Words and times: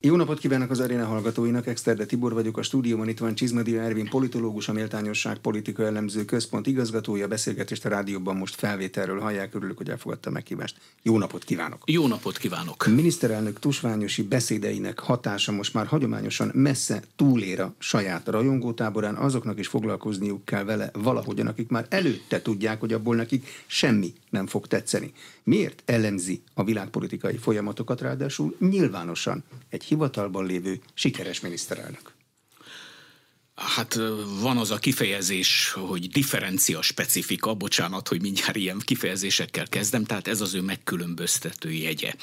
Jó 0.00 0.16
napot 0.16 0.38
kívánok 0.38 0.70
az 0.70 0.80
aréna 0.80 1.06
hallgatóinak, 1.06 1.66
Exterde 1.66 2.04
Tibor 2.04 2.32
vagyok, 2.32 2.56
a 2.56 2.62
stúdióban 2.62 3.08
itt 3.08 3.18
van 3.18 3.34
Csizmadia 3.34 3.82
Ervin, 3.82 4.08
politológus, 4.08 4.68
a 4.68 4.72
Méltányosság 4.72 5.38
Politika 5.38 5.84
Elemző 5.84 6.24
Központ 6.24 6.66
igazgatója, 6.66 7.28
beszélgetést 7.28 7.84
a 7.84 7.88
rádióban 7.88 8.36
most 8.36 8.54
felvételről 8.54 9.20
hallják, 9.20 9.54
örülök, 9.54 9.76
hogy 9.76 9.90
elfogadta 9.90 10.30
a 10.30 10.32
meghívást. 10.32 10.76
Jó 11.02 11.18
napot 11.18 11.44
kívánok! 11.44 11.82
Jó 11.86 12.06
napot 12.06 12.36
kívánok! 12.36 12.86
Miniszterelnök 12.86 13.58
tusványosi 13.58 14.22
beszédeinek 14.22 14.98
hatása 14.98 15.52
most 15.52 15.74
már 15.74 15.86
hagyományosan 15.86 16.50
messze 16.54 17.02
túlér 17.16 17.60
a 17.60 17.74
saját 17.78 18.28
rajongótáborán, 18.28 19.14
azoknak 19.14 19.58
is 19.58 19.66
foglalkozniuk 19.66 20.44
kell 20.44 20.64
vele 20.64 20.90
valahogyan, 20.92 21.46
akik 21.46 21.68
már 21.68 21.86
előtte 21.88 22.42
tudják, 22.42 22.80
hogy 22.80 22.92
abból 22.92 23.16
nekik 23.16 23.46
semmi 23.66 24.12
nem 24.30 24.46
fog 24.46 24.66
tetszeni. 24.66 25.12
Miért 25.48 25.82
elemzi 25.84 26.42
a 26.54 26.64
világpolitikai 26.64 27.36
folyamatokat 27.36 28.00
ráadásul 28.00 28.56
nyilvánosan 28.58 29.44
egy 29.68 29.84
hivatalban 29.84 30.46
lévő 30.46 30.80
sikeres 30.94 31.40
miniszterelnök? 31.40 32.12
Hát 33.54 33.98
van 34.40 34.56
az 34.56 34.70
a 34.70 34.78
kifejezés, 34.78 35.72
hogy 35.72 36.08
differencia 36.08 36.82
specifika, 36.82 37.54
bocsánat, 37.54 38.08
hogy 38.08 38.22
mindjárt 38.22 38.56
ilyen 38.56 38.78
kifejezésekkel 38.84 39.68
kezdem, 39.68 40.04
tehát 40.04 40.28
ez 40.28 40.40
az 40.40 40.54
ő 40.54 40.60
megkülönböztető 40.60 41.72
jegye. 41.72 42.14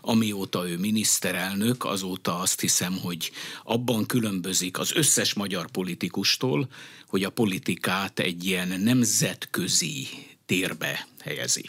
Amióta 0.00 0.68
ő 0.68 0.78
miniszterelnök, 0.78 1.84
azóta 1.84 2.38
azt 2.38 2.60
hiszem, 2.60 2.98
hogy 2.98 3.30
abban 3.62 4.06
különbözik 4.06 4.78
az 4.78 4.92
összes 4.94 5.34
magyar 5.34 5.70
politikustól, 5.70 6.68
hogy 7.06 7.24
a 7.24 7.30
politikát 7.30 8.18
egy 8.18 8.44
ilyen 8.44 8.80
nemzetközi 8.80 10.08
térbe 10.46 11.06
helyezi 11.20 11.64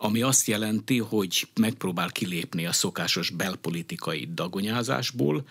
ami 0.00 0.22
azt 0.22 0.46
jelenti, 0.46 0.98
hogy 0.98 1.48
megpróbál 1.60 2.10
kilépni 2.10 2.66
a 2.66 2.72
szokásos 2.72 3.30
belpolitikai 3.30 4.28
dagonyázásból, 4.34 5.44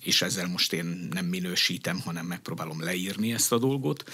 és 0.00 0.22
ezzel 0.22 0.48
most 0.48 0.72
én 0.72 1.08
nem 1.12 1.26
minősítem, 1.26 2.00
hanem 2.00 2.26
megpróbálom 2.26 2.82
leírni 2.82 3.32
ezt 3.32 3.52
a 3.52 3.58
dolgot, 3.58 4.10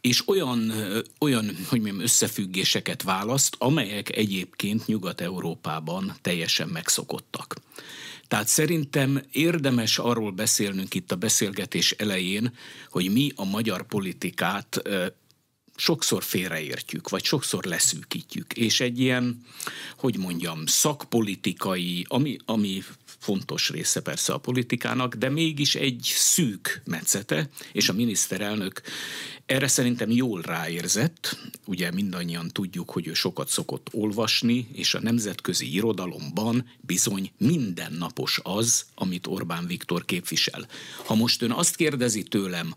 és 0.00 0.28
olyan, 0.28 0.72
olyan 1.20 1.44
hogy 1.68 1.80
mondjam, 1.80 2.00
összefüggéseket 2.00 3.02
választ, 3.02 3.56
amelyek 3.58 4.16
egyébként 4.16 4.86
Nyugat-Európában 4.86 6.16
teljesen 6.20 6.68
megszokottak. 6.68 7.56
Tehát 8.28 8.48
szerintem 8.48 9.22
érdemes 9.32 9.98
arról 9.98 10.30
beszélnünk 10.30 10.94
itt 10.94 11.12
a 11.12 11.16
beszélgetés 11.16 11.90
elején, 11.90 12.52
hogy 12.90 13.12
mi 13.12 13.32
a 13.34 13.44
magyar 13.44 13.86
politikát 13.86 14.82
sokszor 15.80 16.22
félreértjük, 16.22 17.08
vagy 17.08 17.24
sokszor 17.24 17.64
leszűkítjük, 17.64 18.52
és 18.52 18.80
egy 18.80 19.00
ilyen, 19.00 19.44
hogy 19.96 20.16
mondjam, 20.16 20.66
szakpolitikai, 20.66 22.04
ami, 22.08 22.36
ami 22.44 22.82
fontos 23.20 23.70
része 23.70 24.00
persze 24.00 24.32
a 24.32 24.38
politikának, 24.38 25.14
de 25.14 25.28
mégis 25.28 25.74
egy 25.74 26.12
szűk 26.14 26.82
metszete, 26.84 27.48
és 27.72 27.88
a 27.88 27.92
miniszterelnök 27.92 28.82
erre 29.46 29.68
szerintem 29.68 30.10
jól 30.10 30.40
ráérzett, 30.40 31.38
ugye 31.66 31.90
mindannyian 31.90 32.48
tudjuk, 32.48 32.90
hogy 32.90 33.06
ő 33.06 33.14
sokat 33.14 33.48
szokott 33.48 33.88
olvasni, 33.92 34.68
és 34.72 34.94
a 34.94 35.00
nemzetközi 35.00 35.74
irodalomban 35.74 36.70
bizony 36.80 37.30
mindennapos 37.38 38.40
az, 38.42 38.84
amit 38.94 39.26
Orbán 39.26 39.66
Viktor 39.66 40.04
képvisel. 40.04 40.66
Ha 41.04 41.14
most 41.14 41.42
ön 41.42 41.50
azt 41.50 41.76
kérdezi 41.76 42.22
tőlem, 42.22 42.74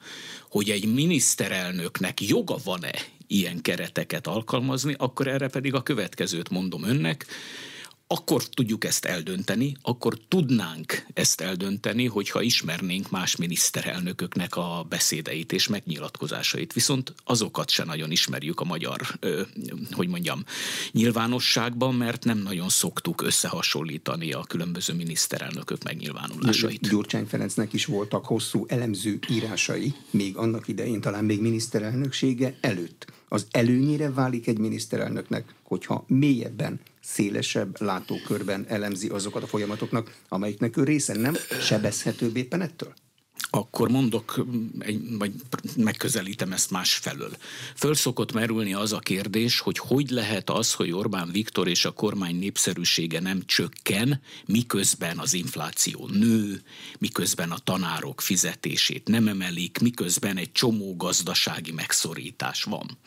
hogy 0.50 0.70
egy 0.70 0.94
miniszterelnöknek 0.94 2.22
joga 2.22 2.58
van-e 2.64 2.94
ilyen 3.28 3.62
kereteket 3.62 4.28
alkalmazni, 4.28 4.96
akkor 4.98 5.28
erre 5.28 5.48
pedig 5.48 5.74
a 5.74 5.84
következőt 5.84 6.50
mondom 6.50 6.84
önnek, 6.84 7.26
akkor 8.08 8.44
tudjuk 8.44 8.84
ezt 8.84 9.06
eldönteni, 9.06 9.78
akkor 9.82 10.18
tudnánk 10.28 11.06
ezt 11.14 11.42
eldönteni, 11.42 12.06
hogyha 12.06 12.42
ismernénk 12.42 13.10
más 13.10 13.36
miniszterelnököknek 13.36 14.56
a 14.56 14.86
beszédeit 14.90 15.52
és 15.52 15.68
megnyilatkozásait. 15.68 16.74
Viszont 16.74 17.14
azokat 17.24 17.70
se 17.70 17.84
nagyon 17.84 18.12
ismerjük 18.12 18.60
a 18.60 18.64
magyar, 18.64 19.02
ö, 19.20 19.42
hogy 19.92 20.08
mondjam, 20.08 20.44
nyilvánosságban, 20.92 21.96
mert 21.96 22.24
nem 22.24 22.38
nagyon 22.38 22.70
szoktuk 22.70 23.22
összehasonlítani 23.22 24.34
a 24.34 24.44
különböző 24.44 24.94
miniszterelnökök 24.94 25.84
megnyilvánulásait. 25.84 26.90
Gyurcsány 26.90 27.26
Ferencnek 27.26 27.74
is 27.74 27.86
voltak 27.86 28.26
hosszú 28.26 28.66
elemző 28.68 29.20
írásai, 29.30 29.94
még 30.10 30.38
annak 30.38 30.68
idején 30.68 31.02
talán 31.02 31.26
még 31.26 31.42
miniszterelnöksége 31.42 32.58
előtt. 32.62 33.06
Az 33.30 33.48
előnyére 33.52 34.12
válik 34.12 34.48
egy 34.48 34.58
miniszterelnöknek, 34.58 35.56
hogyha 35.64 36.06
mélyebben 36.08 36.80
szélesebb 37.04 37.82
látókörben 37.82 38.66
elemzi 38.68 39.08
azokat 39.08 39.44
a 39.44 39.48
folyamatoknak, 39.48 40.16
amelyiknek 40.30 40.78
ő 40.78 40.84
része 40.84 41.18
nem 41.18 41.36
sebezhetőbb 41.62 42.36
éppen 42.36 42.62
ettől? 42.62 42.94
akkor 43.56 43.90
mondok, 43.90 44.46
vagy 45.18 45.32
megközelítem 45.76 46.52
ezt 46.52 46.72
másfelől. 46.72 47.32
Föl 47.76 47.96
szokott 47.96 48.34
merülni 48.34 48.74
az 48.74 48.94
a 48.94 49.00
kérdés, 49.00 49.60
hogy 49.60 49.78
hogy 49.78 50.10
lehet 50.10 50.50
az, 50.50 50.74
hogy 50.74 50.92
Orbán 50.92 51.32
Viktor 51.32 51.68
és 51.68 51.86
a 51.86 51.92
kormány 51.92 52.36
népszerűsége 52.36 53.20
nem 53.20 53.46
csökken, 53.46 54.22
miközben 54.46 55.20
az 55.20 55.34
infláció 55.34 56.08
nő, 56.08 56.62
miközben 57.00 57.52
a 57.52 57.58
tanárok 57.58 58.22
fizetését 58.22 59.08
nem 59.08 59.28
emelik, 59.28 59.78
miközben 59.80 60.38
egy 60.38 60.52
csomó 60.52 60.96
gazdasági 60.96 61.72
megszorítás 61.72 62.64
van 62.64 62.98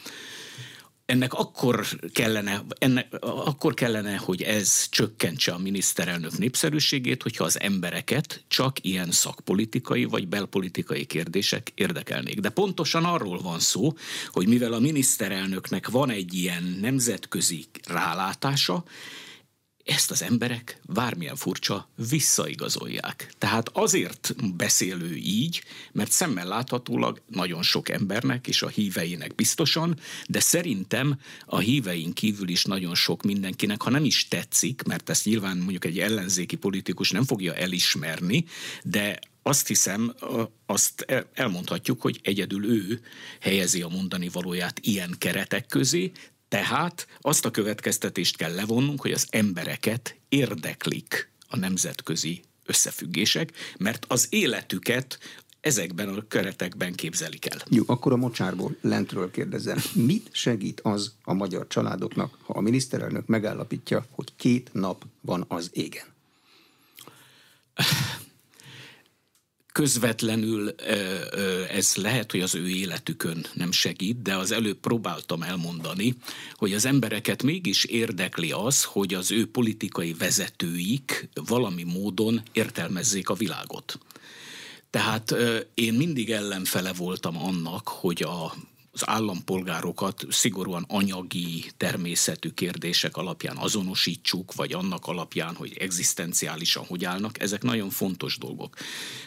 ennek 1.07 1.33
akkor 1.33 1.87
kellene, 2.13 2.63
ennek, 2.79 3.07
akkor 3.21 3.75
kellene, 3.75 4.17
hogy 4.17 4.43
ez 4.43 4.89
csökkentse 4.89 5.53
a 5.53 5.59
miniszterelnök 5.59 6.39
népszerűségét, 6.39 7.23
hogyha 7.23 7.45
az 7.45 7.61
embereket 7.61 8.45
csak 8.49 8.85
ilyen 8.85 9.11
szakpolitikai 9.11 10.05
vagy 10.05 10.29
belpolitikai 10.29 11.05
kérdések 11.05 11.73
érdekelnék. 11.75 12.41
De 12.41 12.49
pontosan 12.49 13.05
arról 13.05 13.39
van 13.39 13.61
szó, 13.61 13.93
hogy 14.29 14.49
mivel 14.49 14.73
a 14.73 14.79
miniszterelnöknek 14.79 15.89
van 15.89 16.11
egy 16.11 16.35
ilyen 16.35 16.79
nemzetközi 16.81 17.65
rálátása, 17.89 18.85
ezt 19.87 20.11
az 20.11 20.23
emberek, 20.23 20.81
bármilyen 20.83 21.37
furcsa, 21.37 21.89
visszaigazolják. 22.09 23.35
Tehát 23.39 23.69
azért 23.73 24.35
beszélő 24.57 25.15
így, 25.15 25.63
mert 25.93 26.11
szemmel 26.11 26.47
láthatólag 26.47 27.23
nagyon 27.27 27.63
sok 27.63 27.89
embernek 27.89 28.47
és 28.49 28.63
a 28.63 28.69
híveinek 28.69 29.35
biztosan, 29.35 29.99
de 30.29 30.41
szerintem 30.41 31.21
a 31.47 31.59
híveink 31.59 32.15
kívül 32.15 32.49
is 32.49 32.65
nagyon 32.65 32.95
sok 32.95 33.23
mindenkinek, 33.23 33.83
ha 33.83 33.91
nem 33.91 34.05
is 34.05 34.29
tetszik, 34.29 34.83
mert 34.83 35.11
ezt 35.11 35.25
nyilván 35.25 35.57
mondjuk 35.57 35.85
egy 35.85 35.99
ellenzéki 35.99 36.57
politikus 36.57 37.11
nem 37.11 37.25
fogja 37.25 37.55
elismerni, 37.55 38.45
de 38.83 39.19
azt 39.43 39.67
hiszem, 39.67 40.15
azt 40.67 41.07
elmondhatjuk, 41.35 42.01
hogy 42.01 42.21
egyedül 42.23 42.65
ő 42.65 43.01
helyezi 43.41 43.83
a 43.83 43.89
mondani 43.89 44.29
valóját 44.29 44.79
ilyen 44.83 45.15
keretek 45.19 45.67
közé, 45.67 46.13
tehát 46.57 47.07
azt 47.21 47.45
a 47.45 47.51
következtetést 47.51 48.37
kell 48.37 48.55
levonnunk, 48.55 49.01
hogy 49.01 49.13
az 49.13 49.27
embereket 49.31 50.17
érdeklik 50.29 51.31
a 51.49 51.57
nemzetközi 51.57 52.43
összefüggések, 52.67 53.53
mert 53.79 54.05
az 54.09 54.27
életüket 54.31 55.19
ezekben 55.61 56.09
a 56.09 56.27
keretekben 56.29 56.95
képzelik 56.95 57.47
el. 57.47 57.59
Jó, 57.71 57.83
akkor 57.87 58.13
a 58.13 58.17
mocsárból 58.17 58.77
lentről 58.81 59.31
kérdezem. 59.31 59.79
Mit 59.93 60.29
segít 60.33 60.81
az 60.81 61.13
a 61.23 61.33
magyar 61.33 61.67
családoknak, 61.67 62.39
ha 62.43 62.53
a 62.53 62.61
miniszterelnök 62.61 63.27
megállapítja, 63.27 64.07
hogy 64.11 64.33
két 64.37 64.71
nap 64.73 65.05
van 65.21 65.45
az 65.49 65.71
égen? 65.73 66.07
Közvetlenül 69.77 70.75
ez 71.71 71.95
lehet, 71.95 72.31
hogy 72.31 72.41
az 72.41 72.55
ő 72.55 72.69
életükön 72.69 73.47
nem 73.55 73.73
segít, 73.73 74.23
de 74.23 74.37
az 74.37 74.53
előbb 74.53 74.79
próbáltam 74.79 75.43
elmondani, 75.43 76.15
hogy 76.55 76.73
az 76.73 76.85
embereket 76.85 77.43
mégis 77.43 77.85
érdekli 77.85 78.53
az, 78.53 78.85
hogy 78.85 79.15
az 79.15 79.31
ő 79.31 79.47
politikai 79.47 80.13
vezetőik 80.13 81.29
valami 81.47 81.83
módon 81.83 82.43
értelmezzék 82.53 83.29
a 83.29 83.35
világot. 83.35 83.99
Tehát 84.91 85.35
én 85.75 85.95
mindig 85.95 86.31
ellenfele 86.31 86.93
voltam 86.93 87.37
annak, 87.37 87.89
hogy 87.89 88.23
a 88.23 88.55
az 88.97 89.09
állampolgárokat 89.09 90.27
szigorúan 90.29 90.85
anyagi 90.89 91.65
természetű 91.77 92.49
kérdések 92.49 93.17
alapján 93.17 93.57
azonosítsuk, 93.57 94.55
vagy 94.55 94.73
annak 94.73 95.07
alapján, 95.07 95.55
hogy 95.55 95.77
egzisztenciálisan 95.79 96.85
hogy 96.85 97.05
állnak, 97.05 97.41
ezek 97.41 97.63
nagyon 97.63 97.91
fontos 97.91 98.39
dolgok. 98.39 98.77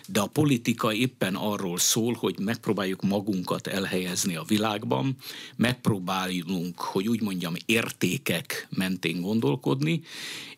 De 0.07 0.19
a 0.19 0.27
politika 0.27 0.93
éppen 0.93 1.35
arról 1.35 1.77
szól, 1.77 2.13
hogy 2.13 2.39
megpróbáljuk 2.39 3.01
magunkat 3.01 3.67
elhelyezni 3.67 4.35
a 4.35 4.43
világban, 4.43 5.15
megpróbáljunk, 5.55 6.79
hogy 6.81 7.07
úgy 7.07 7.21
mondjam, 7.21 7.53
értékek 7.65 8.67
mentén 8.69 9.21
gondolkodni, 9.21 10.01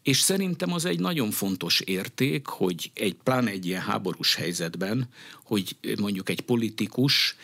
és 0.03 0.19
szerintem 0.19 0.73
az 0.73 0.85
egy 0.85 0.99
nagyon 0.99 1.31
fontos 1.31 1.79
érték, 1.79 2.47
hogy 2.47 2.91
egy 2.93 3.15
pláne 3.23 3.49
egy 3.49 3.65
ilyen 3.65 3.81
háborús 3.81 4.35
helyzetben, 4.35 5.09
hogy 5.43 5.75
mondjuk 5.99 6.29
egy 6.29 6.41
politikus 6.41 7.35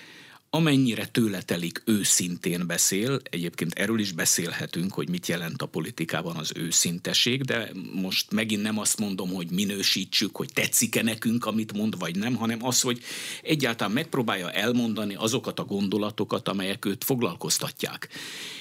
amennyire 0.50 1.06
tőle 1.06 1.42
telik, 1.42 1.82
őszintén 1.86 2.68
beszél. 2.68 3.20
Egyébként 3.30 3.74
erről 3.74 4.00
is 4.00 4.12
beszélhetünk, 4.12 4.94
hogy 4.94 5.10
mit 5.10 5.28
jelent 5.28 5.62
a 5.62 5.66
politikában 5.66 6.36
az 6.36 6.52
őszinteség, 6.56 7.44
de 7.44 7.72
most 7.94 8.32
megint 8.32 8.62
nem 8.62 8.80
azt 8.80 9.00
mondom, 9.00 9.30
hogy 9.30 9.52
minősítsük, 9.52 10.36
hogy 10.36 10.50
tetszik-e 10.54 11.04
nekünk, 11.04 11.46
amit 11.46 11.74
mond, 11.74 12.00
vagy 12.00 12.16
nem, 12.16 12.36
hanem 12.36 12.66
az, 12.66 12.82
hogy 12.82 13.02
egyáltalán 13.44 13.94
megpróbálja 13.94 14.52
elmondani 14.52 15.16
azokat 15.16 15.60
a 15.60 15.66
gondolatokat, 15.66 16.48
amelyek 16.48 16.86
őt 16.86 17.04
foglalkoztatják. 17.04 18.08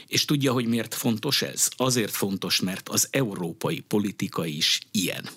És 0.07 0.25
tudja, 0.25 0.53
hogy 0.53 0.67
miért 0.67 0.95
fontos 0.95 1.43
ez? 1.43 1.69
Azért 1.77 2.13
fontos, 2.13 2.61
mert 2.61 2.89
az 2.89 3.09
európai 3.11 3.81
politika 3.81 4.47
is 4.47 4.81
ilyen 4.91 5.29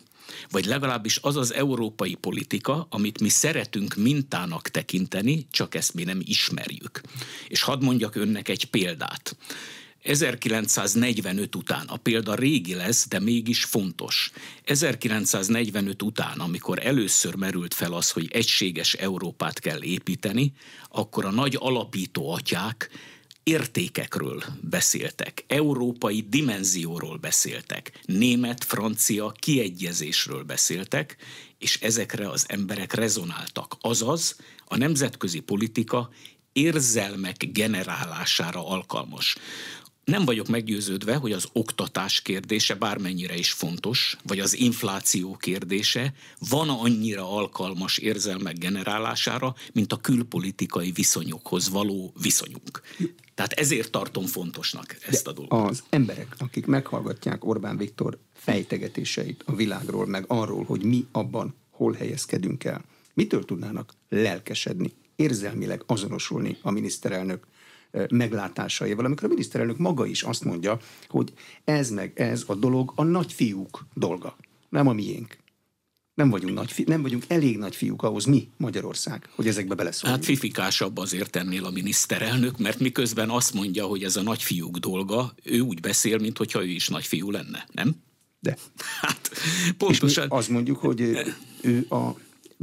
vagy 0.49 0.65
legalábbis 0.65 1.19
az 1.21 1.35
az 1.35 1.53
európai 1.53 2.15
politika, 2.15 2.87
amit 2.89 3.21
mi 3.21 3.29
szeretünk 3.29 3.95
mintának 3.95 4.69
tekinteni, 4.69 5.47
csak 5.51 5.75
ezt 5.75 5.93
mi 5.93 6.03
nem 6.03 6.21
ismerjük. 6.23 7.01
És 7.47 7.61
hadd 7.61 7.83
mondjak 7.83 8.15
önnek 8.15 8.49
egy 8.49 8.65
példát. 8.65 9.35
1945 10.03 11.55
után, 11.55 11.87
a 11.87 11.97
példa 11.97 12.35
régi 12.35 12.73
lesz, 12.73 13.07
de 13.07 13.19
mégis 13.19 13.63
fontos. 13.63 14.31
1945 14.63 16.01
után, 16.01 16.39
amikor 16.39 16.85
először 16.85 17.35
merült 17.35 17.73
fel 17.73 17.93
az, 17.93 18.11
hogy 18.11 18.27
egységes 18.31 18.93
Európát 18.93 19.59
kell 19.59 19.83
építeni, 19.83 20.53
akkor 20.89 21.25
a 21.25 21.31
nagy 21.31 21.57
alapító 21.59 22.31
atyák 22.31 22.89
értékekről 23.49 24.43
beszéltek, 24.61 25.43
európai 25.47 26.25
dimenzióról 26.29 27.17
beszéltek, 27.17 27.99
német-francia 28.05 29.31
kiegyezésről 29.31 30.43
beszéltek, 30.43 31.15
és 31.57 31.79
ezekre 31.81 32.29
az 32.29 32.45
emberek 32.47 32.93
rezonáltak. 32.93 33.75
Azaz, 33.81 34.35
a 34.65 34.77
nemzetközi 34.77 35.39
politika 35.39 36.09
érzelmek 36.53 37.51
generálására 37.51 38.67
alkalmas. 38.67 39.35
Nem 40.09 40.25
vagyok 40.25 40.47
meggyőződve, 40.47 41.15
hogy 41.15 41.31
az 41.31 41.47
oktatás 41.53 42.21
kérdése 42.21 42.75
bármennyire 42.75 43.35
is 43.37 43.51
fontos, 43.51 44.17
vagy 44.23 44.39
az 44.39 44.57
infláció 44.57 45.35
kérdése 45.35 46.13
van 46.49 46.69
annyira 46.69 47.35
alkalmas 47.35 47.97
érzelmek 47.97 48.57
generálására, 48.57 49.55
mint 49.73 49.93
a 49.93 49.97
külpolitikai 49.97 50.91
viszonyokhoz 50.91 51.69
való 51.69 52.13
viszonyunk. 52.21 52.81
Tehát 53.35 53.51
ezért 53.51 53.91
tartom 53.91 54.25
fontosnak 54.25 54.97
ezt 55.07 55.27
a 55.27 55.31
dolgot. 55.31 55.69
Az 55.69 55.83
emberek, 55.89 56.35
akik 56.37 56.65
meghallgatják 56.65 57.45
Orbán 57.45 57.77
Viktor 57.77 58.17
fejtegetéseit 58.33 59.43
a 59.45 59.55
világról, 59.55 60.05
meg 60.05 60.23
arról, 60.27 60.63
hogy 60.63 60.83
mi 60.83 61.05
abban 61.11 61.55
hol 61.69 61.93
helyezkedünk 61.93 62.63
el, 62.63 62.83
mitől 63.13 63.45
tudnának 63.45 63.93
lelkesedni, 64.09 64.93
érzelmileg 65.15 65.83
azonosulni 65.85 66.57
a 66.61 66.71
miniszterelnök 66.71 67.47
meglátásaival, 68.09 69.05
amikor 69.05 69.25
a 69.25 69.27
miniszterelnök 69.27 69.77
maga 69.77 70.05
is 70.05 70.23
azt 70.23 70.43
mondja, 70.43 70.79
hogy 71.07 71.33
ez 71.63 71.89
meg 71.89 72.19
ez 72.19 72.43
a 72.47 72.55
dolog 72.55 72.91
a 72.95 73.03
nagyfiúk 73.03 73.85
dolga, 73.93 74.35
nem 74.69 74.87
a 74.87 74.93
miénk. 74.93 75.37
Nem 76.13 76.29
vagyunk, 76.29 76.53
nagy, 76.53 76.71
fi, 76.71 76.83
nem 76.87 77.01
vagyunk 77.01 77.23
elég 77.27 77.57
nagy 77.57 77.75
fiúk 77.75 78.03
ahhoz 78.03 78.25
mi, 78.25 78.49
Magyarország, 78.57 79.29
hogy 79.35 79.47
ezekbe 79.47 79.75
beleszóljunk. 79.75 80.23
Hát 80.23 80.31
fifikásabb 80.31 80.97
azért 80.97 81.35
ennél 81.35 81.65
a 81.65 81.69
miniszterelnök, 81.69 82.57
mert 82.57 82.79
miközben 82.79 83.29
azt 83.29 83.53
mondja, 83.53 83.85
hogy 83.85 84.03
ez 84.03 84.15
a 84.15 84.21
nagyfiúk 84.21 84.77
dolga, 84.77 85.33
ő 85.43 85.59
úgy 85.59 85.79
beszél, 85.79 86.17
mintha 86.17 86.63
ő 86.63 86.67
is 86.67 86.87
nagyfiú 86.87 87.31
lenne, 87.31 87.67
nem? 87.71 87.95
De. 88.39 88.57
Hát 89.01 89.31
pontosan. 89.77 90.23
És 90.23 90.29
mi 90.29 90.37
azt 90.37 90.49
mondjuk, 90.49 90.77
hogy 90.77 91.01
ő 91.61 91.85
a 91.89 92.09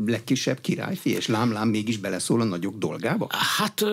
legkisebb 0.05 0.61
királyfi, 0.61 1.11
és 1.11 1.27
lámlám 1.27 1.69
mégis 1.69 1.97
beleszól 1.97 2.41
a 2.41 2.45
nagyok 2.45 2.77
dolgába? 2.79 3.27
Hát 3.57 3.85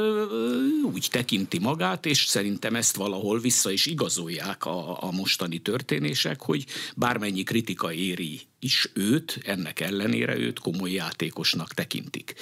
úgy 0.94 1.08
tekinti 1.12 1.60
magát, 1.60 2.06
és 2.06 2.26
szerintem 2.26 2.76
ezt 2.76 2.96
valahol 2.96 3.40
vissza 3.40 3.72
is 3.72 3.86
igazolják 3.86 4.66
a, 4.66 5.04
a 5.04 5.12
mostani 5.12 5.60
történések, 5.60 6.42
hogy 6.42 6.66
bármennyi 6.96 7.44
kritika 7.44 7.94
éri 7.94 8.42
is 8.64 8.90
őt, 8.94 9.40
ennek 9.46 9.80
ellenére 9.80 10.38
őt 10.38 10.60
komoly 10.60 10.92
játékosnak 10.92 11.74
tekintik. 11.74 12.34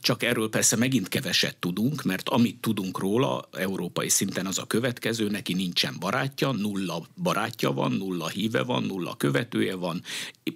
Csak 0.00 0.22
erről 0.22 0.48
persze 0.48 0.76
megint 0.76 1.08
keveset 1.08 1.56
tudunk, 1.56 2.02
mert 2.02 2.28
amit 2.28 2.60
tudunk 2.60 2.98
róla 2.98 3.48
európai 3.52 4.08
szinten 4.08 4.46
az 4.46 4.58
a 4.58 4.66
következő, 4.66 5.28
neki 5.28 5.54
nincsen 5.54 5.96
barátja, 5.98 6.52
nulla 6.52 7.06
barátja 7.22 7.72
van, 7.72 7.92
nulla 7.92 8.28
híve 8.28 8.62
van, 8.62 8.82
nulla 8.82 9.16
követője 9.16 9.74
van, 9.74 10.02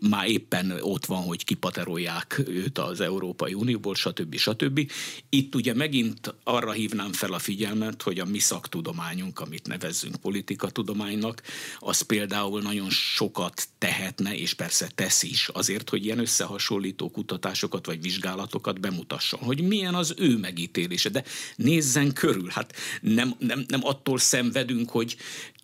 már 0.01 0.29
éppen 0.29 0.79
ott 0.81 1.07
van, 1.07 1.23
hogy 1.23 1.45
kipaterolják 1.45 2.43
őt 2.47 2.79
az 2.79 3.01
Európai 3.01 3.55
Unióból, 3.55 3.95
stb. 3.95 4.37
stb. 4.37 4.91
Itt 5.29 5.55
ugye 5.55 5.75
megint 5.75 6.35
arra 6.45 6.73
hívnám 6.73 7.13
fel 7.13 7.33
a 7.33 7.39
figyelmet, 7.39 8.03
hogy 8.03 8.19
a 8.19 8.25
mi 8.25 8.39
szaktudományunk, 8.39 9.41
amit 9.41 9.67
nevezzünk 9.67 10.17
politikatudománynak, 10.17 11.43
az 11.79 12.01
például 12.01 12.63
nagyon 12.63 12.91
sokat 12.91 13.69
tehetne, 13.79 14.37
és 14.37 14.55
persze 14.55 14.89
te 14.95 15.08
tesz 15.09 15.23
is 15.23 15.49
azért, 15.53 15.89
hogy 15.89 16.05
ilyen 16.05 16.19
összehasonlító 16.19 17.11
kutatásokat 17.11 17.87
vagy 17.87 18.01
vizsgálatokat 18.01 18.81
bemutasson, 18.81 19.41
hogy 19.41 19.61
milyen 19.61 19.95
az 19.95 20.15
ő 20.19 20.37
megítélése. 20.37 21.09
De 21.09 21.25
nézzen 21.57 22.13
körül, 22.13 22.49
hát 22.49 22.75
nem, 23.01 23.35
nem, 23.39 23.65
nem 23.69 23.81
attól 23.85 24.19
szenvedünk, 24.19 24.91
hogy 24.91 25.17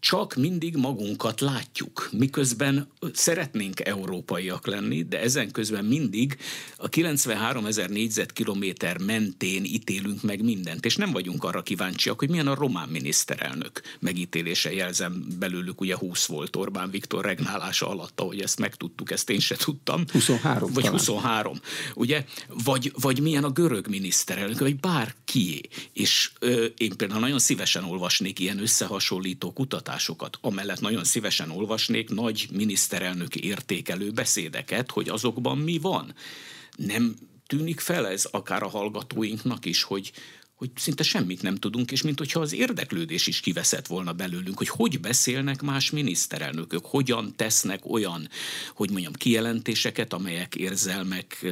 csak 0.04 0.34
mindig 0.34 0.76
magunkat 0.76 1.40
látjuk, 1.40 2.08
miközben 2.12 2.88
szeretnénk 3.12 3.80
európaiak 3.80 4.66
lenni, 4.66 5.02
de 5.02 5.20
ezen 5.20 5.50
közben 5.50 5.84
mindig 5.84 6.36
a 6.76 6.88
93 6.88 7.66
ezer 7.66 7.88
négyzetkilométer 7.88 8.98
mentén 8.98 9.64
ítélünk 9.64 10.22
meg 10.22 10.42
mindent, 10.42 10.84
és 10.84 10.96
nem 10.96 11.12
vagyunk 11.12 11.44
arra 11.44 11.62
kíváncsiak, 11.62 12.18
hogy 12.18 12.30
milyen 12.30 12.46
a 12.46 12.54
román 12.54 12.88
miniszterelnök 12.88 13.80
megítélése, 14.00 14.72
jelzem 14.72 15.26
belőlük 15.38 15.80
ugye 15.80 15.96
20 15.96 16.26
volt 16.26 16.56
Orbán 16.56 16.90
Viktor 16.90 17.24
regnálása 17.24 17.88
alatt, 17.88 18.20
ahogy 18.20 18.40
ezt 18.40 18.58
megtudtuk, 18.58 19.10
ezt 19.10 19.30
én 19.30 19.40
se 19.40 19.56
tudtam. 19.56 20.04
23 20.12 20.72
Vagy 20.72 20.82
talán. 20.82 20.98
23, 20.98 21.60
ugye? 21.94 22.24
Vagy, 22.64 22.92
vagy 23.00 23.20
milyen 23.20 23.44
a 23.44 23.50
görög 23.50 23.88
miniszterelnök, 23.88 24.58
vagy 24.58 24.80
bárki. 24.80 25.68
És 25.92 26.30
ö, 26.38 26.64
én 26.64 26.96
például 26.96 27.20
nagyon 27.20 27.38
szívesen 27.38 27.84
olvasnék 27.84 28.38
ilyen 28.38 28.60
összehasonlító 28.60 29.52
kutatásokat, 29.52 29.92
kutatásokat. 29.94 30.38
Amellett 30.40 30.80
nagyon 30.80 31.04
szívesen 31.04 31.50
olvasnék 31.50 32.10
nagy 32.10 32.48
miniszterelnöki 32.52 33.44
értékelő 33.44 34.10
beszédeket, 34.10 34.90
hogy 34.90 35.08
azokban 35.08 35.58
mi 35.58 35.78
van. 35.78 36.14
Nem 36.76 37.14
tűnik 37.46 37.80
fel 37.80 38.08
ez 38.08 38.24
akár 38.24 38.62
a 38.62 38.68
hallgatóinknak 38.68 39.64
is, 39.64 39.82
hogy, 39.82 40.12
hogy 40.54 40.70
szinte 40.76 41.02
semmit 41.02 41.42
nem 41.42 41.54
tudunk, 41.54 41.90
és 41.90 42.02
mint 42.02 42.18
hogyha 42.18 42.40
az 42.40 42.52
érdeklődés 42.52 43.26
is 43.26 43.40
kiveszett 43.40 43.86
volna 43.86 44.12
belőlünk, 44.12 44.58
hogy 44.58 44.68
hogy 44.68 45.00
beszélnek 45.00 45.62
más 45.62 45.90
miniszterelnökök, 45.90 46.86
hogyan 46.86 47.32
tesznek 47.36 47.92
olyan, 47.92 48.28
hogy 48.74 48.90
mondjam, 48.90 49.12
kijelentéseket, 49.12 50.12
amelyek 50.12 50.54
érzelmek 50.54 51.46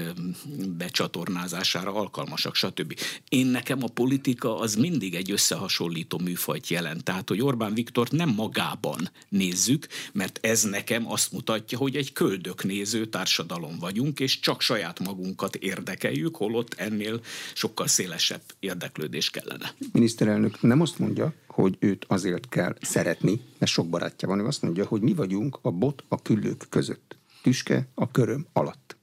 becsatornázására 0.77 1.95
alkalmasak, 1.95 2.55
stb. 2.55 3.01
Én 3.29 3.47
nekem 3.47 3.83
a 3.83 3.89
politika 3.89 4.59
az 4.59 4.75
mindig 4.75 5.15
egy 5.15 5.31
összehasonlító 5.31 6.19
műfajt 6.19 6.69
jelent. 6.69 7.05
Tehát, 7.05 7.29
hogy 7.29 7.43
Orbán 7.43 7.75
Viktor 7.75 8.09
nem 8.11 8.29
magában 8.29 9.11
nézzük, 9.29 9.87
mert 10.13 10.39
ez 10.43 10.63
nekem 10.63 11.11
azt 11.11 11.33
mutatja, 11.33 11.79
hogy 11.79 11.97
egy 11.97 12.13
köldöknéző 12.13 13.07
társadalom 13.07 13.79
vagyunk, 13.79 14.21
és 14.21 14.41
csak 14.41 14.61
saját 14.61 14.99
magunkat 14.99 15.57
érdekeljük, 15.57 16.37
holott 16.37 16.75
ennél 16.75 17.21
sokkal 17.55 17.87
szélesebb 17.87 18.43
érdeklődés 18.61 18.91
érdeklődés 18.93 19.31
kellene. 19.31 19.75
Miniszterelnök 19.93 20.63
nem 20.63 20.81
azt 20.81 20.99
mondja, 20.99 21.35
hogy 21.47 21.77
őt 21.79 22.05
azért 22.09 22.49
kell 22.49 22.77
szeretni, 22.81 23.41
mert 23.59 23.73
sok 23.73 23.89
barátja 23.89 24.29
van, 24.29 24.39
ő 24.39 24.47
azt 24.47 24.63
mondja, 24.63 24.87
hogy 24.87 25.01
mi 25.01 25.15
vagyunk 25.15 25.59
a 25.63 25.71
bot 25.71 26.05
a 26.09 26.23
küllők 26.23 26.67
között. 26.69 27.17
Tüske 27.43 27.89
a 27.95 28.11
köröm 28.11 28.47
alatt. 28.53 28.97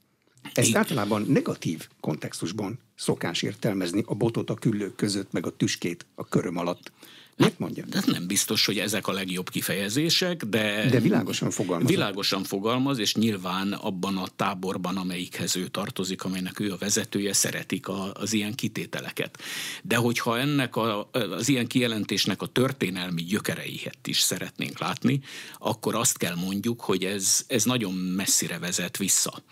Ezt 0.53 0.75
általában 0.75 1.25
negatív 1.27 1.87
kontextusban 1.99 2.79
szokás 2.95 3.41
értelmezni 3.41 4.03
a 4.05 4.15
botot 4.15 4.49
a 4.49 4.53
küllők 4.53 4.95
között, 4.95 5.31
meg 5.31 5.45
a 5.45 5.55
tüskét 5.55 6.05
a 6.15 6.27
köröm 6.27 6.57
alatt. 6.57 6.91
Miért 7.39 7.59
mondja? 7.59 7.83
Hát 7.91 8.05
nem 8.05 8.27
biztos, 8.27 8.65
hogy 8.65 8.77
ezek 8.77 9.07
a 9.07 9.11
legjobb 9.11 9.49
kifejezések, 9.49 10.43
de... 10.43 10.89
De 10.89 10.99
világosan 10.99 11.51
fogalmaz. 11.51 11.89
Világosan 11.89 12.43
fogalmaz, 12.43 12.97
és 12.97 13.15
nyilván 13.15 13.73
abban 13.73 14.17
a 14.17 14.27
táborban, 14.35 14.97
amelyikhez 14.97 15.55
ő 15.55 15.67
tartozik, 15.67 16.23
amelynek 16.23 16.59
ő 16.59 16.71
a 16.71 16.77
vezetője, 16.77 17.33
szeretik 17.33 17.87
a, 17.87 18.13
az 18.13 18.33
ilyen 18.33 18.55
kitételeket. 18.55 19.37
De 19.83 19.95
hogyha 19.95 20.39
ennek 20.39 20.75
a, 20.75 21.09
az 21.11 21.49
ilyen 21.49 21.67
kijelentésnek 21.67 22.41
a 22.41 22.45
történelmi 22.45 23.23
gyökereihet 23.23 24.07
is 24.07 24.19
szeretnénk 24.19 24.79
látni, 24.79 25.21
akkor 25.57 25.95
azt 25.95 26.17
kell 26.17 26.35
mondjuk, 26.35 26.81
hogy 26.81 27.03
ez, 27.03 27.45
ez 27.47 27.63
nagyon 27.63 27.93
messzire 27.93 28.57
vezet 28.59 28.97
vissza. 28.97 29.43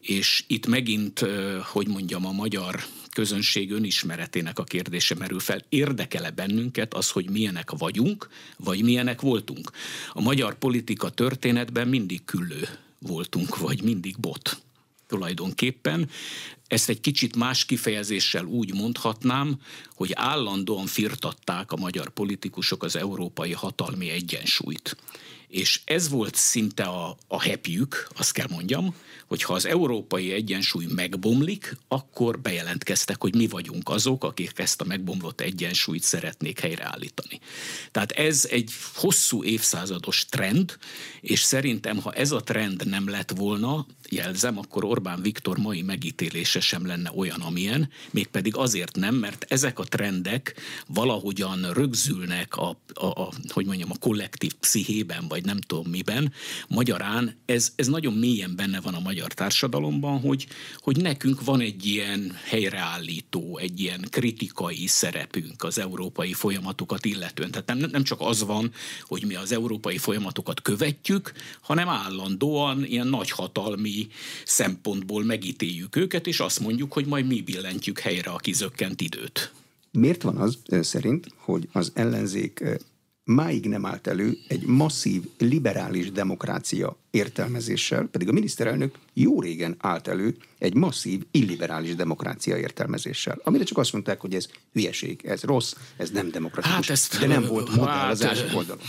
És 0.00 0.44
itt 0.46 0.66
megint, 0.66 1.24
hogy 1.62 1.88
mondjam, 1.88 2.26
a 2.26 2.32
magyar 2.32 2.84
közönség 3.12 3.72
önismeretének 3.72 4.58
a 4.58 4.64
kérdése 4.64 5.14
merül 5.14 5.40
fel. 5.40 5.64
Érdekele 5.68 6.30
bennünket 6.30 6.94
az, 6.94 7.10
hogy 7.10 7.30
milyenek 7.30 7.70
vagyunk, 7.70 8.28
vagy 8.56 8.82
milyenek 8.82 9.20
voltunk. 9.20 9.70
A 10.12 10.20
magyar 10.20 10.58
politika 10.58 11.10
történetben 11.10 11.88
mindig 11.88 12.24
küllő 12.24 12.68
voltunk, 12.98 13.58
vagy 13.58 13.82
mindig 13.82 14.18
bot. 14.18 14.62
tulajdonképpen. 15.06 16.08
Ezt 16.66 16.88
egy 16.88 17.00
kicsit 17.00 17.36
más 17.36 17.64
kifejezéssel 17.64 18.44
úgy 18.44 18.74
mondhatnám, 18.74 19.60
hogy 19.94 20.10
állandóan 20.14 20.86
firtatták 20.86 21.72
a 21.72 21.76
magyar 21.76 22.10
politikusok 22.10 22.82
az 22.82 22.96
európai 22.96 23.52
hatalmi 23.52 24.10
egyensúlyt. 24.10 24.96
És 25.50 25.80
ez 25.84 26.08
volt 26.08 26.34
szinte 26.34 26.82
a, 26.82 27.16
a 27.28 27.42
happyük, 27.42 28.08
azt 28.16 28.32
kell 28.32 28.46
mondjam, 28.50 28.94
hogy 29.26 29.42
ha 29.42 29.54
az 29.54 29.66
európai 29.66 30.32
egyensúly 30.32 30.86
megbomlik, 30.94 31.76
akkor 31.88 32.40
bejelentkeztek, 32.40 33.20
hogy 33.20 33.34
mi 33.34 33.46
vagyunk 33.46 33.88
azok, 33.88 34.24
akik 34.24 34.52
ezt 34.54 34.80
a 34.80 34.84
megbomlott 34.84 35.40
egyensúlyt 35.40 36.02
szeretnék 36.02 36.60
helyreállítani. 36.60 37.40
Tehát 37.90 38.10
ez 38.10 38.46
egy 38.50 38.72
hosszú 38.94 39.44
évszázados 39.44 40.24
trend, 40.24 40.76
és 41.20 41.40
szerintem, 41.40 41.98
ha 41.98 42.12
ez 42.12 42.30
a 42.30 42.40
trend 42.40 42.86
nem 42.86 43.08
lett 43.08 43.30
volna, 43.36 43.86
jelzem, 44.12 44.58
akkor 44.58 44.84
Orbán 44.84 45.22
Viktor 45.22 45.58
mai 45.58 45.82
megítélése 45.82 46.60
sem 46.60 46.86
lenne 46.86 47.12
olyan, 47.14 47.40
amilyen, 47.40 47.88
mégpedig 48.10 48.56
azért 48.56 48.96
nem, 48.96 49.14
mert 49.14 49.44
ezek 49.48 49.78
a 49.78 49.84
trendek 49.84 50.54
valahogyan 50.86 51.72
rögzülnek 51.72 52.56
a, 52.56 52.80
a, 52.94 53.06
a 53.06 53.28
hogy 53.48 53.66
mondjam, 53.66 53.90
a 53.90 53.98
kollektív 53.98 54.52
pszichében, 54.54 55.28
vagy 55.28 55.44
nem 55.44 55.60
tudom 55.60 55.86
miben. 55.90 56.32
Magyarán 56.68 57.36
ez, 57.46 57.72
ez 57.76 57.86
nagyon 57.86 58.14
mélyen 58.14 58.56
benne 58.56 58.80
van 58.80 58.94
a 58.94 59.00
magyar 59.00 59.32
társadalomban, 59.32 60.20
hogy, 60.20 60.46
hogy 60.78 60.96
nekünk 60.96 61.44
van 61.44 61.60
egy 61.60 61.86
ilyen 61.86 62.38
helyreállító, 62.44 63.58
egy 63.58 63.80
ilyen 63.80 64.06
kritikai 64.10 64.86
szerepünk 64.86 65.62
az 65.62 65.78
európai 65.78 66.32
folyamatokat 66.32 67.04
illetően. 67.04 67.50
Tehát 67.50 67.66
nem, 67.66 67.90
nem 67.90 68.02
csak 68.02 68.20
az 68.20 68.44
van, 68.44 68.72
hogy 69.02 69.24
mi 69.26 69.34
az 69.34 69.52
európai 69.52 69.98
folyamatokat 69.98 70.62
követjük, 70.62 71.32
hanem 71.60 71.88
állandóan 71.88 72.84
ilyen 72.84 73.06
szempontból 74.44 75.24
megítéljük 75.24 75.96
őket, 75.96 76.26
és 76.26 76.40
azt 76.40 76.60
mondjuk, 76.60 76.92
hogy 76.92 77.06
majd 77.06 77.26
mi 77.26 77.40
billentjük 77.40 77.98
helyre 77.98 78.30
a 78.30 78.36
kizökkent 78.36 79.00
időt. 79.00 79.52
Miért 79.92 80.22
van 80.22 80.36
az 80.36 80.58
szerint, 80.80 81.26
hogy 81.36 81.68
az 81.72 81.92
ellenzék 81.94 82.64
máig 83.30 83.66
nem 83.66 83.86
állt 83.86 84.06
elő 84.06 84.38
egy 84.48 84.66
masszív 84.66 85.22
liberális 85.38 86.12
demokrácia 86.12 86.96
értelmezéssel, 87.10 88.08
pedig 88.10 88.28
a 88.28 88.32
miniszterelnök 88.32 88.94
jó 89.12 89.40
régen 89.40 89.76
állt 89.78 90.08
elő 90.08 90.36
egy 90.58 90.74
masszív 90.74 91.22
illiberális 91.30 91.94
demokrácia 91.94 92.58
értelmezéssel, 92.58 93.40
amire 93.44 93.64
csak 93.64 93.78
azt 93.78 93.92
mondták, 93.92 94.20
hogy 94.20 94.34
ez 94.34 94.48
hülyeség, 94.72 95.20
ez 95.24 95.42
rossz, 95.42 95.74
ez 95.96 96.10
nem 96.10 96.30
demokratikus, 96.30 96.76
hát 96.76 96.90
ezt, 96.90 97.18
de 97.18 97.26
nem 97.26 97.46
volt 97.46 97.74
modell 97.74 97.94
hát, 97.94 98.10
az 98.10 98.20
első 98.20 98.50
oldalon. 98.54 98.82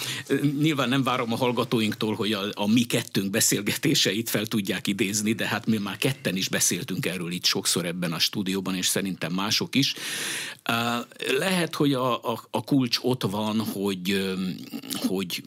Nyilván 0.60 0.90
nem 0.90 1.04
várom 1.04 1.34
a 1.34 1.36
hallgatóinktól, 1.36 2.16
hogy 2.16 2.34
a, 2.34 2.42
a 2.54 2.68
mi 2.68 2.84
kettőnk 2.84 3.30
beszélgetéseit 3.30 4.30
fel 4.30 4.46
tudják 4.46 4.88
idézni, 4.88 5.34
de 5.34 5.48
hát 5.48 5.66
mi 5.66 5.78
már 5.78 5.98
ketten 5.98 6.36
is 6.36 6.50
beszéltünk 6.50 7.06
erről 7.06 7.32
itt 7.32 7.46
sokszor 7.46 7.86
ebben 7.86 8.14
a 8.14 8.20
stúdióban, 8.20 8.76
és 8.76 8.88
szerintem 8.88 9.34
mások 9.34 9.76
is. 9.76 9.94
Lehet, 11.38 11.76
hogy 11.76 11.94
a, 11.94 12.32
a, 12.32 12.48
a 12.50 12.64
kulcs 12.64 13.00
ott 13.02 13.24
van, 13.24 13.60
hogy 13.60 14.36
hogy, 15.08 15.44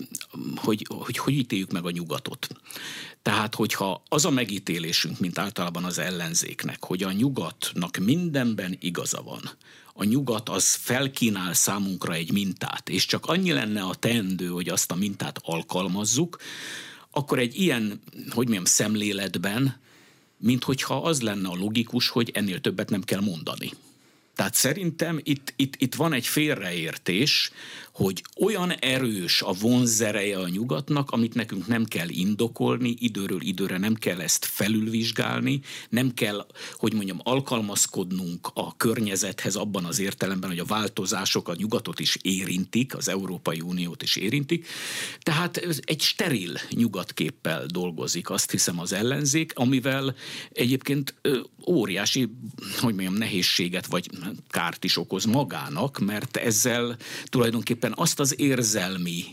hogy, 0.57 0.87
hogy, 0.89 1.19
hogy 1.19 1.33
ítéljük 1.33 1.73
meg 1.73 1.85
a 1.85 1.91
nyugatot. 1.91 2.49
Tehát, 3.23 3.55
hogyha 3.55 4.03
az 4.09 4.25
a 4.25 4.31
megítélésünk, 4.31 5.19
mint 5.19 5.39
általában 5.39 5.85
az 5.85 5.99
ellenzéknek, 5.99 6.85
hogy 6.85 7.03
a 7.03 7.13
nyugatnak 7.13 7.97
mindenben 7.97 8.77
igaza 8.81 9.23
van, 9.23 9.51
a 9.93 10.05
nyugat 10.05 10.49
az 10.49 10.75
felkínál 10.75 11.55
számunkra 11.55 12.13
egy 12.13 12.33
mintát, 12.33 12.89
és 12.89 13.07
csak 13.07 13.27
annyi 13.27 13.53
lenne 13.53 13.83
a 13.83 13.95
teendő, 13.95 14.49
hogy 14.49 14.69
azt 14.69 14.91
a 14.91 14.95
mintát 14.95 15.41
alkalmazzuk, 15.43 16.39
akkor 17.11 17.39
egy 17.39 17.59
ilyen, 17.59 18.01
hogy 18.13 18.45
mondjam, 18.45 18.65
szemléletben, 18.65 19.81
mint 20.37 20.65
hogyha 20.65 20.97
az 20.97 21.23
lenne 21.23 21.49
a 21.49 21.55
logikus, 21.55 22.09
hogy 22.09 22.31
ennél 22.35 22.61
többet 22.61 22.91
nem 22.91 23.03
kell 23.03 23.21
mondani. 23.21 23.73
Tehát 24.35 24.55
szerintem 24.55 25.21
itt, 25.23 25.53
itt, 25.57 25.75
itt 25.79 25.95
van 25.95 26.13
egy 26.13 26.27
félreértés, 26.27 27.51
hogy 27.95 28.25
olyan 28.41 28.73
erős 28.73 29.43
a 29.43 29.53
vonzereje 29.53 30.39
a 30.39 30.49
nyugatnak, 30.49 31.11
amit 31.11 31.35
nekünk 31.35 31.67
nem 31.67 31.85
kell 31.85 32.09
indokolni, 32.09 32.97
időről 32.99 33.43
időre 33.43 33.79
nem 33.79 33.95
kell 33.95 34.21
ezt 34.21 34.45
felülvizsgálni, 34.45 35.61
nem 35.89 36.15
kell, 36.15 36.47
hogy 36.73 36.95
mondjam, 36.95 37.21
alkalmazkodnunk 37.23 38.49
a 38.55 38.77
környezethez 38.77 39.57
abban 39.57 39.85
az 39.85 39.99
értelemben, 39.99 40.51
hogy 40.51 40.59
a 40.59 40.65
változások 40.65 41.49
a 41.49 41.55
nyugatot 41.55 42.01
is 42.01 42.19
érintik, 42.23 42.97
az 42.97 43.09
Európai 43.09 43.61
Uniót 43.61 44.03
is 44.03 44.17
érintik. 44.17 44.67
Tehát 45.21 45.57
egy 45.85 46.01
steril 46.01 46.53
nyugatképpel 46.71 47.67
dolgozik, 47.67 48.31
azt 48.31 48.51
hiszem 48.51 48.81
az 48.81 48.93
ellenzék, 48.93 49.53
amivel 49.55 50.15
egyébként 50.53 51.15
óriási, 51.67 52.29
hogy 52.81 52.95
mondjam, 52.95 53.15
nehézséget 53.15 53.87
vagy 53.87 54.11
kárt 54.49 54.85
is 54.85 54.97
okoz 54.97 55.25
magának, 55.25 55.99
mert 55.99 56.37
ezzel 56.37 56.97
tulajdonképpen 57.25 57.93
azt 57.97 58.21
az 58.21 58.41
érzelmi 58.41 59.25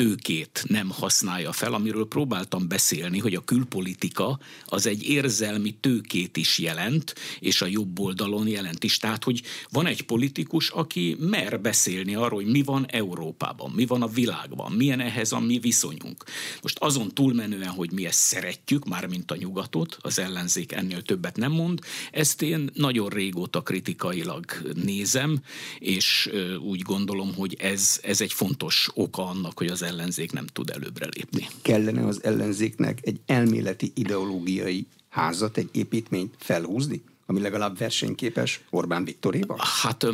tőkét 0.00 0.64
nem 0.68 0.90
használja 0.90 1.52
fel, 1.52 1.74
amiről 1.74 2.08
próbáltam 2.08 2.68
beszélni, 2.68 3.18
hogy 3.18 3.34
a 3.34 3.44
külpolitika 3.44 4.38
az 4.66 4.86
egy 4.86 5.02
érzelmi 5.02 5.74
tőkét 5.80 6.36
is 6.36 6.58
jelent, 6.58 7.14
és 7.38 7.62
a 7.62 7.66
jobb 7.66 7.98
oldalon 7.98 8.48
jelent 8.48 8.84
is. 8.84 8.96
Tehát, 8.96 9.24
hogy 9.24 9.42
van 9.70 9.86
egy 9.86 10.02
politikus, 10.02 10.68
aki 10.68 11.16
mer 11.18 11.60
beszélni 11.60 12.14
arról, 12.14 12.42
hogy 12.42 12.50
mi 12.50 12.62
van 12.62 12.86
Európában, 12.86 13.70
mi 13.70 13.86
van 13.86 14.02
a 14.02 14.06
világban, 14.06 14.72
milyen 14.72 15.00
ehhez 15.00 15.32
a 15.32 15.40
mi 15.40 15.58
viszonyunk. 15.58 16.24
Most 16.62 16.78
azon 16.78 17.14
túlmenően, 17.14 17.70
hogy 17.70 17.92
mi 17.92 18.06
ezt 18.06 18.18
szeretjük, 18.18 18.88
már 18.88 19.06
mint 19.06 19.30
a 19.30 19.36
nyugatot, 19.36 19.96
az 20.00 20.18
ellenzék 20.18 20.72
ennél 20.72 21.02
többet 21.02 21.36
nem 21.36 21.52
mond, 21.52 21.78
ezt 22.10 22.42
én 22.42 22.70
nagyon 22.74 23.08
régóta 23.08 23.62
kritikailag 23.62 24.39
nézem, 24.84 25.38
és 25.78 26.30
úgy 26.60 26.80
gondolom, 26.80 27.34
hogy 27.34 27.56
ez, 27.58 28.00
ez 28.02 28.20
egy 28.20 28.32
fontos 28.32 28.90
oka 28.94 29.26
annak, 29.26 29.58
hogy 29.58 29.66
az 29.66 29.82
ellenzék 29.82 30.32
nem 30.32 30.46
tud 30.46 30.70
előbbre 30.70 31.08
lépni. 31.16 31.48
Kellene 31.62 32.06
az 32.06 32.24
ellenzéknek 32.24 32.98
egy 33.02 33.20
elméleti 33.26 33.92
ideológiai 33.94 34.86
házat, 35.08 35.56
egy 35.56 35.68
építményt 35.72 36.34
felhúzni, 36.38 37.02
ami 37.26 37.40
legalább 37.40 37.78
versenyképes 37.78 38.60
Orbán 38.70 39.04
Viktoréval? 39.04 39.58
Hát 39.82 40.06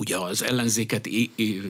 Ugye 0.00 0.16
az 0.16 0.42
ellenzéket 0.42 1.06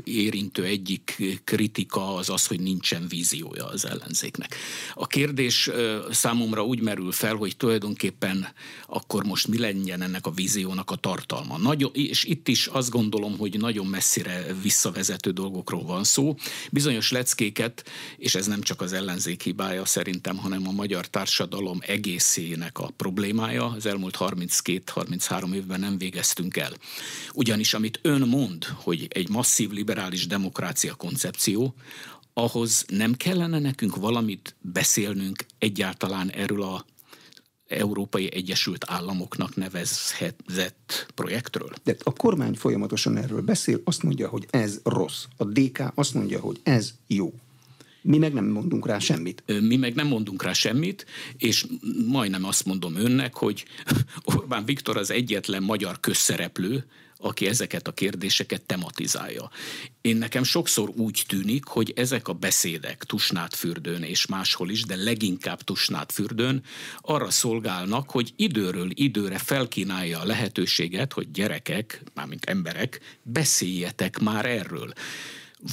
érintő 0.04 0.64
egyik 0.64 1.22
kritika 1.44 2.14
az 2.14 2.30
az, 2.30 2.46
hogy 2.46 2.60
nincsen 2.60 3.08
víziója 3.08 3.66
az 3.66 3.86
ellenzéknek. 3.86 4.54
A 4.94 5.06
kérdés 5.06 5.70
számomra 6.10 6.64
úgy 6.64 6.80
merül 6.80 7.12
fel, 7.12 7.34
hogy 7.34 7.56
tulajdonképpen 7.56 8.48
akkor 8.86 9.24
most 9.24 9.48
mi 9.48 9.58
legyen 9.58 10.02
ennek 10.02 10.26
a 10.26 10.30
víziónak 10.30 10.90
a 10.90 10.96
tartalma. 10.96 11.58
Nagyon, 11.58 11.90
és 11.94 12.24
itt 12.24 12.48
is 12.48 12.66
azt 12.66 12.90
gondolom, 12.90 13.38
hogy 13.38 13.58
nagyon 13.58 13.86
messzire 13.86 14.46
visszavezető 14.62 15.30
dolgokról 15.30 15.84
van 15.84 16.04
szó. 16.04 16.34
Bizonyos 16.70 17.10
leckéket, 17.10 17.84
és 18.16 18.34
ez 18.34 18.46
nem 18.46 18.60
csak 18.60 18.80
az 18.80 18.92
ellenzék 18.92 19.42
hibája 19.42 19.84
szerintem, 19.84 20.36
hanem 20.36 20.68
a 20.68 20.72
magyar 20.72 21.06
társadalom 21.06 21.78
egészének 21.80 22.78
a 22.78 22.90
problémája, 22.96 23.66
az 23.66 23.86
elmúlt 23.86 24.16
32-33 24.20 25.54
évben 25.54 25.80
nem 25.80 25.98
végeztünk 25.98 26.56
el. 26.56 26.72
Ugyanis 27.34 27.74
amit 27.74 27.98
ön 28.02 28.16
mond, 28.26 28.64
hogy 28.64 29.06
egy 29.10 29.28
masszív 29.28 29.70
liberális 29.70 30.26
demokrácia 30.26 30.94
koncepció, 30.94 31.74
ahhoz 32.32 32.84
nem 32.88 33.14
kellene 33.14 33.58
nekünk 33.58 33.96
valamit 33.96 34.56
beszélnünk 34.60 35.44
egyáltalán 35.58 36.30
erről 36.30 36.62
a 36.62 36.84
Európai 37.68 38.34
Egyesült 38.34 38.84
Államoknak 38.88 39.56
nevezett 39.56 41.06
projektről? 41.14 41.70
De 41.84 41.96
a 42.02 42.12
kormány 42.12 42.54
folyamatosan 42.54 43.16
erről 43.16 43.40
beszél, 43.40 43.80
azt 43.84 44.02
mondja, 44.02 44.28
hogy 44.28 44.46
ez 44.50 44.80
rossz. 44.84 45.24
A 45.36 45.44
DK 45.44 45.92
azt 45.94 46.14
mondja, 46.14 46.40
hogy 46.40 46.60
ez 46.62 46.94
jó. 47.06 47.32
Mi 48.02 48.18
meg 48.18 48.32
nem 48.32 48.46
mondunk 48.46 48.86
rá 48.86 48.98
semmit. 48.98 49.42
Mi 49.60 49.76
meg 49.76 49.94
nem 49.94 50.06
mondunk 50.06 50.42
rá 50.42 50.52
semmit, 50.52 51.06
és 51.36 51.66
majdnem 52.06 52.44
azt 52.44 52.64
mondom 52.64 52.96
önnek, 52.96 53.34
hogy 53.34 53.64
Orbán 54.36 54.64
Viktor 54.64 54.96
az 54.96 55.10
egyetlen 55.10 55.62
magyar 55.62 56.00
közszereplő, 56.00 56.84
aki 57.18 57.46
ezeket 57.46 57.88
a 57.88 57.92
kérdéseket 57.92 58.62
tematizálja. 58.62 59.50
Én 60.00 60.16
nekem 60.16 60.42
sokszor 60.42 60.88
úgy 60.96 61.24
tűnik, 61.26 61.64
hogy 61.64 61.92
ezek 61.96 62.28
a 62.28 62.32
beszédek 62.32 63.04
Tusnádfürdőn 63.04 64.02
és 64.02 64.26
máshol 64.26 64.70
is, 64.70 64.84
de 64.84 64.96
leginkább 64.96 65.62
Tusnádfürdőn 65.62 66.62
arra 67.00 67.30
szolgálnak, 67.30 68.10
hogy 68.10 68.32
időről 68.36 68.90
időre 68.94 69.38
felkínálja 69.38 70.18
a 70.20 70.26
lehetőséget, 70.26 71.12
hogy 71.12 71.30
gyerekek, 71.30 72.02
mármint 72.14 72.44
emberek, 72.44 73.00
beszéljetek 73.22 74.18
már 74.18 74.46
erről 74.46 74.92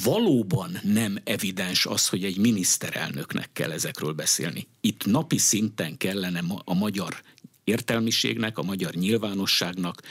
valóban 0.02 0.78
nem 0.82 1.18
evidens 1.24 1.86
az, 1.86 2.08
hogy 2.08 2.24
egy 2.24 2.38
miniszterelnöknek 2.38 3.48
kell 3.52 3.70
ezekről 3.70 4.12
beszélni. 4.12 4.66
Itt 4.80 5.04
napi 5.04 5.38
szinten 5.38 5.96
kellene 5.96 6.42
a 6.64 6.74
magyar 6.74 7.22
értelmiségnek, 7.64 8.58
a 8.58 8.62
magyar 8.62 8.94
nyilvánosságnak 8.94 10.02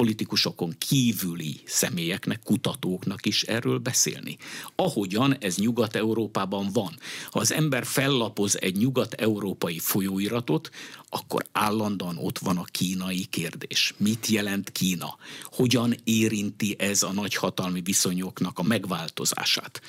politikusokon 0.00 0.74
kívüli 0.78 1.60
személyeknek, 1.64 2.40
kutatóknak 2.44 3.26
is 3.26 3.42
erről 3.42 3.78
beszélni. 3.78 4.36
Ahogyan 4.76 5.36
ez 5.40 5.56
Nyugat-Európában 5.56 6.68
van. 6.72 6.98
Ha 7.30 7.40
az 7.40 7.52
ember 7.52 7.86
fellapoz 7.86 8.58
egy 8.60 8.76
nyugat-európai 8.76 9.78
folyóiratot, 9.78 10.70
akkor 11.08 11.46
állandóan 11.52 12.16
ott 12.18 12.38
van 12.38 12.56
a 12.56 12.64
kínai 12.64 13.24
kérdés. 13.24 13.94
Mit 13.96 14.26
jelent 14.26 14.70
Kína? 14.72 15.16
Hogyan 15.44 15.94
érinti 16.04 16.76
ez 16.78 17.02
a 17.02 17.12
nagyhatalmi 17.12 17.80
viszonyoknak 17.80 18.58
a 18.58 18.62
megváltozását? 18.62 19.80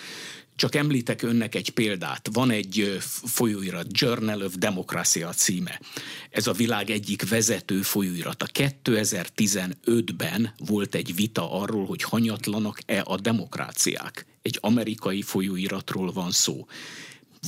Csak 0.56 0.76
említek 0.76 1.22
önnek 1.22 1.56
egy 1.56 1.70
példát. 1.70 2.30
Van 2.32 2.52
egy 2.52 2.98
folyóirat, 3.26 3.88
Journal 3.90 4.42
of 4.42 4.56
Democracy 4.56 5.22
a 5.22 5.30
címe. 5.30 5.82
Ez 6.30 6.48
a 6.48 6.52
világ 6.52 6.90
egyik 6.90 7.30
vezető 7.30 7.82
folyóirata. 7.82 8.46
2015-ben 8.54 10.54
volt 10.58 10.96
egy 10.96 11.16
vita 11.16 11.52
arról, 11.52 11.86
hogy 11.86 12.04
hanyatlanak-e 12.04 13.02
a 13.06 13.20
demokráciák. 13.20 14.26
Egy 14.42 14.58
amerikai 14.62 15.22
folyóiratról 15.22 16.12
van 16.12 16.32
szó. 16.32 16.66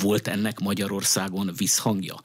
Volt 0.02 0.28
ennek 0.28 0.60
Magyarországon 0.60 1.52
visszhangja? 1.58 2.22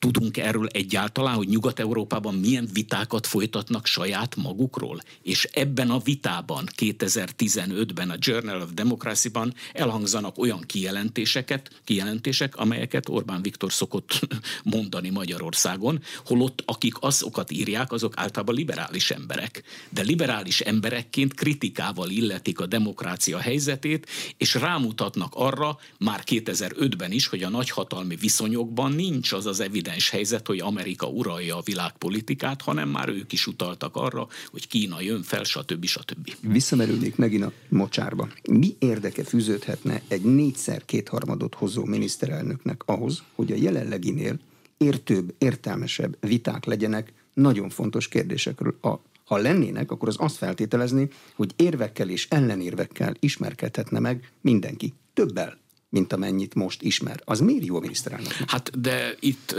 Tudunk 0.00 0.36
erről 0.36 0.66
egyáltalán, 0.66 1.34
hogy 1.34 1.48
Nyugat-Európában 1.48 2.34
milyen 2.34 2.68
vitákat 2.72 3.26
folytatnak 3.26 3.86
saját 3.86 4.36
magukról? 4.36 5.00
És 5.22 5.44
ebben 5.52 5.90
a 5.90 5.98
vitában 5.98 6.68
2015-ben 6.76 8.10
a 8.10 8.16
Journal 8.18 8.60
of 8.60 8.72
Democracy-ban 8.72 9.54
elhangzanak 9.72 10.38
olyan 10.38 10.60
kijelentéseket, 10.60 11.80
kijelentések, 11.84 12.56
amelyeket 12.56 13.08
Orbán 13.08 13.42
Viktor 13.42 13.72
szokott 13.72 14.20
mondani 14.74 15.10
Magyarországon, 15.10 16.02
holott 16.24 16.62
akik 16.66 16.94
azokat 17.00 17.50
írják, 17.50 17.92
azok 17.92 18.12
általában 18.16 18.54
liberális 18.54 19.10
emberek. 19.10 19.62
De 19.88 20.02
liberális 20.02 20.60
emberekként 20.60 21.34
kritikával 21.34 22.10
illetik 22.10 22.60
a 22.60 22.66
demokrácia 22.66 23.38
helyzetét, 23.38 24.06
és 24.36 24.54
rámutatnak 24.54 25.32
arra 25.34 25.78
már 25.98 26.22
2005-ben 26.26 27.12
is, 27.12 27.26
hogy 27.26 27.42
a 27.42 27.48
nagyhatalmi 27.48 28.16
viszonyokban 28.16 28.92
nincs 28.92 29.32
az 29.32 29.46
az 29.46 29.60
evidens 29.60 29.88
evidens 29.90 30.10
helyzet, 30.10 30.46
hogy 30.46 30.60
Amerika 30.60 31.06
uralja 31.06 31.56
a 31.56 31.62
világpolitikát, 31.64 32.62
hanem 32.62 32.88
már 32.88 33.08
ők 33.08 33.32
is 33.32 33.46
utaltak 33.46 33.96
arra, 33.96 34.28
hogy 34.50 34.68
Kína 34.68 35.00
jön 35.00 35.22
fel, 35.22 35.44
stb. 35.44 35.84
stb. 35.84 36.34
Visszamerülnék 36.40 37.16
megint 37.16 37.44
a 37.44 37.52
mocsárba. 37.68 38.28
Mi 38.48 38.76
érdeke 38.78 39.24
fűződhetne 39.24 40.02
egy 40.08 40.22
négyszer 40.22 40.84
kétharmadot 40.84 41.54
hozó 41.54 41.84
miniszterelnöknek 41.84 42.82
ahhoz, 42.86 43.22
hogy 43.34 43.52
a 43.52 43.56
jelenleginél 43.56 44.38
értőbb, 44.78 45.34
értelmesebb 45.38 46.16
viták 46.20 46.64
legyenek 46.64 47.12
nagyon 47.34 47.68
fontos 47.68 48.08
kérdésekről. 48.08 48.78
A 48.82 48.94
ha 49.24 49.36
lennének, 49.36 49.90
akkor 49.90 50.08
az 50.08 50.16
azt 50.18 50.36
feltételezni, 50.36 51.08
hogy 51.34 51.52
érvekkel 51.56 52.08
és 52.08 52.26
ellenérvekkel 52.30 53.14
ismerkedhetne 53.20 53.98
meg 53.98 54.32
mindenki. 54.40 54.94
Többel 55.14 55.58
mint 55.90 56.12
amennyit 56.12 56.54
most 56.54 56.82
ismer. 56.82 57.20
Az 57.24 57.40
miért 57.40 57.64
jó 57.64 57.76
a 57.76 57.80
miniszterelnök? 57.80 58.32
Hát 58.46 58.80
de 58.80 59.14
itt 59.20 59.54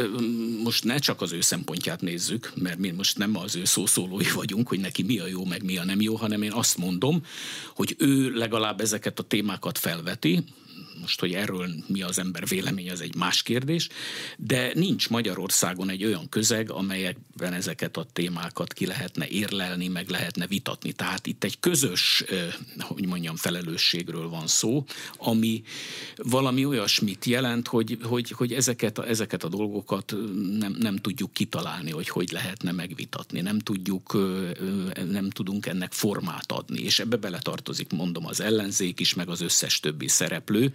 most 0.63 0.83
ne 0.83 0.97
csak 0.97 1.21
az 1.21 1.31
ő 1.31 1.41
szempontját 1.41 2.01
nézzük, 2.01 2.51
mert 2.55 2.77
mi 2.77 2.91
most 2.91 3.17
nem 3.17 3.35
az 3.35 3.55
ő 3.55 3.65
szószólói 3.65 4.31
vagyunk, 4.35 4.67
hogy 4.67 4.79
neki 4.79 5.03
mi 5.03 5.19
a 5.19 5.27
jó, 5.27 5.45
meg 5.45 5.63
mi 5.63 5.77
a 5.77 5.85
nem 5.85 6.01
jó, 6.01 6.15
hanem 6.15 6.41
én 6.41 6.51
azt 6.51 6.77
mondom, 6.77 7.23
hogy 7.75 7.95
ő 7.97 8.29
legalább 8.29 8.81
ezeket 8.81 9.19
a 9.19 9.23
témákat 9.23 9.77
felveti, 9.77 10.43
most, 11.00 11.19
hogy 11.19 11.33
erről 11.33 11.69
mi 11.88 12.01
az 12.01 12.19
ember 12.19 12.48
véleménye, 12.48 12.91
az 12.91 13.01
egy 13.01 13.15
más 13.15 13.41
kérdés, 13.41 13.89
de 14.38 14.71
nincs 14.74 15.10
Magyarországon 15.10 15.89
egy 15.89 16.05
olyan 16.05 16.29
közeg, 16.29 16.71
amelyekben 16.71 17.53
ezeket 17.53 17.98
a 17.98 18.05
témákat 18.13 18.74
ki 18.74 18.86
lehetne 18.86 19.27
érlelni, 19.27 19.88
meg 19.88 20.10
lehetne 20.10 20.48
vitatni. 20.48 20.91
Tehát 20.91 21.27
itt 21.27 21.43
egy 21.43 21.60
közös, 21.60 22.24
hogy 22.79 23.05
mondjam, 23.07 23.36
felelősségről 23.36 24.29
van 24.29 24.48
szó, 24.48 24.86
ami 25.17 25.63
valami 26.15 26.65
olyasmit 26.65 27.25
jelent, 27.25 27.67
hogy, 27.67 27.98
hogy, 28.01 28.31
hogy 28.31 28.53
ezeket, 28.53 28.98
a, 28.98 29.07
ezeket 29.07 29.43
a 29.43 29.50
dolgokat 29.50 30.15
nem, 30.60 30.75
nem 30.79 30.95
tudjuk 30.95 31.33
kitalálni, 31.33 31.91
hogy 31.91 32.10
hogy 32.10 32.31
lehetne 32.31 32.71
megvitatni. 32.71 33.41
Nem 33.41 33.60
tudjuk, 33.60 34.17
nem 35.12 35.29
tudunk 35.29 35.65
ennek 35.65 35.91
formát 35.91 36.51
adni, 36.51 36.81
és 36.81 37.00
ebbe 37.00 37.15
beletartozik, 37.15 37.91
mondom, 37.91 38.25
az 38.25 38.41
ellenzék 38.41 39.00
is, 39.00 39.13
meg 39.13 39.29
az 39.29 39.41
összes 39.41 39.79
többi 39.79 40.07
szereplő, 40.07 40.74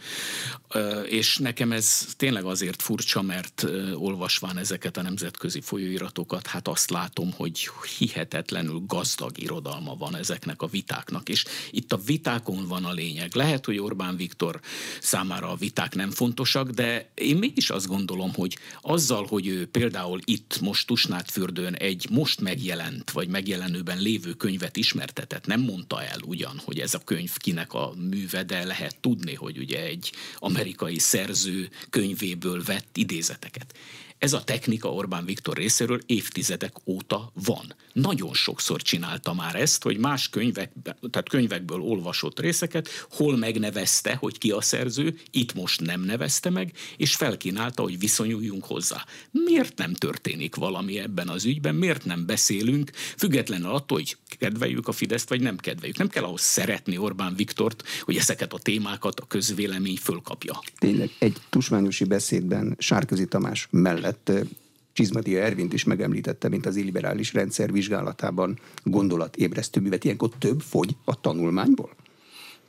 és 1.09 1.39
nekem 1.39 1.73
ez 1.73 2.07
tényleg 2.17 2.45
azért 2.45 2.83
furcsa, 2.83 3.23
mert 3.23 3.67
olvasván 3.95 4.59
ezeket 4.59 4.97
a 4.97 5.03
nemzetközi 5.03 5.61
folyóiratokat, 5.61 6.47
hát 6.47 6.69
azt 6.69 6.91
látom, 6.91 7.33
hogy 7.33 7.69
hihetetlenül 7.99 8.83
gazdag 8.87 9.39
irodalma 9.39 9.95
van 9.95 10.17
ezeknek 10.17 10.63
a 10.63 10.67
vitáknak, 10.67 11.29
és 11.29 11.45
itt 11.71 11.93
a 11.93 12.01
vitákon 12.07 12.67
van 12.69 12.85
a 12.85 12.93
lényeg. 12.93 13.35
Lehet, 13.35 13.65
hogy 13.65 13.79
Orbán 13.79 14.17
Viktor 14.17 14.61
számára 15.01 15.51
a 15.51 15.57
viták 15.57 15.95
nem 15.95 16.11
fontosak, 16.11 16.71
de 16.71 17.11
én 17.15 17.37
mégis 17.37 17.71
azt 17.71 17.87
gondolom, 17.87 18.35
hogy 18.35 18.59
azzal, 18.81 19.27
hogy 19.27 19.47
ő 19.47 19.67
például 19.67 20.21
itt 20.25 20.61
most 20.61 20.87
Tusnádfürdőn 20.87 21.75
egy 21.75 22.07
most 22.11 22.41
megjelent, 22.41 23.11
vagy 23.11 23.29
megjelenőben 23.29 23.99
lévő 23.99 24.33
könyvet 24.33 24.77
ismertetett, 24.77 25.47
nem 25.47 25.61
mondta 25.61 26.03
el 26.03 26.19
ugyan, 26.25 26.61
hogy 26.65 26.79
ez 26.79 26.95
a 26.95 27.05
könyv 27.05 27.37
kinek 27.37 27.73
a 27.73 27.93
műve, 28.11 28.43
de 28.43 28.65
lehet 28.65 29.01
tudni, 29.01 29.35
hogy 29.35 29.59
ugye 29.59 29.83
egy 29.83 29.96
egy 29.97 30.13
amerikai 30.39 30.99
szerző 30.99 31.71
könyvéből 31.91 32.63
vett 32.63 32.97
idézeteket. 32.97 33.75
Ez 34.19 34.33
a 34.33 34.45
technika 34.45 34.93
Orbán 34.93 35.25
Viktor 35.25 35.57
részéről 35.57 36.01
évtizedek 36.07 36.73
óta 36.85 37.33
van. 37.45 37.75
Nagyon 37.93 38.35
sokszor 38.35 38.83
csinálta 38.83 39.35
már 39.35 39.55
ezt, 39.55 39.83
hogy 39.83 39.99
más 39.99 40.29
könyvek, 40.29 40.73
tehát 41.11 41.29
könyvekből 41.29 41.81
olvasott 41.81 42.41
részeket, 42.41 42.89
hol 43.11 43.37
megnevezte, 43.37 44.15
hogy 44.15 44.39
ki 44.39 44.51
a 44.51 44.61
szerző, 44.61 45.19
itt 45.31 45.55
most 45.55 45.81
nem 45.81 46.01
nevezte 46.01 46.51
meg, 46.51 46.73
és 46.97 47.15
felkínálta, 47.15 47.83
hogy 47.83 47.99
viszonyuljunk 47.99 48.65
hozzá. 48.65 49.05
Miért 49.31 49.79
nem 49.79 49.95
történik 49.95 50.55
valami 50.55 50.99
ebben 50.99 51.29
az 51.29 51.45
ügyben, 51.45 51.75
miért 51.75 52.05
nem 52.05 52.27
beszélünk, 52.27 52.91
függetlenül 53.17 53.71
attól, 53.71 53.99
hogy 53.99 54.17
kedveljük 54.39 54.89
a 54.89 54.93
Fideszt, 54.93 55.29
vagy 55.29 55.41
nem 55.41 55.57
kedveljük. 55.57 55.99
Nem 55.99 56.09
kell 56.09 56.25
ahhoz 56.25 56.41
szeretni 56.41 56.99
Orbán 56.99 57.35
Viktort, 57.35 57.83
hogy 58.03 58.17
ezeket 58.17 58.53
a 58.53 58.59
témákat 58.59 59.21
a 59.21 59.27
közvélemény 59.27 59.97
fölkapja. 59.97 60.61
Tényleg 60.79 61.11
egy 61.19 61.37
tusmányosi 61.51 62.05
beszédben 62.05 62.77
Sárközi 62.79 63.27
Tamás 63.27 63.69
mellett 63.71 64.06
mellett 64.07 64.49
Csizmadia 64.93 65.43
Ervint 65.43 65.73
is 65.73 65.85
megemlítette, 65.85 66.49
mint 66.49 66.67
az 66.67 66.77
illiberális 66.77 67.33
rendszer 67.33 67.73
vizsgálatában 67.73 68.59
gondolatébresztő 68.83 69.81
művet. 69.81 70.05
Ilyenkor 70.05 70.31
több 70.39 70.61
fogy 70.61 70.97
a 71.05 71.21
tanulmányból? 71.21 71.91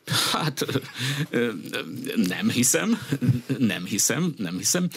Hát 0.07 0.65
nem 2.15 2.49
hiszem, 2.49 3.01
nem 3.57 3.85
hiszem, 3.85 4.33
nem 4.37 4.57
hiszem. 4.57 4.87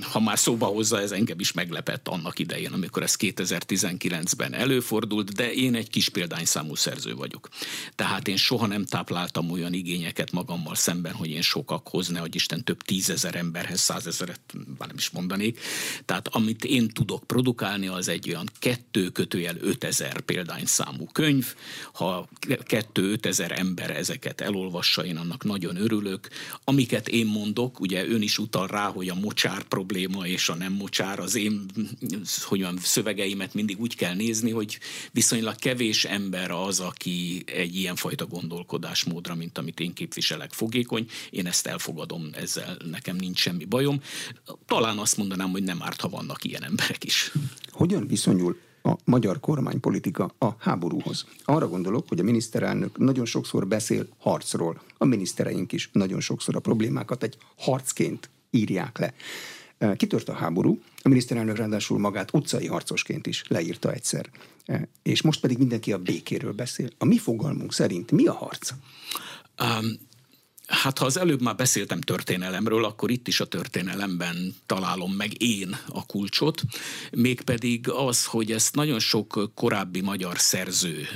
Ha 0.00 0.20
már 0.20 0.38
szóba 0.38 0.66
hozza, 0.66 1.00
ez 1.00 1.10
engem 1.10 1.40
is 1.40 1.52
meglepett 1.52 2.08
annak 2.08 2.38
idején, 2.38 2.72
amikor 2.72 3.02
ez 3.02 3.16
2019-ben 3.18 4.54
előfordult, 4.54 5.32
de 5.32 5.52
én 5.52 5.74
egy 5.74 5.90
kis 5.90 6.08
példányszámú 6.08 6.74
szerző 6.74 7.14
vagyok. 7.14 7.48
Tehát 7.94 8.28
én 8.28 8.36
soha 8.36 8.66
nem 8.66 8.84
tápláltam 8.84 9.50
olyan 9.50 9.72
igényeket 9.72 10.32
magammal 10.32 10.74
szemben, 10.74 11.12
hogy 11.12 11.28
én 11.28 11.42
sokakhoz, 11.42 12.08
ne 12.08 12.18
hogy 12.18 12.34
Isten 12.34 12.64
több 12.64 12.82
tízezer 12.82 13.34
emberhez, 13.34 13.80
százezeret, 13.80 14.40
már 14.78 14.88
nem 14.88 14.96
is 14.96 15.10
mondanék. 15.10 15.60
Tehát 16.04 16.28
amit 16.28 16.64
én 16.64 16.88
tudok 16.88 17.26
produkálni, 17.26 17.86
az 17.86 18.08
egy 18.08 18.28
olyan 18.28 18.48
kettő 18.58 19.08
kötőjel 19.08 19.56
5000 19.60 20.20
példányszámú 20.20 21.06
könyv. 21.06 21.54
Ha 21.92 22.28
kettő 22.64 23.10
5000 23.10 23.41
ezer 23.42 23.58
ember 23.58 23.90
ezeket 23.90 24.40
elolvassa, 24.40 25.04
én 25.04 25.16
annak 25.16 25.44
nagyon 25.44 25.76
örülök. 25.76 26.28
Amiket 26.64 27.08
én 27.08 27.26
mondok, 27.26 27.80
ugye 27.80 28.08
ön 28.08 28.22
is 28.22 28.38
utal 28.38 28.66
rá, 28.66 28.86
hogy 28.86 29.08
a 29.08 29.14
mocsár 29.14 29.62
probléma 29.62 30.26
és 30.26 30.48
a 30.48 30.54
nem 30.54 30.72
mocsár, 30.72 31.18
az 31.18 31.34
én 31.34 31.66
hogy 32.42 32.62
van, 32.62 32.78
szövegeimet 32.82 33.54
mindig 33.54 33.80
úgy 33.80 33.96
kell 33.96 34.14
nézni, 34.14 34.50
hogy 34.50 34.78
viszonylag 35.12 35.56
kevés 35.56 36.04
ember 36.04 36.50
az, 36.50 36.80
aki 36.80 37.42
egy 37.46 37.76
ilyenfajta 37.76 38.26
gondolkodásmódra, 38.26 39.34
mint 39.34 39.58
amit 39.58 39.80
én 39.80 39.92
képviselek, 39.92 40.52
fogékony. 40.52 41.06
Én 41.30 41.46
ezt 41.46 41.66
elfogadom, 41.66 42.30
ezzel 42.32 42.76
nekem 42.90 43.16
nincs 43.16 43.38
semmi 43.38 43.64
bajom. 43.64 44.00
Talán 44.66 44.98
azt 44.98 45.16
mondanám, 45.16 45.50
hogy 45.50 45.62
nem 45.62 45.82
árt, 45.82 46.00
ha 46.00 46.08
vannak 46.08 46.44
ilyen 46.44 46.64
emberek 46.64 47.04
is. 47.04 47.32
Hogyan 47.70 48.06
viszonyul 48.06 48.56
a 48.82 48.96
magyar 49.04 49.40
kormánypolitika 49.40 50.34
a 50.38 50.48
háborúhoz. 50.58 51.26
Arra 51.44 51.68
gondolok, 51.68 52.08
hogy 52.08 52.20
a 52.20 52.22
miniszterelnök 52.22 52.98
nagyon 52.98 53.24
sokszor 53.24 53.66
beszél 53.66 54.06
harcról. 54.18 54.82
A 54.98 55.04
minisztereink 55.04 55.72
is 55.72 55.90
nagyon 55.92 56.20
sokszor 56.20 56.56
a 56.56 56.60
problémákat 56.60 57.22
egy 57.22 57.36
harcként 57.56 58.30
írják 58.50 58.98
le. 58.98 59.14
Kitört 59.96 60.28
a 60.28 60.32
háború, 60.32 60.80
a 61.02 61.08
miniszterelnök 61.08 61.56
ráadásul 61.56 61.98
magát 61.98 62.34
utcai 62.34 62.66
harcosként 62.66 63.26
is 63.26 63.44
leírta 63.48 63.92
egyszer. 63.92 64.30
És 65.02 65.22
most 65.22 65.40
pedig 65.40 65.58
mindenki 65.58 65.92
a 65.92 65.98
békéről 65.98 66.52
beszél. 66.52 66.90
A 66.98 67.04
mi 67.04 67.18
fogalmunk 67.18 67.72
szerint 67.72 68.10
mi 68.10 68.26
a 68.26 68.32
harc? 68.32 68.70
Um, 69.62 70.10
Hát 70.66 70.98
ha 70.98 71.04
az 71.04 71.16
előbb 71.16 71.42
már 71.42 71.56
beszéltem 71.56 72.00
történelemről, 72.00 72.84
akkor 72.84 73.10
itt 73.10 73.28
is 73.28 73.40
a 73.40 73.46
történelemben 73.46 74.54
találom 74.66 75.12
meg 75.12 75.42
én 75.42 75.76
a 75.88 76.06
kulcsot, 76.06 76.62
mégpedig 77.10 77.88
az, 77.88 78.24
hogy 78.24 78.52
ezt 78.52 78.74
nagyon 78.74 78.98
sok 78.98 79.50
korábbi 79.54 80.00
magyar 80.00 80.38
szerző, 80.38 81.06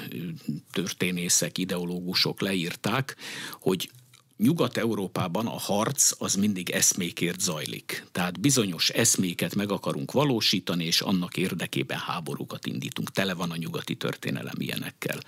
történészek, 0.73 1.59
ideológusok 1.59 2.41
leírták, 2.41 3.17
hogy 3.53 3.91
Nyugat-Európában 4.37 5.47
a 5.47 5.59
harc 5.59 6.11
az 6.19 6.35
mindig 6.35 6.71
eszmékért 6.71 7.41
zajlik. 7.41 8.07
Tehát 8.13 8.41
bizonyos 8.41 8.89
eszméket 8.89 9.55
meg 9.55 9.71
akarunk 9.71 10.13
valósítani, 10.13 10.85
és 10.85 11.01
annak 11.01 11.37
érdekében 11.37 11.99
háborúkat 11.99 12.67
indítunk. 12.67 13.11
Tele 13.11 13.35
van 13.35 13.51
a 13.51 13.57
nyugati 13.57 13.97
történelem 13.97 14.55
ilyenekkel. 14.59 15.19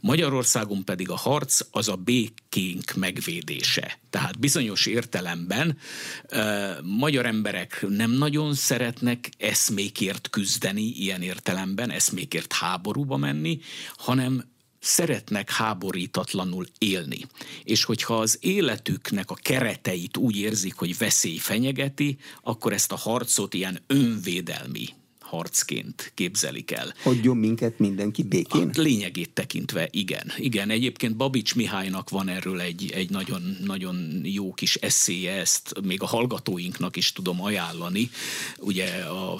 Magyarországon 0.00 0.84
pedig 0.84 1.10
a 1.10 1.16
harc 1.16 1.60
az 1.70 1.88
a 1.88 1.96
békénk 1.96 2.94
megvédése. 2.94 3.98
Tehát 4.10 4.38
bizonyos 4.38 4.86
értelemben 4.86 5.78
e, 6.28 6.76
magyar 6.82 7.26
emberek 7.26 7.84
nem 7.88 8.10
nagyon 8.10 8.54
szeretnek 8.54 9.30
eszmékért 9.38 10.30
küzdeni 10.30 10.82
ilyen 10.82 11.22
értelemben, 11.22 11.90
eszmékért 11.90 12.52
háborúba 12.52 13.16
menni, 13.16 13.60
hanem 13.96 14.54
szeretnek 14.86 15.50
háborítatlanul 15.50 16.66
élni. 16.78 17.26
És 17.64 17.84
hogyha 17.84 18.18
az 18.18 18.38
életüknek 18.40 19.30
a 19.30 19.34
kereteit 19.34 20.16
úgy 20.16 20.36
érzik, 20.36 20.74
hogy 20.74 20.98
veszély 20.98 21.36
fenyegeti, 21.36 22.16
akkor 22.42 22.72
ezt 22.72 22.92
a 22.92 22.96
harcot 22.96 23.54
ilyen 23.54 23.82
önvédelmi 23.86 24.88
harcként 25.26 26.12
képzelik 26.14 26.70
el. 26.70 26.94
Hagyjon 27.02 27.36
minket 27.36 27.78
mindenki 27.78 28.22
békén? 28.22 28.70
A 28.74 28.80
lényegét 28.80 29.30
tekintve, 29.30 29.88
igen. 29.90 30.32
Igen, 30.36 30.70
egyébként 30.70 31.16
Babics 31.16 31.54
Mihálynak 31.54 32.10
van 32.10 32.28
erről 32.28 32.60
egy, 32.60 32.90
egy 32.94 33.10
nagyon, 33.10 33.56
nagyon 33.64 34.20
jó 34.22 34.52
kis 34.52 34.74
eszéje, 34.74 35.32
ezt 35.32 35.74
még 35.82 36.02
a 36.02 36.06
hallgatóinknak 36.06 36.96
is 36.96 37.12
tudom 37.12 37.42
ajánlani. 37.42 38.10
Ugye 38.58 38.86
a 39.04 39.36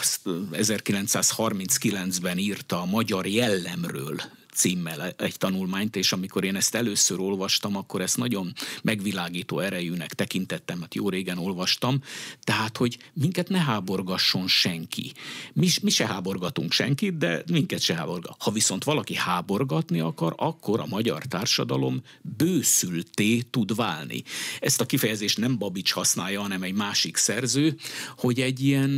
1939-ben 0.53 2.39
írta 2.39 2.81
a 2.81 2.85
magyar 2.85 3.27
jellemről 3.27 4.21
címmel 4.57 5.15
egy 5.17 5.37
tanulmányt, 5.37 5.97
és 5.97 6.13
amikor 6.13 6.45
én 6.45 6.57
ezt 6.57 6.75
először 6.75 7.21
olvastam, 7.21 7.77
akkor 7.77 8.01
ezt 8.01 8.17
nagyon 8.17 8.53
megvilágító 8.83 9.59
erejűnek 9.59 10.15
tekintettem, 10.15 10.81
hát 10.81 10.95
jó 10.95 11.09
régen 11.09 11.39
olvastam, 11.39 12.03
tehát, 12.41 12.77
hogy 12.77 12.99
minket 13.13 13.49
ne 13.49 13.59
háborgasson 13.59 14.49
senki. 14.49 15.13
Mi, 15.53 15.69
mi 15.83 15.91
se 15.91 16.07
háborgatunk 16.07 16.73
senkit, 16.73 17.17
de 17.19 17.43
minket 17.51 17.81
se 17.81 17.95
háborgat. 17.95 18.37
Ha 18.39 18.51
viszont 18.51 18.85
valaki 18.85 19.15
háborgatni 19.15 20.01
akar, 20.01 20.35
akkor 20.37 20.81
a 20.81 20.87
magyar 20.87 21.25
társadalom 21.25 22.03
bőszülté 22.37 23.41
tud 23.41 23.75
válni. 23.75 24.23
Ezt 24.61 24.81
a 24.81 24.87
kifejezést 24.87 25.39
nem 25.39 25.59
Babics 25.59 25.93
használja, 25.93 26.41
hanem 26.41 26.63
egy 26.63 26.75
másik 26.75 27.17
szerző, 27.17 27.77
hogy 28.17 28.41
egy 28.41 28.61
ilyen 28.61 28.91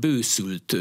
bőszült 0.00 0.76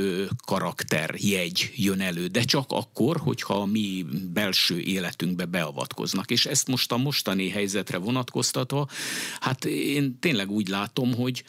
karakter 0.45 1.15
jegy 1.17 1.71
jön 1.75 2.01
elő, 2.01 2.27
de 2.27 2.43
csak 2.43 2.71
akkor, 2.71 3.17
hogyha 3.17 3.65
mi 3.65 4.05
belső 4.25 4.79
életünkbe 4.79 5.45
beavatkoznak. 5.45 6.31
És 6.31 6.45
ezt 6.45 6.67
most 6.67 6.91
a 6.91 6.97
mostani 6.97 7.49
helyzetre 7.49 7.97
vonatkoztatva, 7.97 8.87
hát 9.39 9.65
én 9.65 10.19
tényleg 10.19 10.51
úgy 10.51 10.67
látom, 10.67 11.13
hogy 11.13 11.43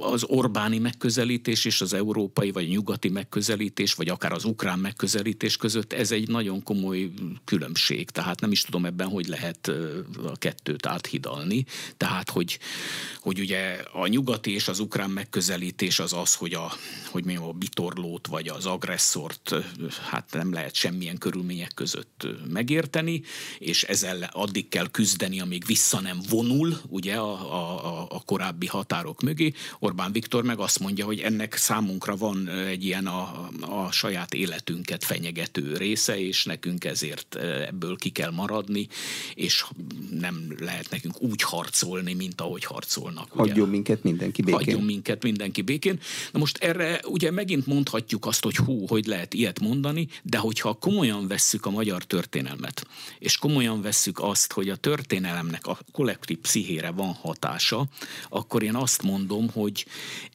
az 0.00 0.24
Orbáni 0.24 0.78
megközelítés 0.78 1.64
és 1.64 1.80
az 1.80 1.92
európai 1.92 2.50
vagy 2.50 2.68
nyugati 2.68 3.08
megközelítés, 3.08 3.94
vagy 3.94 4.08
akár 4.08 4.32
az 4.32 4.44
ukrán 4.44 4.78
megközelítés 4.78 5.56
között 5.56 5.92
ez 5.92 6.10
egy 6.10 6.28
nagyon 6.28 6.62
komoly 6.62 7.10
különbség. 7.44 8.10
Tehát 8.10 8.40
nem 8.40 8.52
is 8.52 8.62
tudom 8.62 8.84
ebben, 8.84 9.08
hogy 9.08 9.26
lehet 9.26 9.72
a 10.26 10.36
kettőt 10.36 10.86
áthidalni. 10.86 11.64
Tehát, 11.96 12.30
hogy, 12.30 12.58
hogy 13.20 13.40
ugye 13.40 13.80
a 13.92 14.06
nyugati 14.06 14.50
és 14.50 14.68
az 14.68 14.78
ukrán 14.78 15.10
megközelítés 15.10 15.98
az 15.98 16.12
az, 16.12 16.34
hogy 16.34 16.54
a, 16.54 16.72
hogy 17.10 17.24
mi 17.24 17.36
a 17.36 17.52
bitorlót 17.52 18.26
vagy 18.26 18.48
az 18.48 18.66
agresszort 18.66 19.54
hát 20.10 20.32
nem 20.32 20.52
lehet 20.52 20.74
semmilyen 20.74 21.18
körülmények 21.18 21.74
között 21.74 22.26
megérteni, 22.48 23.22
és 23.58 23.82
ezzel 23.82 24.28
addig 24.32 24.68
kell 24.68 24.90
küzdeni, 24.90 25.40
amíg 25.40 25.64
vissza 25.66 26.00
nem 26.00 26.18
vonul 26.28 26.80
ugye 26.88 27.14
a, 27.14 27.32
a, 27.54 28.06
a 28.08 28.22
korábbi 28.24 28.66
határok 28.66 29.22
mögé, 29.22 29.52
Orbán 29.78 30.12
Viktor 30.12 30.44
meg 30.44 30.58
azt 30.58 30.78
mondja, 30.78 31.04
hogy 31.04 31.20
ennek 31.20 31.56
számunkra 31.56 32.16
van 32.16 32.48
egy 32.48 32.84
ilyen 32.84 33.06
a, 33.06 33.48
a 33.60 33.92
saját 33.92 34.34
életünket 34.34 35.04
fenyegető 35.04 35.76
része, 35.76 36.20
és 36.20 36.44
nekünk 36.44 36.84
ezért 36.84 37.34
ebből 37.66 37.96
ki 37.96 38.10
kell 38.10 38.30
maradni, 38.30 38.88
és 39.34 39.64
nem 40.10 40.54
lehet 40.58 40.90
nekünk 40.90 41.22
úgy 41.22 41.42
harcolni, 41.42 42.14
mint 42.14 42.40
ahogy 42.40 42.64
harcolnak. 42.64 43.30
Hagyjon 43.30 43.58
ugye? 43.58 43.70
minket 43.70 44.02
mindenki 44.02 44.42
békén. 44.42 44.58
Hagyjon 44.58 44.82
minket 44.82 45.22
mindenki 45.22 45.62
békén. 45.62 45.98
Na 46.32 46.38
most 46.38 46.56
erre 46.56 47.00
ugye 47.04 47.30
megint 47.30 47.66
mondhatjuk 47.66 48.26
azt, 48.26 48.44
hogy 48.44 48.56
hú, 48.56 48.86
hogy 48.86 49.06
lehet 49.06 49.34
ilyet 49.34 49.60
mondani, 49.60 50.08
de 50.22 50.38
hogyha 50.38 50.74
komolyan 50.74 51.28
vesszük 51.28 51.66
a 51.66 51.70
magyar 51.70 52.04
történelmet, 52.04 52.86
és 53.18 53.36
komolyan 53.36 53.82
vesszük 53.82 54.20
azt, 54.20 54.52
hogy 54.52 54.68
a 54.68 54.76
történelemnek 54.76 55.66
a 55.66 55.78
kollektív 55.92 56.38
pszichére 56.38 56.90
van 56.90 57.12
hatása, 57.12 57.86
akkor 58.28 58.62
én 58.62 58.74
azt 58.74 59.02
mondom, 59.02 59.50
hogy 59.60 59.86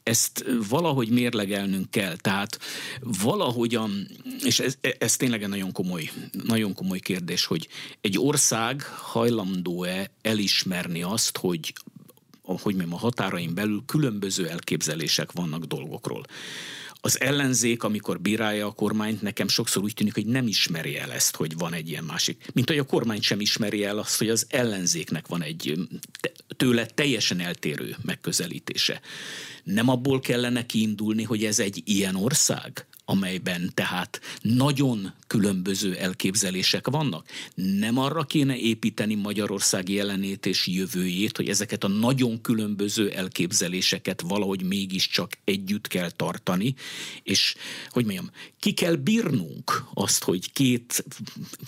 ezt 0.02 0.44
valahogy 0.68 1.08
mérlegelnünk 1.08 1.90
kell. 1.90 2.16
Tehát 2.16 2.58
valahogyan, 3.00 4.08
és 4.44 4.60
ez, 4.60 4.76
ez 4.98 5.16
tényleg 5.16 5.42
egy 5.42 5.48
nagyon 5.48 5.72
komoly, 5.72 6.10
nagyon 6.44 6.74
komoly 6.74 6.98
kérdés, 6.98 7.44
hogy 7.44 7.68
egy 8.00 8.18
ország 8.18 8.82
hajlandó-e 8.82 10.10
elismerni 10.22 11.02
azt, 11.02 11.38
hogy 11.38 11.72
hogy 12.44 12.74
mondjam, 12.74 12.94
a 12.94 12.98
határain 12.98 13.54
belül 13.54 13.82
különböző 13.86 14.48
elképzelések 14.48 15.32
vannak 15.32 15.64
dolgokról 15.64 16.24
az 17.04 17.20
ellenzék, 17.20 17.82
amikor 17.82 18.20
bírálja 18.20 18.66
a 18.66 18.72
kormányt, 18.72 19.22
nekem 19.22 19.48
sokszor 19.48 19.82
úgy 19.82 19.94
tűnik, 19.94 20.14
hogy 20.14 20.26
nem 20.26 20.46
ismeri 20.46 20.98
el 20.98 21.12
ezt, 21.12 21.36
hogy 21.36 21.56
van 21.56 21.72
egy 21.72 21.88
ilyen 21.88 22.04
másik. 22.04 22.46
Mint 22.52 22.68
hogy 22.68 22.78
a 22.78 22.84
kormány 22.84 23.20
sem 23.20 23.40
ismeri 23.40 23.84
el 23.84 23.98
azt, 23.98 24.18
hogy 24.18 24.28
az 24.28 24.46
ellenzéknek 24.48 25.26
van 25.26 25.42
egy 25.42 25.88
tőle 26.56 26.86
teljesen 26.86 27.40
eltérő 27.40 27.96
megközelítése. 28.02 29.00
Nem 29.64 29.88
abból 29.88 30.20
kellene 30.20 30.66
kiindulni, 30.66 31.22
hogy 31.22 31.44
ez 31.44 31.58
egy 31.58 31.82
ilyen 31.84 32.14
ország? 32.16 32.86
Amelyben 33.04 33.70
tehát 33.74 34.20
nagyon 34.40 35.12
különböző 35.26 35.94
elképzelések 35.96 36.88
vannak. 36.88 37.28
Nem 37.54 37.98
arra 37.98 38.22
kéne 38.22 38.56
építeni 38.56 39.14
Magyarország 39.14 39.88
jelenét 39.88 40.46
és 40.46 40.66
jövőjét, 40.66 41.36
hogy 41.36 41.48
ezeket 41.48 41.84
a 41.84 41.88
nagyon 41.88 42.40
különböző 42.40 43.10
elképzeléseket 43.10 44.20
valahogy 44.20 44.62
mégiscsak 44.62 45.32
együtt 45.44 45.86
kell 45.86 46.10
tartani, 46.10 46.74
és 47.22 47.54
hogy 47.88 48.04
mondjam, 48.04 48.30
ki 48.58 48.72
kell 48.72 48.94
bírnunk 48.94 49.84
azt, 49.94 50.24
hogy 50.24 50.52
két 50.52 51.04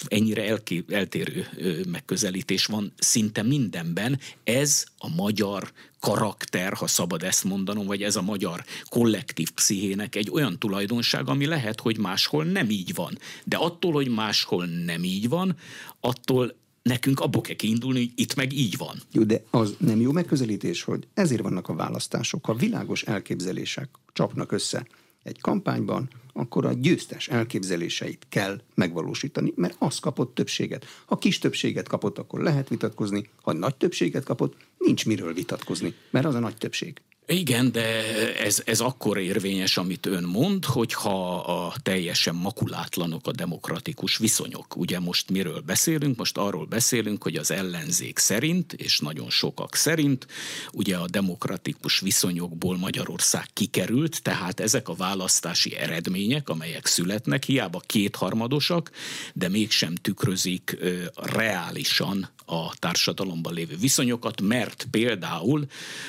ennyire 0.07 0.45
elké- 0.45 0.93
eltérő 0.93 1.49
megközelítés 1.89 2.67
van 2.67 2.93
szinte 2.97 3.43
mindenben. 3.43 4.21
Ez 4.45 4.85
a 4.99 5.09
magyar 5.09 5.73
karakter, 6.05 6.73
ha 6.73 6.87
szabad 6.87 7.23
ezt 7.23 7.45
mondanom, 7.45 7.87
vagy 7.87 8.03
ez 8.03 8.17
a 8.17 8.23
magyar 8.23 8.65
kollektív 8.89 9.51
pszichének 9.51 10.17
egy 10.17 10.31
olyan 10.31 10.59
tulajdonság, 10.59 11.29
ami 11.29 11.47
lehet, 11.47 11.81
hogy 11.81 11.99
máshol 11.99 12.45
nem 12.45 12.71
így 12.71 12.95
van. 12.95 13.19
De 13.45 13.57
attól, 13.57 13.93
hogy 13.93 14.09
máshol 14.09 14.67
nem 14.67 15.05
így 15.05 15.29
van, 15.29 15.57
attól 16.01 16.55
nekünk 16.83 17.21
abból 17.21 17.41
kell 17.41 17.57
kiindulni, 17.57 17.99
hogy 17.99 18.13
itt 18.15 18.35
meg 18.35 18.53
így 18.53 18.77
van. 18.77 18.97
Jó, 19.13 19.23
de 19.23 19.43
az 19.51 19.75
nem 19.79 20.01
jó 20.01 20.13
megközelítés, 20.13 20.83
hogy 20.83 21.07
ezért 21.15 21.43
vannak 21.43 21.69
a 21.69 21.75
választások. 21.75 22.45
Ha 22.45 22.55
világos 22.55 23.03
elképzelések 23.03 23.89
csapnak 24.13 24.53
össze 24.53 24.87
egy 25.25 25.41
kampányban, 25.41 26.09
akkor 26.33 26.67
a 26.67 26.73
győztes 26.73 27.29
elképzeléseit 27.29 28.27
kell 28.29 28.61
megvalósítani, 28.75 29.53
mert 29.57 29.77
az 29.79 29.99
kapott 29.99 30.35
többséget. 30.35 30.87
Ha 31.07 31.19
kis 31.19 31.39
többséget 31.39 31.89
kapott, 31.89 32.19
akkor 32.19 32.41
lehet 32.41 32.69
vitatkozni, 32.69 33.29
ha 33.43 33.53
nagy 33.53 33.77
többséget 33.77 34.25
kapott, 34.25 34.57
nincs 34.79 35.07
miről 35.07 35.35
vitatkozni, 35.35 35.95
mert 36.11 36.27
az 36.27 36.35
a 36.35 36.39
nagy 36.39 36.57
többség. 36.57 37.01
Igen, 37.27 37.73
de 37.73 38.15
ez, 38.39 38.63
ez 38.65 38.81
akkor 38.81 39.19
érvényes, 39.19 39.77
amit 39.77 40.07
ön 40.07 40.25
mond, 40.25 40.65
hogyha 40.65 41.37
a 41.37 41.75
teljesen 41.83 42.35
makulátlanok 42.35 43.27
a 43.27 43.33
demokratikus 43.33 44.17
viszonyok. 44.17 44.77
Ugye 44.77 45.01
most 45.01 45.31
miről 45.31 45.61
beszélünk? 45.61 46.17
Most 46.17 46.39
arról 46.39 46.65
beszélünk, 46.65 47.23
hogy 47.23 47.37
az 47.37 47.51
ellenzék 47.51 48.19
szerint, 48.19 48.73
és 48.73 48.99
nagyon 48.99 49.31
sokak 49.31 49.75
szerint, 49.75 50.27
ugye 50.73 50.97
a 50.97 51.07
demokratikus 51.07 52.01
viszonyokból 52.01 52.77
Magyarország 52.77 53.47
kikerült, 53.53 54.23
tehát 54.23 54.61
ezek 54.61 54.89
a 54.89 54.95
választási 54.95 55.77
eredmények, 55.77 56.49
amelyek 56.49 56.87
születnek, 56.87 57.45
hiába 57.45 57.81
kétharmadosak, 57.87 58.91
de 59.35 59.49
mégsem 59.49 59.95
tükrözik 59.95 60.77
ö, 60.81 61.03
reálisan 61.15 62.33
a 62.45 62.75
társadalomban 62.79 63.55
lévő 63.55 63.77
viszonyokat, 63.77 64.41
mert 64.41 64.87
például 64.91 65.67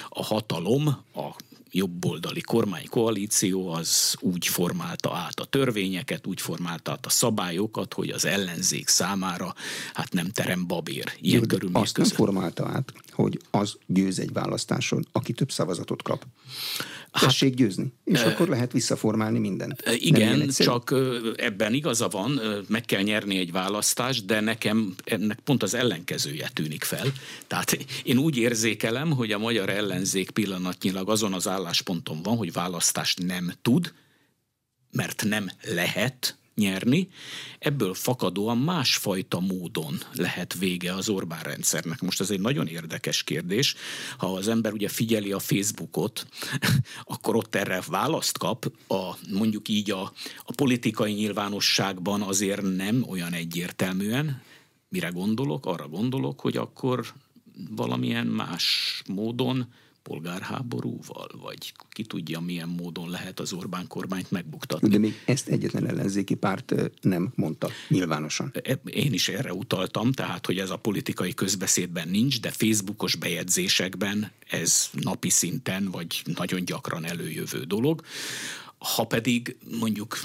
a 0.09 0.23
hatalom 0.23 0.87
a 1.15 1.35
jobboldali 1.75 2.41
kormánykoalíció 2.41 3.69
az 3.69 4.15
úgy 4.19 4.47
formálta 4.47 5.13
át 5.13 5.39
a 5.39 5.45
törvényeket, 5.45 6.27
úgy 6.27 6.41
formálta 6.41 6.91
át 6.91 7.05
a 7.05 7.09
szabályokat, 7.09 7.93
hogy 7.93 8.09
az 8.09 8.25
ellenzék 8.25 8.87
számára 8.87 9.53
hát 9.93 10.13
nem 10.13 10.29
terem 10.29 10.67
babér. 10.67 11.13
Ilyen 11.19 11.39
Jó, 11.39 11.47
körülmények 11.47 11.83
azt 11.83 11.93
között. 11.93 12.17
nem 12.17 12.25
formálta 12.25 12.67
át, 12.67 12.93
hogy 13.11 13.39
az 13.51 13.77
győz 13.87 14.19
egy 14.19 14.33
választáson, 14.33 15.07
aki 15.11 15.33
több 15.33 15.51
szavazatot 15.51 16.01
kap. 16.01 16.25
Hát, 17.15 17.23
Tessék 17.23 17.53
győzni, 17.53 17.93
és 18.03 18.19
e, 18.19 18.27
akkor 18.27 18.47
lehet 18.47 18.71
visszaformálni 18.71 19.39
mindent. 19.39 19.83
Igen, 19.97 20.49
csak 20.49 20.95
ebben 21.35 21.73
igaza 21.73 22.07
van, 22.07 22.41
meg 22.67 22.85
kell 22.85 23.01
nyerni 23.01 23.37
egy 23.37 23.51
választást, 23.51 24.25
de 24.25 24.39
nekem 24.39 24.95
ennek 25.03 25.39
pont 25.39 25.63
az 25.63 25.73
ellenkezője 25.73 26.49
tűnik 26.53 26.83
fel. 26.83 27.13
Tehát 27.47 27.77
én 28.03 28.17
úgy 28.17 28.37
érzékelem, 28.37 29.11
hogy 29.11 29.31
a 29.31 29.37
magyar 29.37 29.69
ellenzék 29.69 30.29
pillanatnyilag 30.29 31.09
azon 31.09 31.33
az 31.33 31.47
állásponton 31.65 32.21
van, 32.21 32.37
hogy 32.37 32.53
választást 32.53 33.25
nem 33.25 33.53
tud, 33.61 33.93
mert 34.91 35.23
nem 35.23 35.51
lehet, 35.61 36.37
nyerni, 36.55 37.09
ebből 37.59 37.93
fakadóan 37.93 38.57
másfajta 38.57 39.39
módon 39.39 39.97
lehet 40.13 40.53
vége 40.53 40.93
az 40.93 41.09
Orbán 41.09 41.43
rendszernek. 41.43 42.01
Most 42.01 42.19
ez 42.19 42.29
egy 42.29 42.39
nagyon 42.39 42.67
érdekes 42.67 43.23
kérdés. 43.23 43.75
Ha 44.17 44.33
az 44.33 44.47
ember 44.47 44.73
ugye 44.73 44.87
figyeli 44.87 45.31
a 45.31 45.39
Facebookot, 45.39 46.27
akkor 47.13 47.35
ott 47.35 47.55
erre 47.55 47.81
választ 47.87 48.37
kap, 48.37 48.71
a, 48.87 49.17
mondjuk 49.31 49.67
így 49.67 49.91
a, 49.91 50.13
a 50.43 50.53
politikai 50.55 51.13
nyilvánosságban 51.13 52.21
azért 52.21 52.61
nem 52.75 53.05
olyan 53.09 53.33
egyértelműen, 53.33 54.41
mire 54.89 55.09
gondolok? 55.09 55.65
Arra 55.65 55.87
gondolok, 55.87 56.39
hogy 56.39 56.57
akkor 56.57 57.13
valamilyen 57.69 58.27
más 58.27 59.01
módon 59.07 59.73
polgárháborúval, 60.09 61.29
vagy 61.41 61.73
ki 61.89 62.03
tudja, 62.03 62.39
milyen 62.39 62.69
módon 62.69 63.09
lehet 63.09 63.39
az 63.39 63.53
Orbán 63.53 63.87
kormányt 63.87 64.31
megbuktatni. 64.31 64.89
De 64.89 64.97
még 64.97 65.21
ezt 65.25 65.47
egyetlen 65.47 65.87
ellenzéki 65.87 66.35
párt 66.35 66.75
nem 67.01 67.31
mondta 67.35 67.69
nyilvánosan. 67.87 68.51
E, 68.63 68.79
én 68.85 69.13
is 69.13 69.29
erre 69.29 69.53
utaltam, 69.53 70.11
tehát, 70.11 70.45
hogy 70.45 70.57
ez 70.59 70.69
a 70.69 70.77
politikai 70.77 71.33
közbeszédben 71.33 72.07
nincs, 72.09 72.39
de 72.41 72.51
Facebookos 72.51 73.15
bejegyzésekben 73.15 74.31
ez 74.49 74.89
napi 74.91 75.29
szinten, 75.29 75.91
vagy 75.91 76.21
nagyon 76.35 76.65
gyakran 76.65 77.05
előjövő 77.05 77.63
dolog. 77.63 78.01
Ha 78.95 79.03
pedig 79.03 79.55
mondjuk 79.79 80.17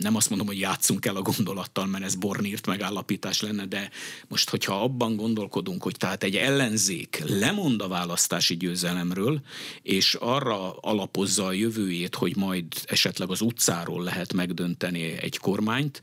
nem 0.00 0.16
azt 0.16 0.28
mondom, 0.28 0.46
hogy 0.46 0.58
játszunk 0.58 1.06
el 1.06 1.16
a 1.16 1.22
gondolattal, 1.22 1.86
mert 1.86 2.04
ez 2.04 2.14
bornírt 2.14 2.66
megállapítás 2.66 3.40
lenne, 3.40 3.66
de 3.66 3.90
most, 4.28 4.50
hogyha 4.50 4.82
abban 4.82 5.16
gondolkodunk, 5.16 5.82
hogy 5.82 5.96
tehát 5.96 6.22
egy 6.22 6.36
ellenzék 6.36 7.22
lemond 7.26 7.82
a 7.82 7.88
választási 7.88 8.56
győzelemről, 8.56 9.40
és 9.82 10.14
arra 10.14 10.72
alapozza 10.72 11.44
a 11.44 11.52
jövőjét, 11.52 12.14
hogy 12.14 12.36
majd 12.36 12.64
esetleg 12.84 13.30
az 13.30 13.40
utcáról 13.40 14.02
lehet 14.02 14.32
megdönteni 14.32 15.02
egy 15.02 15.38
kormányt, 15.38 16.02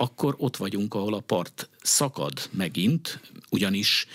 akkor 0.00 0.34
ott 0.38 0.56
vagyunk, 0.56 0.94
ahol 0.94 1.14
a 1.14 1.20
part 1.20 1.68
szakad 1.82 2.48
megint, 2.50 3.20
ugyanis 3.50 4.06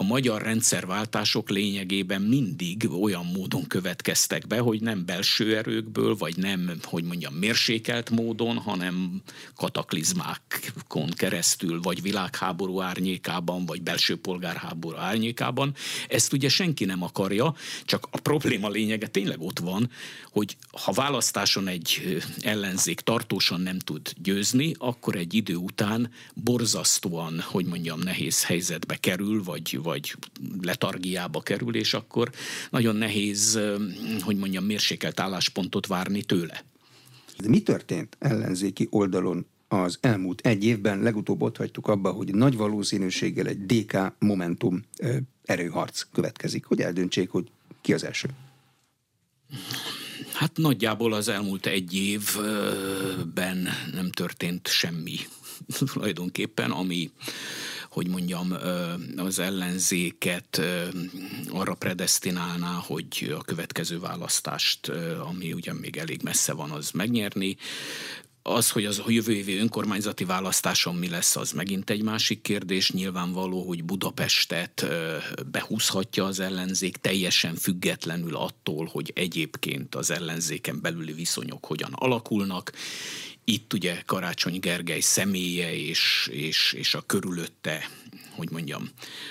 a 0.00 0.02
magyar 0.02 0.42
rendszerváltások 0.42 1.50
lényegében 1.50 2.22
mindig 2.22 2.90
olyan 3.00 3.26
módon 3.26 3.66
következtek 3.66 4.46
be, 4.46 4.58
hogy 4.58 4.80
nem 4.80 5.04
belső 5.04 5.56
erőkből, 5.56 6.16
vagy 6.16 6.36
nem, 6.36 6.80
hogy 6.82 7.04
mondjam, 7.04 7.34
mérsékelt 7.34 8.10
módon, 8.10 8.56
hanem 8.56 9.22
kataklizmákon 9.56 11.10
keresztül, 11.10 11.80
vagy 11.80 12.02
világháború 12.02 12.80
árnyékában, 12.80 13.66
vagy 13.66 13.82
belső 13.82 14.16
polgárháború 14.16 14.96
árnyékában. 14.96 15.74
Ezt 16.08 16.32
ugye 16.32 16.48
senki 16.48 16.84
nem 16.84 17.02
akarja, 17.02 17.54
csak 17.84 18.08
a 18.10 18.20
probléma 18.20 18.68
lényege 18.68 19.06
tényleg 19.06 19.40
ott 19.40 19.58
van, 19.58 19.90
hogy 20.30 20.56
ha 20.82 20.92
választáson 20.92 21.68
egy 21.68 22.18
ellenzék 22.40 23.00
tartósan 23.00 23.60
nem 23.60 23.78
tud 23.78 24.12
győzni, 24.22 24.74
akkor 24.78 25.16
egy 25.16 25.29
idő 25.34 25.54
után 25.54 26.10
borzasztóan, 26.34 27.40
hogy 27.40 27.66
mondjam, 27.66 28.00
nehéz 28.00 28.44
helyzetbe 28.44 28.96
kerül, 28.96 29.42
vagy, 29.42 29.78
vagy 29.82 30.16
letargiába 30.60 31.40
kerül, 31.40 31.76
és 31.76 31.94
akkor 31.94 32.30
nagyon 32.70 32.96
nehéz, 32.96 33.60
hogy 34.20 34.36
mondjam, 34.36 34.64
mérsékelt 34.64 35.20
álláspontot 35.20 35.86
várni 35.86 36.22
tőle. 36.22 36.64
De 37.38 37.48
mi 37.48 37.62
történt 37.62 38.16
ellenzéki 38.18 38.86
oldalon 38.90 39.46
az 39.68 39.98
elmúlt 40.00 40.46
egy 40.46 40.64
évben? 40.64 41.02
Legutóbb 41.02 41.42
ott 41.42 41.56
hagytuk 41.56 41.88
abba, 41.88 42.10
hogy 42.10 42.34
nagy 42.34 42.56
valószínűséggel 42.56 43.46
egy 43.46 43.66
DK 43.66 43.96
Momentum 44.18 44.82
erőharc 45.44 46.02
következik, 46.12 46.64
hogy 46.64 46.80
eldöntsék, 46.80 47.30
hogy 47.30 47.50
ki 47.80 47.92
az 47.92 48.04
első. 48.04 48.28
Hát 50.40 50.56
nagyjából 50.56 51.12
az 51.12 51.28
elmúlt 51.28 51.66
egy 51.66 51.94
évben 51.94 53.68
nem 53.92 54.10
történt 54.10 54.68
semmi 54.68 55.16
tulajdonképpen, 55.92 56.70
ami 56.70 57.10
hogy 57.90 58.08
mondjam, 58.08 58.56
az 59.16 59.38
ellenzéket 59.38 60.60
arra 61.48 61.74
predestinálná, 61.74 62.72
hogy 62.86 63.34
a 63.38 63.42
következő 63.42 63.98
választást, 63.98 64.88
ami 65.28 65.52
ugyan 65.52 65.76
még 65.76 65.96
elég 65.96 66.22
messze 66.22 66.52
van, 66.52 66.70
az 66.70 66.90
megnyerni. 66.90 67.56
Az, 68.42 68.70
hogy 68.70 68.84
az 68.84 68.98
a 68.98 69.10
jövő 69.10 69.32
évi 69.32 69.56
önkormányzati 69.56 70.24
választáson 70.24 70.94
mi 70.94 71.08
lesz, 71.08 71.36
az 71.36 71.52
megint 71.52 71.90
egy 71.90 72.02
másik 72.02 72.40
kérdés. 72.40 72.90
Nyilvánvaló, 72.90 73.62
hogy 73.62 73.84
Budapestet 73.84 74.86
behúzhatja 75.50 76.24
az 76.24 76.40
ellenzék 76.40 76.96
teljesen 76.96 77.54
függetlenül 77.54 78.36
attól, 78.36 78.86
hogy 78.92 79.12
egyébként 79.14 79.94
az 79.94 80.10
ellenzéken 80.10 80.80
belüli 80.80 81.12
viszonyok 81.12 81.64
hogyan 81.64 81.92
alakulnak. 81.92 82.72
Itt 83.44 83.72
ugye 83.72 84.02
Karácsony 84.06 84.60
Gergely 84.60 85.00
személye 85.00 85.74
és, 85.74 86.28
és, 86.32 86.72
és 86.72 86.94
a 86.94 87.00
körülötte, 87.00 87.90
hogy 88.30 88.50
mondjam, 88.50 88.88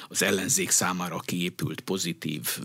az 0.08 0.22
ellenzék 0.22 0.70
számára 0.70 1.20
kiépült 1.20 1.82
pozitív 1.82 2.60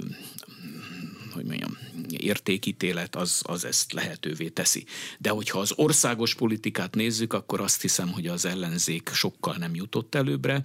hogy 1.35 1.45
mondjam, 1.45 1.79
értékítélet, 2.25 3.17
az, 3.17 3.43
az 3.47 3.65
ezt 3.65 3.93
lehetővé 3.93 4.49
teszi. 4.49 4.85
De 5.19 5.31
hogyha 5.31 5.59
az 5.59 5.73
országos 5.77 6.35
politikát 6.35 6.95
nézzük, 6.95 7.33
akkor 7.33 7.61
azt 7.61 7.83
hiszem, 7.83 8.13
hogy 8.13 8.27
az 8.27 8.45
ellenzék 8.45 9.11
sokkal 9.13 9.57
nem 9.57 9.75
jutott 9.75 10.15
előbbre, 10.15 10.65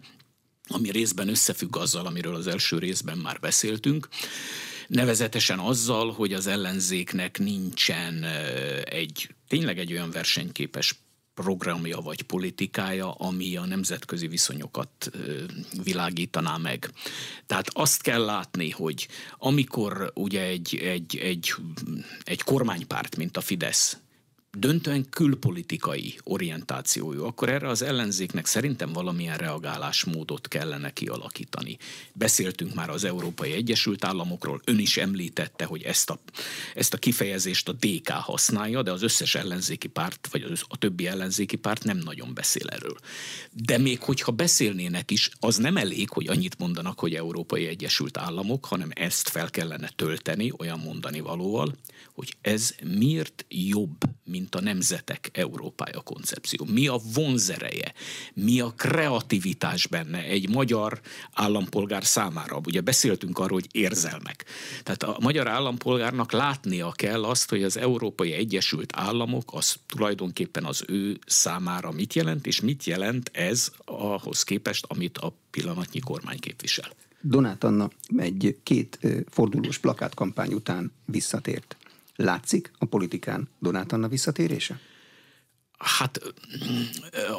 ami 0.68 0.92
részben 0.92 1.28
összefügg 1.30 1.78
azzal, 1.78 2.06
amiről 2.06 2.36
az 2.36 2.48
első 2.48 2.78
részben 2.78 3.18
már 3.18 3.40
beszéltünk, 3.40 4.08
nevezetesen 4.88 5.60
azzal, 5.60 6.12
hogy 6.12 6.34
az 6.34 6.48
ellenzéknek 6.48 7.40
nincsen 7.40 8.24
egy 8.84 9.30
tényleg 9.48 9.80
egy 9.80 9.92
olyan 9.92 10.12
versenyképes 10.12 10.96
programja 11.42 11.98
vagy 11.98 12.22
politikája, 12.22 13.12
ami 13.12 13.56
a 13.56 13.66
nemzetközi 13.66 14.28
viszonyokat 14.28 15.12
világítaná 15.84 16.58
meg. 16.58 16.92
Tehát 17.46 17.68
azt 17.74 18.02
kell 18.02 18.26
látni, 18.26 18.70
hogy 18.70 19.08
amikor 19.38 20.12
ugye 20.16 20.42
egy, 20.42 20.76
egy, 20.76 21.18
egy, 21.18 21.54
egy 22.24 22.42
kormánypárt, 22.42 23.16
mint 23.16 23.38
a 23.38 23.42
Fidesz 23.42 23.98
döntően 24.58 25.10
külpolitikai 25.10 26.20
orientációjú, 26.24 27.24
akkor 27.24 27.50
erre 27.50 27.68
az 27.68 27.82
ellenzéknek 27.82 28.46
szerintem 28.46 28.94
valamilyen 28.94 29.38
reagálásmódot 29.38 30.48
kellene 30.48 30.94
kialakítani. 30.94 31.78
Beszéltünk 32.14 32.74
már 32.74 32.90
az 32.90 33.04
Európai 33.04 33.52
Egyesült 33.52 34.06
Államokról, 34.06 34.62
ön 34.66 34.80
is 34.80 34.98
említette, 34.98 35.66
hogy 35.66 35.84
ezt 35.84 36.10
a, 36.10 36.20
ezt 36.76 36.94
a 36.94 36.98
kifejezést 36.98 37.70
a 37.70 37.74
DK 37.80 38.10
használja, 38.10 38.82
de 38.82 38.92
az 38.92 39.02
összes 39.02 39.36
ellenzéki 39.36 39.88
párt, 39.88 40.28
vagy 40.32 40.44
az, 40.44 40.64
a 40.68 40.78
többi 40.78 41.08
ellenzéki 41.08 41.56
párt 41.56 41.84
nem 41.84 41.98
nagyon 41.98 42.34
beszél 42.34 42.68
erről. 42.68 42.98
De 43.52 43.78
még 43.78 44.00
hogyha 44.00 44.32
beszélnének 44.32 45.12
is, 45.12 45.30
az 45.40 45.58
nem 45.58 45.78
elég, 45.78 46.10
hogy 46.10 46.28
annyit 46.28 46.60
mondanak, 46.60 47.00
hogy 47.00 47.16
Európai 47.16 47.68
Egyesült 47.68 48.18
Államok, 48.18 48.66
hanem 48.66 48.90
ezt 48.94 49.30
fel 49.30 49.50
kellene 49.50 49.90
tölteni 49.96 50.54
olyan 50.58 50.80
mondani 50.80 51.20
valóval, 51.20 51.76
hogy 52.20 52.38
ez 52.42 52.76
miért 52.98 53.46
jobb, 53.50 53.98
mint 54.24 54.56
a 54.56 54.62
nemzetek 54.62 55.30
Európája 55.34 56.02
koncepció. 56.02 56.66
Mi 56.72 56.88
a 56.88 57.00
vonzereje, 57.14 57.94
mi 58.34 58.60
a 58.60 58.74
kreativitás 58.78 59.88
benne 59.88 60.24
egy 60.24 60.50
magyar 60.50 61.02
állampolgár 61.34 62.06
számára. 62.06 62.62
Ugye 62.66 62.82
beszéltünk 62.82 63.40
arról, 63.40 63.60
hogy 63.60 63.68
érzelmek. 63.72 64.46
Tehát 64.84 65.04
a 65.04 65.18
magyar 65.22 65.48
állampolgárnak 65.48 66.32
látnia 66.32 66.92
kell 66.92 67.24
azt, 67.24 67.50
hogy 67.50 67.64
az 67.64 67.78
Európai 67.78 68.32
Egyesült 68.32 68.94
Államok 68.96 69.54
az 69.54 69.76
tulajdonképpen 69.88 70.66
az 70.66 70.84
ő 70.88 71.20
számára 71.26 71.92
mit 71.92 72.14
jelent, 72.14 72.48
és 72.48 72.62
mit 72.62 72.84
jelent 72.84 73.30
ez 73.34 73.72
ahhoz 73.86 74.44
képest, 74.44 74.86
amit 74.88 75.18
a 75.18 75.34
pillanatnyi 75.52 76.00
kormány 76.00 76.40
képvisel. 76.40 76.90
Donát 77.22 77.64
Anna 77.64 77.90
egy 78.18 78.58
két 78.64 79.00
fordulós 79.30 79.78
plakátkampány 79.78 80.54
után 80.54 80.92
visszatért. 81.06 81.78
Látszik 82.22 82.72
a 82.78 82.86
politikán 82.86 83.50
Donát 83.60 83.92
Anna 83.92 84.08
visszatérése? 84.08 84.80
Hát 85.78 86.20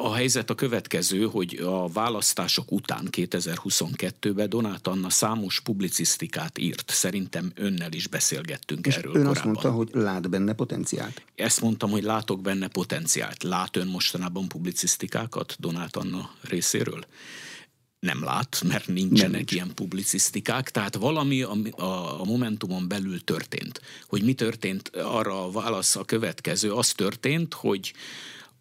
a 0.03 0.15
helyzet 0.15 0.51
a 0.51 0.55
következő, 0.55 1.25
hogy 1.25 1.57
a 1.57 1.89
választások 1.89 2.73
után 2.73 3.09
2022-ben 3.11 4.49
Donát 4.49 4.87
Anna 4.87 5.11
számos 5.11 5.61
publicisztikát 5.61 6.59
írt. 6.59 6.91
Szerintem 6.91 7.53
önnel 7.55 7.93
is 7.93 8.07
beszélgettünk 8.07 8.87
És 8.87 8.97
erről 8.97 9.15
ön 9.15 9.25
korábban. 9.25 9.37
azt 9.37 9.45
mondta, 9.45 9.71
hogy 9.71 10.03
lát 10.03 10.31
benne 10.31 10.53
potenciált. 10.53 11.23
Ezt 11.35 11.61
mondtam, 11.61 11.91
hogy 11.91 12.03
látok 12.03 12.41
benne 12.41 12.69
potenciált. 12.69 13.43
Lát 13.43 13.77
ön 13.77 13.87
mostanában 13.87 14.49
publicisztikákat 14.49 15.57
Donát 15.59 15.97
Anna 15.97 16.31
részéről? 16.41 17.05
Nem 18.01 18.25
lát, 18.25 18.63
mert 18.67 18.87
nincsenek 18.87 19.37
nincs. 19.37 19.53
ilyen 19.53 19.75
publicisztikák, 19.75 20.71
tehát 20.71 20.95
valami 20.95 21.43
a, 21.43 21.57
a, 21.71 22.21
a 22.21 22.25
Momentumon 22.25 22.89
belül 22.89 23.25
történt. 23.25 23.81
Hogy 24.09 24.23
mi 24.23 24.35
történt, 24.35 24.89
arra 24.89 25.45
a 25.45 25.51
válasz 25.51 25.97
a 25.97 26.05
következő. 26.05 26.73
Az 26.73 26.93
történt, 26.93 27.55
hogy 27.55 27.93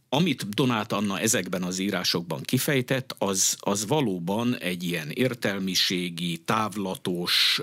amit 0.10 0.50
Donát 0.50 0.92
Anna 0.92 1.20
ezekben 1.20 1.64
az 1.64 1.80
írásokban 1.80 2.42
kifejtett, 2.42 3.16
az, 3.18 3.56
az 3.60 3.88
valóban 3.88 4.58
egy 4.58 4.84
ilyen 4.84 5.10
értelmiségi, 5.10 6.38
távlatos, 6.38 7.62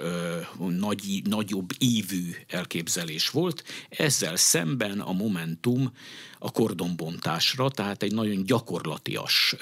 nagy, 0.79 1.23
nagyobb 1.25 1.71
ívű 1.79 2.31
elképzelés 2.49 3.29
volt. 3.29 3.65
Ezzel 3.89 4.37
szemben 4.37 5.01
a 5.01 5.13
Momentum 5.13 5.93
a 6.39 6.51
kordonbontásra, 6.51 7.71
tehát 7.71 8.03
egy 8.03 8.13
nagyon 8.13 8.45
gyakorlatias, 8.45 9.57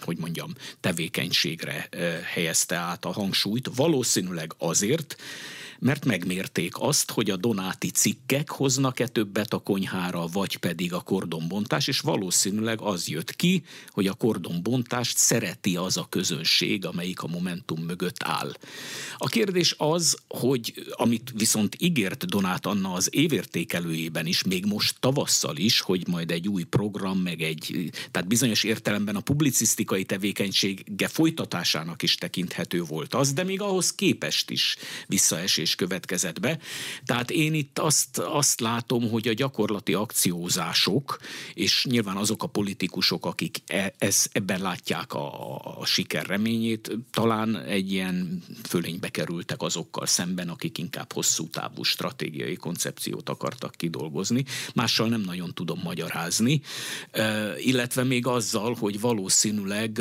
hogy 0.00 0.18
mondjam, 0.18 0.52
tevékenységre 0.80 1.88
helyezte 2.32 2.76
át 2.76 3.04
a 3.04 3.12
hangsúlyt, 3.12 3.70
valószínűleg 3.74 4.54
azért, 4.58 5.16
mert 5.84 6.04
megmérték 6.04 6.72
azt, 6.78 7.10
hogy 7.10 7.30
a 7.30 7.36
donáti 7.36 7.90
cikkek 7.90 8.50
hoznak-e 8.50 9.06
többet 9.06 9.52
a 9.52 9.58
konyhára, 9.58 10.26
vagy 10.26 10.56
pedig 10.56 10.92
a 10.92 11.00
kordonbontás, 11.00 11.86
és 11.86 12.00
valószínűleg 12.00 12.80
az 12.80 13.08
jött 13.08 13.36
ki, 13.36 13.64
hogy 13.88 14.06
a 14.06 14.14
kordonbontást 14.14 15.16
szereti 15.16 15.76
az 15.76 15.96
a 15.96 16.06
közönség, 16.10 16.86
amelyik 16.86 17.22
a 17.22 17.26
Momentum 17.26 17.82
mögött 17.82 18.22
áll. 18.22 18.52
A 19.16 19.26
kérdés 19.26 19.74
az, 19.78 20.18
hogy 20.28 20.86
amit 20.90 21.32
viszont 21.36 21.76
ígért 21.78 22.26
Donát 22.26 22.66
Anna 22.66 22.92
az 22.92 23.08
évértékelőjében 23.12 24.26
is, 24.26 24.42
még 24.42 24.64
most 24.66 24.96
tavasszal 25.00 25.56
is, 25.56 25.80
hogy 25.80 26.08
majd 26.08 26.30
egy 26.30 26.48
új 26.48 26.62
program, 26.62 27.18
meg 27.18 27.42
egy, 27.42 27.90
tehát 28.10 28.28
bizonyos 28.28 28.64
értelemben 28.64 29.16
a 29.16 29.20
publicisztikai 29.20 30.04
tevékenysége 30.04 31.08
folytatásának 31.08 32.02
is 32.02 32.14
tekinthető 32.14 32.82
volt 32.82 33.14
az, 33.14 33.32
de 33.32 33.42
még 33.42 33.60
ahhoz 33.60 33.94
képest 33.94 34.50
is 34.50 34.76
visszaesés 35.06 35.72
következett 35.74 36.40
be. 36.40 36.58
Tehát 37.04 37.30
én 37.30 37.54
itt 37.54 37.78
azt, 37.78 38.18
azt 38.18 38.60
látom, 38.60 39.10
hogy 39.10 39.28
a 39.28 39.32
gyakorlati 39.32 39.94
akciózások, 39.94 41.18
és 41.54 41.84
nyilván 41.84 42.16
azok 42.16 42.42
a 42.42 42.46
politikusok, 42.46 43.26
akik 43.26 43.58
e, 43.66 43.94
ez, 43.98 44.26
ebben 44.32 44.60
látják 44.60 45.12
a, 45.12 45.56
a 45.80 45.86
siker 45.86 46.26
reményét, 46.26 46.90
talán 47.10 47.56
egy 47.56 47.92
ilyen 47.92 48.42
fölénybe 48.68 49.08
kerültek 49.08 49.62
azokkal 49.62 50.06
szemben, 50.06 50.48
akik 50.48 50.78
inkább 50.78 51.12
hosszú 51.12 51.48
távú 51.48 51.82
stratégiai 51.82 52.56
koncepciót 52.56 53.28
akartak 53.28 53.74
kidolgozni. 53.76 54.44
Mással 54.74 55.08
nem 55.08 55.20
nagyon 55.20 55.54
tudom 55.54 55.80
magyarázni, 55.82 56.60
illetve 57.58 58.04
még 58.04 58.26
azzal, 58.26 58.74
hogy 58.74 59.00
valószínűleg 59.00 60.00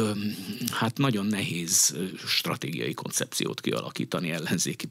hát 0.72 0.98
nagyon 0.98 1.26
nehéz 1.26 1.96
stratégiai 2.28 2.94
koncepciót 2.94 3.62
kialakítani 3.62 4.32
ellenzéki 4.32 4.88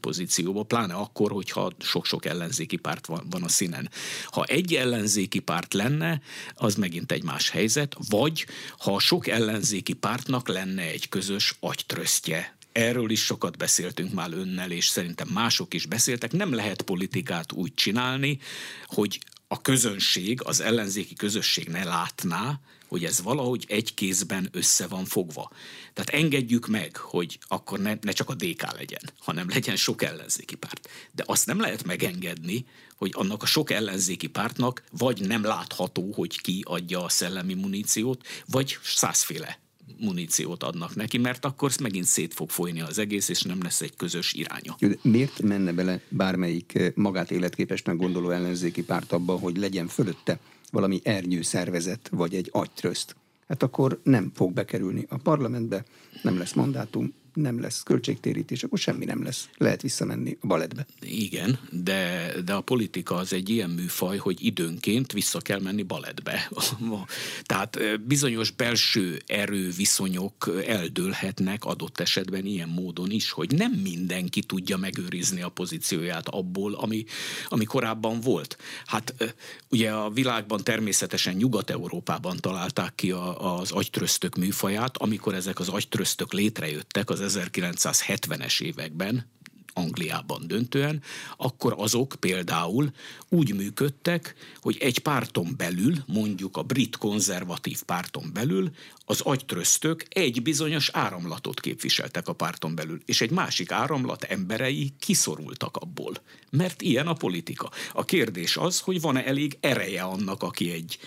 pozícióba, 0.63 0.85
pláne 0.85 0.93
akkor, 0.93 1.31
hogyha 1.31 1.71
sok-sok 1.79 2.25
ellenzéki 2.25 2.77
párt 2.77 3.05
van, 3.05 3.27
van 3.29 3.43
a 3.43 3.47
színen. 3.47 3.89
Ha 4.25 4.43
egy 4.43 4.73
ellenzéki 4.73 5.39
párt 5.39 5.73
lenne, 5.73 6.21
az 6.55 6.75
megint 6.75 7.11
egy 7.11 7.23
más 7.23 7.49
helyzet, 7.49 7.95
vagy 8.09 8.45
ha 8.77 8.99
sok 8.99 9.27
ellenzéki 9.27 9.93
pártnak 9.93 10.47
lenne 10.47 10.81
egy 10.81 11.09
közös 11.09 11.55
agytrösztje, 11.59 12.55
Erről 12.73 13.09
is 13.09 13.23
sokat 13.23 13.57
beszéltünk 13.57 14.13
már 14.13 14.33
önnel, 14.33 14.71
és 14.71 14.87
szerintem 14.87 15.27
mások 15.33 15.73
is 15.73 15.85
beszéltek. 15.85 16.31
Nem 16.31 16.53
lehet 16.53 16.81
politikát 16.81 17.51
úgy 17.51 17.73
csinálni, 17.73 18.39
hogy 18.85 19.19
a 19.47 19.61
közönség, 19.61 20.41
az 20.43 20.61
ellenzéki 20.61 21.13
közösség 21.13 21.67
ne 21.67 21.83
látná, 21.83 22.59
hogy 22.93 23.03
ez 23.03 23.21
valahogy 23.21 23.65
egy 23.67 23.93
kézben 23.93 24.49
össze 24.51 24.87
van 24.87 25.05
fogva. 25.05 25.51
Tehát 25.93 26.23
engedjük 26.23 26.67
meg, 26.67 26.95
hogy 26.95 27.39
akkor 27.47 27.79
ne, 27.79 27.93
ne 28.01 28.11
csak 28.11 28.29
a 28.29 28.33
DK 28.33 28.77
legyen, 28.77 29.01
hanem 29.19 29.49
legyen 29.49 29.75
sok 29.75 30.03
ellenzéki 30.03 30.55
párt. 30.55 30.89
De 31.11 31.23
azt 31.25 31.45
nem 31.45 31.59
lehet 31.59 31.83
megengedni, 31.83 32.65
hogy 32.95 33.11
annak 33.15 33.43
a 33.43 33.45
sok 33.45 33.71
ellenzéki 33.71 34.27
pártnak 34.27 34.83
vagy 34.91 35.21
nem 35.21 35.43
látható, 35.43 36.11
hogy 36.11 36.41
ki 36.41 36.63
adja 36.65 37.03
a 37.03 37.09
szellemi 37.09 37.53
muníciót, 37.53 38.27
vagy 38.45 38.77
százféle 38.83 39.59
muníciót 39.99 40.63
adnak 40.63 40.95
neki, 40.95 41.17
mert 41.17 41.45
akkor 41.45 41.71
megint 41.81 42.05
szét 42.05 42.33
fog 42.33 42.49
folyni 42.49 42.81
az 42.81 42.97
egész, 42.97 43.29
és 43.29 43.41
nem 43.41 43.61
lesz 43.61 43.81
egy 43.81 43.95
közös 43.95 44.33
iránya. 44.33 44.77
Miért 45.01 45.41
menne 45.41 45.71
bele 45.71 46.01
bármelyik 46.09 46.79
magát 46.95 47.31
életképesnek 47.31 47.95
gondoló 47.95 48.29
ellenzéki 48.29 48.83
párt 48.83 49.11
abba, 49.11 49.37
hogy 49.37 49.57
legyen 49.57 49.87
fölötte 49.87 50.39
valami 50.73 50.99
ernyő 51.03 51.41
szervezet, 51.41 52.09
vagy 52.11 52.35
egy 52.35 52.49
agytrözt? 52.51 53.15
Hát 53.47 53.63
akkor 53.63 53.99
nem 54.03 54.31
fog 54.35 54.53
bekerülni 54.53 55.05
a 55.09 55.17
parlamentbe, 55.17 55.83
nem 56.21 56.37
lesz 56.37 56.53
mandátum, 56.53 57.13
nem 57.33 57.61
lesz 57.61 57.83
költségtérítés, 57.83 58.63
akkor 58.63 58.79
semmi 58.79 59.05
nem 59.05 59.23
lesz. 59.23 59.49
Lehet 59.57 59.81
visszamenni 59.81 60.37
a 60.41 60.47
baletbe. 60.47 60.85
Igen, 61.01 61.59
de, 61.69 62.31
de 62.45 62.53
a 62.53 62.61
politika 62.61 63.15
az 63.15 63.33
egy 63.33 63.49
ilyen 63.49 63.69
műfaj, 63.69 64.17
hogy 64.17 64.45
időnként 64.45 65.11
vissza 65.11 65.39
kell 65.39 65.59
menni 65.59 65.83
baletbe. 65.83 66.49
Tehát 67.43 67.79
bizonyos 68.01 68.51
belső 68.51 69.21
erőviszonyok 69.25 70.63
eldőlhetnek 70.67 71.65
adott 71.65 71.99
esetben 71.99 72.45
ilyen 72.45 72.69
módon 72.69 73.11
is, 73.11 73.31
hogy 73.31 73.55
nem 73.55 73.71
mindenki 73.71 74.41
tudja 74.41 74.77
megőrizni 74.77 75.41
a 75.41 75.49
pozícióját 75.49 76.27
abból, 76.27 76.73
ami, 76.73 77.05
ami 77.47 77.65
korábban 77.65 78.19
volt. 78.19 78.57
Hát 78.85 79.35
ugye 79.69 79.91
a 79.91 80.09
világban 80.09 80.63
természetesen 80.63 81.35
Nyugat-Európában 81.35 82.37
találták 82.37 82.95
ki 82.95 83.11
a, 83.11 83.57
az 83.59 83.71
agytröztök 83.71 84.35
műfaját, 84.35 84.97
amikor 84.97 85.33
ezek 85.33 85.59
az 85.59 85.69
agytröztök 85.69 86.33
létrejöttek 86.33 87.09
az 87.09 87.21
1970-es 87.27 88.61
években, 88.61 89.31
Angliában 89.73 90.47
döntően, 90.47 91.01
akkor 91.37 91.73
azok 91.77 92.15
például 92.19 92.91
úgy 93.29 93.53
működtek, 93.55 94.35
hogy 94.61 94.77
egy 94.79 94.99
párton 94.99 95.53
belül, 95.57 95.93
mondjuk 96.05 96.57
a 96.57 96.63
brit 96.63 96.97
konzervatív 96.97 97.83
párton 97.83 98.29
belül, 98.33 98.71
az 99.05 99.21
agytröztök 99.21 100.05
egy 100.09 100.41
bizonyos 100.41 100.89
áramlatot 100.89 101.59
képviseltek 101.59 102.27
a 102.27 102.33
párton 102.33 102.75
belül, 102.75 103.01
és 103.05 103.21
egy 103.21 103.31
másik 103.31 103.71
áramlat 103.71 104.23
emberei 104.23 104.93
kiszorultak 104.99 105.77
abból. 105.77 106.13
Mert 106.49 106.81
ilyen 106.81 107.07
a 107.07 107.13
politika. 107.13 107.69
A 107.93 108.05
kérdés 108.05 108.57
az, 108.57 108.79
hogy 108.79 109.01
van-e 109.01 109.25
elég 109.25 109.57
ereje 109.59 110.01
annak, 110.01 110.43
aki 110.43 110.71
egy 110.71 110.97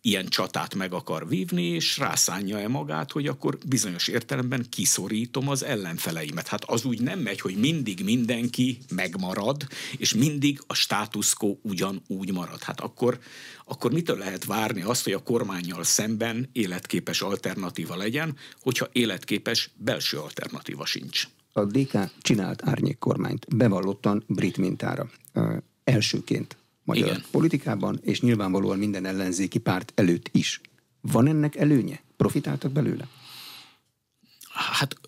ilyen 0.00 0.28
csatát 0.28 0.74
meg 0.74 0.92
akar 0.92 1.28
vívni, 1.28 1.62
és 1.62 1.98
rászánja-e 1.98 2.68
magát, 2.68 3.12
hogy 3.12 3.26
akkor 3.26 3.58
bizonyos 3.66 4.08
értelemben 4.08 4.66
kiszorítom 4.68 5.48
az 5.48 5.62
ellenfeleimet. 5.62 6.46
Hát 6.46 6.64
az 6.64 6.84
úgy 6.84 7.00
nem 7.00 7.18
megy, 7.18 7.40
hogy 7.40 7.56
mindig 7.56 8.04
mindenki 8.04 8.78
megmarad, 8.90 9.66
és 9.96 10.14
mindig 10.14 10.62
a 10.66 10.74
status 10.74 11.34
quo 11.34 11.56
ugyanúgy 11.62 12.32
marad. 12.32 12.62
Hát 12.62 12.80
akkor, 12.80 13.18
akkor 13.64 13.92
mitől 13.92 14.18
lehet 14.18 14.44
várni 14.44 14.82
azt, 14.82 15.04
hogy 15.04 15.12
a 15.12 15.22
kormányjal 15.22 15.84
szemben 15.84 16.48
életképes 16.52 17.22
alternatíva 17.22 17.96
legyen, 17.96 18.36
hogyha 18.60 18.88
életképes 18.92 19.70
belső 19.76 20.16
alternatíva 20.18 20.86
sincs? 20.86 21.28
A 21.52 21.64
DK 21.64 21.98
csinált 22.20 22.62
árnyékkormányt, 22.64 23.56
bevallottan 23.56 24.24
brit 24.26 24.56
mintára. 24.56 25.10
Elsőként 25.84 26.56
magyar 26.88 27.06
Igen. 27.06 27.24
politikában, 27.30 27.98
és 28.02 28.20
nyilvánvalóan 28.20 28.78
minden 28.78 29.04
ellenzéki 29.04 29.58
párt 29.58 29.92
előtt 29.94 30.28
is. 30.32 30.60
Van 31.00 31.26
ennek 31.26 31.56
előnye? 31.56 32.00
Profitáltak 32.16 32.72
belőle? 32.72 33.08
Hát 34.52 35.00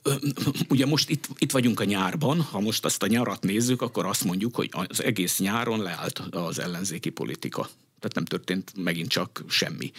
ugye 0.68 0.86
most 0.86 1.10
itt, 1.10 1.28
itt 1.38 1.50
vagyunk 1.50 1.80
a 1.80 1.84
nyárban, 1.84 2.40
ha 2.40 2.60
most 2.60 2.84
azt 2.84 3.02
a 3.02 3.06
nyarat 3.06 3.42
nézzük, 3.42 3.82
akkor 3.82 4.06
azt 4.06 4.24
mondjuk, 4.24 4.54
hogy 4.54 4.70
az 4.88 5.02
egész 5.02 5.38
nyáron 5.38 5.82
leállt 5.82 6.18
az 6.18 6.58
ellenzéki 6.58 7.10
politika. 7.10 7.68
Tehát 8.00 8.14
nem 8.14 8.24
történt 8.24 8.72
megint 8.76 9.08
csak 9.08 9.44
semmi. 9.48 9.92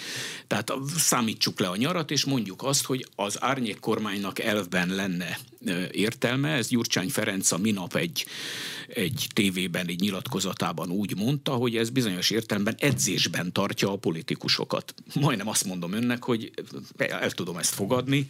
Tehát 0.47 0.71
számítsuk 0.97 1.59
le 1.59 1.67
a 1.67 1.75
nyarat, 1.75 2.11
és 2.11 2.25
mondjuk 2.25 2.63
azt, 2.63 2.85
hogy 2.85 3.07
az 3.15 3.41
árnyék 3.41 3.79
kormánynak 3.79 4.39
elvben 4.39 4.89
lenne 4.89 5.39
értelme. 5.91 6.49
Ez 6.49 6.67
Gyurcsány 6.67 7.09
Ferenc 7.09 7.51
a 7.51 7.57
minap 7.57 7.95
egy, 7.95 8.25
egy 8.87 9.27
tévében, 9.33 9.87
egy 9.87 9.99
nyilatkozatában 9.99 10.89
úgy 10.89 11.15
mondta, 11.15 11.53
hogy 11.53 11.75
ez 11.75 11.89
bizonyos 11.89 12.29
értelemben 12.29 12.75
edzésben 12.79 13.51
tartja 13.51 13.91
a 13.91 13.97
politikusokat. 13.97 14.93
Majdnem 15.19 15.47
azt 15.47 15.65
mondom 15.65 15.93
önnek, 15.93 16.23
hogy 16.23 16.51
el 16.97 17.31
tudom 17.31 17.57
ezt 17.57 17.73
fogadni, 17.73 18.29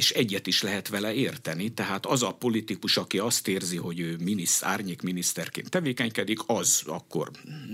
és 0.00 0.10
egyet 0.10 0.46
is 0.46 0.62
lehet 0.62 0.88
vele 0.88 1.14
érteni, 1.14 1.72
tehát 1.72 2.06
az 2.06 2.22
a 2.22 2.32
politikus, 2.32 2.96
aki 2.96 3.18
azt 3.18 3.48
érzi, 3.48 3.76
hogy 3.76 4.00
ő 4.00 4.16
minisz, 4.20 4.62
árnyék 4.62 5.02
miniszterként 5.02 5.70
tevékenykedik, 5.70 6.38
az 6.46 6.82
akkor 6.86 7.30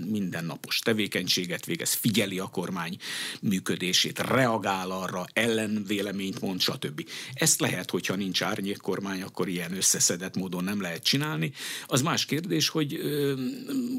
mindennapos 0.09 0.79
tevékenységet 0.79 1.65
végez, 1.65 1.93
figyeli 1.93 2.39
a 2.39 2.47
kormány 2.47 2.97
működését, 3.41 4.19
reagál 4.19 4.91
arra, 4.91 5.25
ellenvéleményt 5.33 6.41
mond, 6.41 6.61
stb. 6.61 7.09
Ezt 7.33 7.59
lehet, 7.59 7.89
hogyha 7.89 8.15
nincs 8.15 8.41
árnyék 8.41 8.77
kormány, 8.77 9.21
akkor 9.21 9.47
ilyen 9.47 9.75
összeszedett 9.75 10.35
módon 10.35 10.63
nem 10.63 10.81
lehet 10.81 11.03
csinálni. 11.03 11.51
Az 11.85 12.01
más 12.01 12.25
kérdés, 12.25 12.69
hogy 12.69 12.99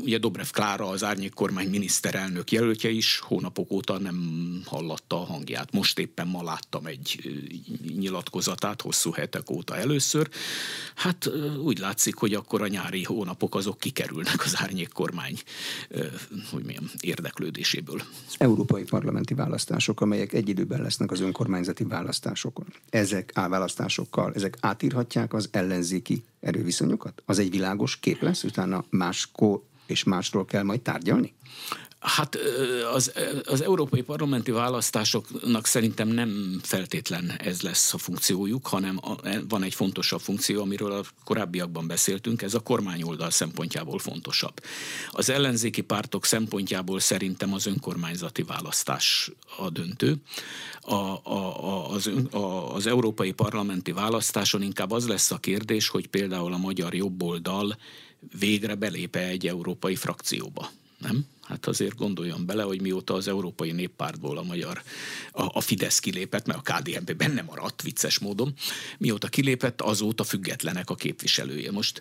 ugye 0.03 0.19
Dobrev 0.19 0.49
Klára, 0.51 0.89
az 0.89 1.05
árnyék 1.05 1.35
kormány 1.35 1.69
miniszterelnök 1.69 2.53
jelöltje 2.53 2.91
is 2.91 3.19
hónapok 3.19 3.71
óta 3.71 3.99
nem 3.99 4.63
hallatta 4.67 5.21
a 5.21 5.25
hangját. 5.25 5.73
Most 5.73 5.99
éppen 5.99 6.27
ma 6.27 6.43
láttam 6.43 6.87
egy 6.87 7.31
nyilatkozatát 8.19 8.83
hosszú 8.83 9.11
hetek 9.11 9.51
óta 9.51 9.77
először. 9.77 10.29
Hát 10.95 11.31
úgy 11.63 11.79
látszik, 11.79 12.17
hogy 12.17 12.35
akkor 12.35 12.63
a 12.63 12.67
nyári 12.67 13.05
hónapok 13.05 13.55
azok 13.55 13.79
kikerülnek 13.79 14.45
az 14.45 14.55
árnyék 14.57 14.89
kormány 14.89 15.39
hogy 16.51 16.65
milyen 16.65 16.91
érdeklődéséből. 17.01 18.03
Európai 18.39 18.83
parlamenti 18.83 19.35
választások, 19.35 20.01
amelyek 20.01 20.33
egy 20.33 20.49
időben 20.49 20.83
lesznek 20.83 21.11
az 21.11 21.21
önkormányzati 21.21 21.85
választásokon. 21.85 22.67
Ezek 22.91 23.33
választásokkal, 23.35 24.33
ezek 24.35 24.57
átírhatják 24.61 25.35
az 25.35 25.49
ellenzéki 25.51 26.23
erőviszonyokat? 26.41 27.23
Az 27.27 27.39
egy 27.39 27.51
világos 27.51 27.97
kép 27.97 28.23
lesz, 28.23 28.45
utána 28.45 28.85
máskor 28.91 29.63
és 29.87 30.05
másról 30.05 30.45
kell 30.45 30.63
majd 30.63 30.81
tárgyalni? 30.81 31.35
Hát 32.01 32.39
az, 32.93 33.13
az 33.45 33.63
európai 33.63 34.03
parlamenti 34.03 34.51
választásoknak 34.51 35.67
szerintem 35.67 36.09
nem 36.09 36.61
feltétlen 36.63 37.33
ez 37.39 37.61
lesz 37.61 37.95
a 37.95 37.99
funkciójuk, 37.99 38.67
hanem 38.67 39.01
e, 39.23 39.41
van 39.49 39.63
egy 39.63 39.75
fontosabb 39.75 40.21
funkció, 40.21 40.63
amiről 40.63 40.93
a 40.93 41.03
korábbiakban 41.25 41.87
beszéltünk, 41.87 42.43
ez 42.43 42.55
a 42.55 42.61
kormányoldal 42.61 43.31
szempontjából 43.31 43.99
fontosabb. 43.99 44.63
Az 45.11 45.31
ellenzéki 45.31 45.81
pártok 45.81 46.25
szempontjából 46.25 47.01
szerintem 47.01 47.53
az 47.53 47.67
önkormányzati 47.67 48.43
választás 48.43 49.31
a 49.59 49.71
döntő. 49.71 50.17
A, 50.81 50.95
a, 50.95 51.91
az, 51.91 52.11
a, 52.31 52.75
az 52.75 52.87
európai 52.87 53.33
parlamenti 53.33 53.93
választáson 53.93 54.63
inkább 54.63 54.91
az 54.91 55.09
lesz 55.09 55.31
a 55.31 55.39
kérdés, 55.39 55.89
hogy 55.89 56.07
például 56.07 56.53
a 56.53 56.59
magyar 56.59 56.95
jobboldal 56.95 57.77
végre 58.39 58.75
belépe 58.75 59.21
egy 59.27 59.47
európai 59.47 59.97
frakcióba. 59.97 60.71
Nem? 60.99 61.27
Hát 61.49 61.67
azért 61.67 61.97
gondoljon 61.97 62.47
bele, 62.47 62.63
hogy 62.63 62.81
mióta 62.81 63.15
az 63.15 63.29
Európai 63.29 63.73
Néppártból 63.73 64.39
a 64.39 64.43
magyar, 64.43 64.83
a, 65.33 65.57
a 65.57 65.61
Fidesz 65.61 65.99
kilépett, 65.99 66.47
mert 66.47 66.69
a 66.69 66.73
KDNP 66.73 67.17
benne 67.17 67.43
maradt 67.43 67.83
vicces 67.83 68.19
módon, 68.19 68.55
mióta 68.99 69.29
kilépett, 69.29 69.81
azóta 69.81 70.25
függetlenek 70.25 70.91
a 70.91 70.95
képviselője. 70.95 71.71
Most 71.71 72.01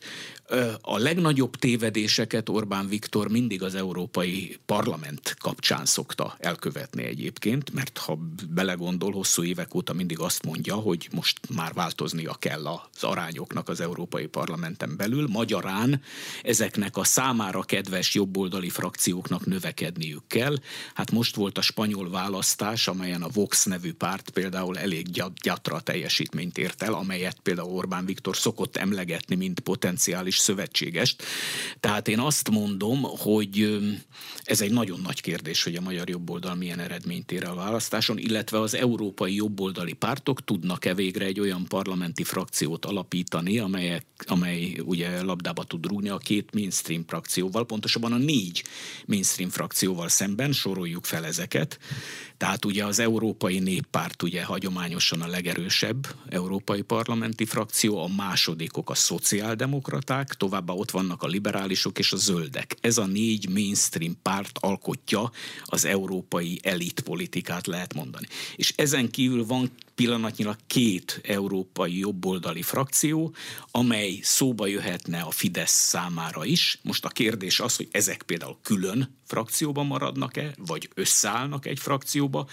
a 0.81 0.97
legnagyobb 0.97 1.55
tévedéseket 1.55 2.49
Orbán 2.49 2.87
Viktor 2.87 3.29
mindig 3.29 3.63
az 3.63 3.75
Európai 3.75 4.57
Parlament 4.65 5.35
kapcsán 5.39 5.85
szokta 5.85 6.35
elkövetni 6.39 7.03
egyébként, 7.03 7.73
mert 7.73 7.97
ha 7.97 8.19
belegondol, 8.49 9.11
hosszú 9.11 9.43
évek 9.43 9.75
óta 9.75 9.93
mindig 9.93 10.19
azt 10.19 10.45
mondja, 10.45 10.75
hogy 10.75 11.07
most 11.11 11.39
már 11.55 11.73
változnia 11.73 12.33
kell 12.33 12.65
az 12.65 13.03
arányoknak 13.03 13.69
az 13.69 13.79
Európai 13.79 14.25
Parlamenten 14.25 14.97
belül. 14.97 15.27
Magyarán 15.27 16.01
ezeknek 16.43 16.97
a 16.97 17.03
számára 17.03 17.61
kedves 17.61 18.13
jobboldali 18.15 18.69
frakcióknak 18.69 19.36
pártoknak 19.37 19.45
növekedniük 19.45 20.27
kell. 20.27 20.55
Hát 20.93 21.11
most 21.11 21.35
volt 21.35 21.57
a 21.57 21.61
spanyol 21.61 22.09
választás, 22.09 22.87
amelyen 22.87 23.21
a 23.21 23.29
Vox 23.33 23.65
nevű 23.65 23.93
párt 23.93 24.29
például 24.29 24.77
elég 24.77 25.11
gyatra 25.41 25.79
teljesítményt 25.79 26.57
ért 26.57 26.83
el, 26.83 26.93
amelyet 26.93 27.39
például 27.43 27.71
Orbán 27.71 28.05
Viktor 28.05 28.35
szokott 28.35 28.77
emlegetni, 28.77 29.35
mint 29.35 29.59
potenciális 29.59 30.37
szövetségest. 30.37 31.23
Tehát 31.79 32.07
én 32.07 32.19
azt 32.19 32.49
mondom, 32.49 33.01
hogy 33.01 33.79
ez 34.43 34.61
egy 34.61 34.71
nagyon 34.71 34.99
nagy 35.01 35.21
kérdés, 35.21 35.63
hogy 35.63 35.75
a 35.75 35.81
magyar 35.81 36.09
jobboldal 36.09 36.55
milyen 36.55 36.79
eredményt 36.79 37.31
ér 37.31 37.43
a 37.43 37.53
választáson, 37.53 38.17
illetve 38.17 38.59
az 38.59 38.73
európai 38.73 39.35
jobboldali 39.35 39.93
pártok 39.93 40.43
tudnak-e 40.43 40.93
végre 40.93 41.25
egy 41.25 41.39
olyan 41.39 41.65
parlamenti 41.67 42.23
frakciót 42.23 42.85
alapítani, 42.85 43.59
amelyek, 43.59 44.05
amely 44.25 44.79
ugye 44.85 45.21
labdába 45.21 45.63
tud 45.63 45.85
rúgni 45.85 46.09
a 46.09 46.17
két 46.17 46.53
mainstream 46.53 47.03
frakcióval, 47.07 47.65
pontosabban 47.65 48.13
a 48.13 48.17
négy 48.17 48.63
mainstream 49.05 49.26
mainstream 49.27 49.49
frakcióval 49.49 50.09
szemben, 50.09 50.51
soroljuk 50.51 51.05
fel 51.05 51.25
ezeket. 51.25 51.79
Tehát 52.37 52.65
ugye 52.65 52.85
az 52.85 52.99
Európai 52.99 53.59
Néppárt 53.59 54.23
ugye 54.23 54.43
hagyományosan 54.43 55.21
a 55.21 55.27
legerősebb 55.27 56.07
európai 56.29 56.81
parlamenti 56.81 57.45
frakció, 57.45 58.03
a 58.03 58.07
másodikok 58.15 58.89
a 58.89 58.95
szociáldemokraták, 58.95 60.33
továbbá 60.33 60.73
ott 60.73 60.91
vannak 60.91 61.23
a 61.23 61.27
liberálisok 61.27 61.99
és 61.99 62.11
a 62.11 62.17
zöldek. 62.17 62.75
Ez 62.81 62.97
a 62.97 63.05
négy 63.05 63.49
mainstream 63.49 64.17
párt 64.21 64.57
alkotja 64.57 65.31
az 65.65 65.85
európai 65.85 66.59
elit 66.63 66.99
politikát 66.99 67.67
lehet 67.67 67.93
mondani. 67.93 68.27
És 68.55 68.73
ezen 68.75 69.09
kívül 69.09 69.45
van 69.45 69.71
pillanatnyilag 69.95 70.57
két 70.67 71.21
európai 71.23 71.97
jobboldali 71.97 72.61
frakció, 72.61 73.35
amely 73.71 74.19
szóba 74.21 74.67
jöhetne 74.67 75.19
a 75.19 75.31
Fidesz 75.31 75.71
számára 75.71 76.45
is. 76.45 76.79
Most 76.81 77.05
a 77.05 77.09
kérdés 77.09 77.59
az, 77.59 77.75
hogy 77.75 77.87
ezek 77.91 78.23
például 78.23 78.57
külön 78.61 79.16
frakcióban 79.27 79.85
maradnak-e, 79.85 80.53
vagy 80.57 80.89
összeállnak 80.93 81.65
egy 81.65 81.79
frakcióba, 81.79 82.47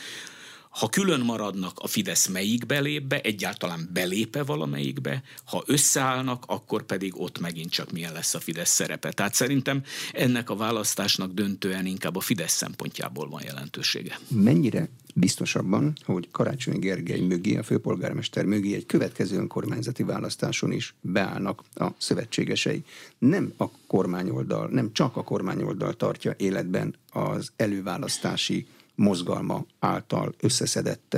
ha 0.75 0.89
külön 0.89 1.21
maradnak, 1.21 1.79
a 1.79 1.87
Fidesz 1.87 2.27
melyikbe 2.27 2.81
lép 2.81 3.03
be, 3.03 3.21
egyáltalán 3.21 3.89
belépe 3.93 4.43
valamelyikbe, 4.43 5.23
ha 5.45 5.63
összeállnak, 5.67 6.45
akkor 6.47 6.83
pedig 6.83 7.21
ott 7.21 7.39
megint 7.39 7.71
csak 7.71 7.93
milyen 7.93 8.13
lesz 8.13 8.35
a 8.35 8.41
Fidesz 8.41 8.71
szerepe. 8.71 9.13
Tehát 9.13 9.35
szerintem 9.35 9.83
ennek 10.13 10.51
a 10.51 10.57
választásnak 10.57 11.33
döntően 11.33 11.87
inkább 11.87 12.17
a 12.17 12.21
Fidesz 12.21 12.53
szempontjából 12.53 13.29
van 13.29 13.43
jelentősége. 13.45 14.19
Mennyire 14.29 14.89
biztosabban, 15.15 15.93
hogy 16.05 16.29
Karácsony 16.31 16.79
Gergely 16.79 17.21
mögé, 17.21 17.57
a 17.57 17.63
főpolgármester 17.63 18.45
mögé 18.45 18.75
egy 18.75 18.87
következő 18.87 19.37
önkormányzati 19.37 20.03
választáson 20.03 20.73
is 20.73 20.95
beállnak 21.01 21.63
a 21.75 21.87
szövetségesei. 21.99 22.85
Nem 23.19 23.53
a 23.57 23.65
kormányoldal, 23.87 24.69
nem 24.69 24.93
csak 24.93 25.17
a 25.17 25.25
kormányoldal 25.25 25.95
tartja 25.95 26.35
életben 26.37 26.95
az 27.11 27.53
előválasztási 27.57 28.67
mozgalma 28.95 29.67
által 29.79 30.35
összeszedett 30.41 31.17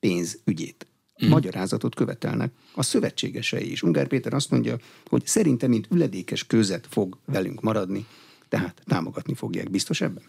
pénz 0.00 0.38
ügyét. 0.44 0.86
Mm. 1.24 1.28
Magyarázatot 1.28 1.94
követelnek 1.94 2.52
a 2.74 2.82
szövetségesei 2.82 3.70
is. 3.70 3.82
Ungár 3.82 4.06
Péter 4.06 4.34
azt 4.34 4.50
mondja, 4.50 4.76
hogy 5.04 5.26
szerintem, 5.26 5.70
mint 5.70 5.88
üledékes 5.90 6.46
közet 6.46 6.86
fog 6.90 7.18
velünk 7.24 7.60
maradni, 7.62 8.06
tehát 8.48 8.82
támogatni 8.84 9.34
fogják. 9.34 9.70
Biztos 9.70 10.00
ebben? 10.00 10.22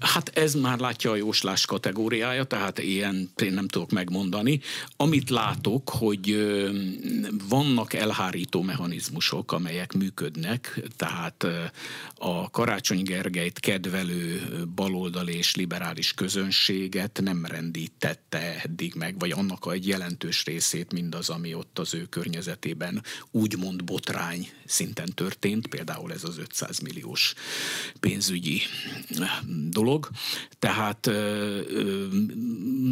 Hát 0.00 0.28
ez 0.28 0.54
már 0.54 0.78
látja 0.78 1.10
a 1.10 1.16
jóslás 1.16 1.66
kategóriája, 1.66 2.44
tehát 2.44 2.78
ilyen 2.78 3.30
én 3.42 3.52
nem 3.52 3.68
tudok 3.68 3.90
megmondani. 3.90 4.60
Amit 4.96 5.30
látok, 5.30 5.88
hogy 5.88 6.46
vannak 7.48 7.92
elhárító 7.92 8.62
mechanizmusok, 8.62 9.52
amelyek 9.52 9.92
működnek, 9.92 10.80
tehát 10.96 11.46
a 12.14 12.50
Karácsony 12.50 13.02
Gergelyt 13.02 13.60
kedvelő 13.60 14.42
baloldali 14.74 15.36
és 15.36 15.54
liberális 15.54 16.12
közönséget 16.12 17.20
nem 17.22 17.44
rendítette 17.44 18.60
eddig 18.62 18.94
meg, 18.94 19.18
vagy 19.18 19.30
annak 19.30 19.68
egy 19.72 19.86
jelentős 19.86 20.44
részét 20.44 20.92
mindaz, 20.92 21.28
ami 21.28 21.54
ott 21.54 21.78
az 21.78 21.94
ő 21.94 22.04
környezetében 22.04 23.02
úgymond 23.30 23.84
botrány 23.84 24.48
szinten 24.64 25.08
történt, 25.14 25.66
például 25.66 26.12
ez 26.12 26.24
az 26.24 26.38
500 26.38 26.78
milliós 26.78 27.34
pénzügyi 28.00 28.60
dolog, 29.68 29.84
dolog, 29.86 30.08
tehát 30.58 31.10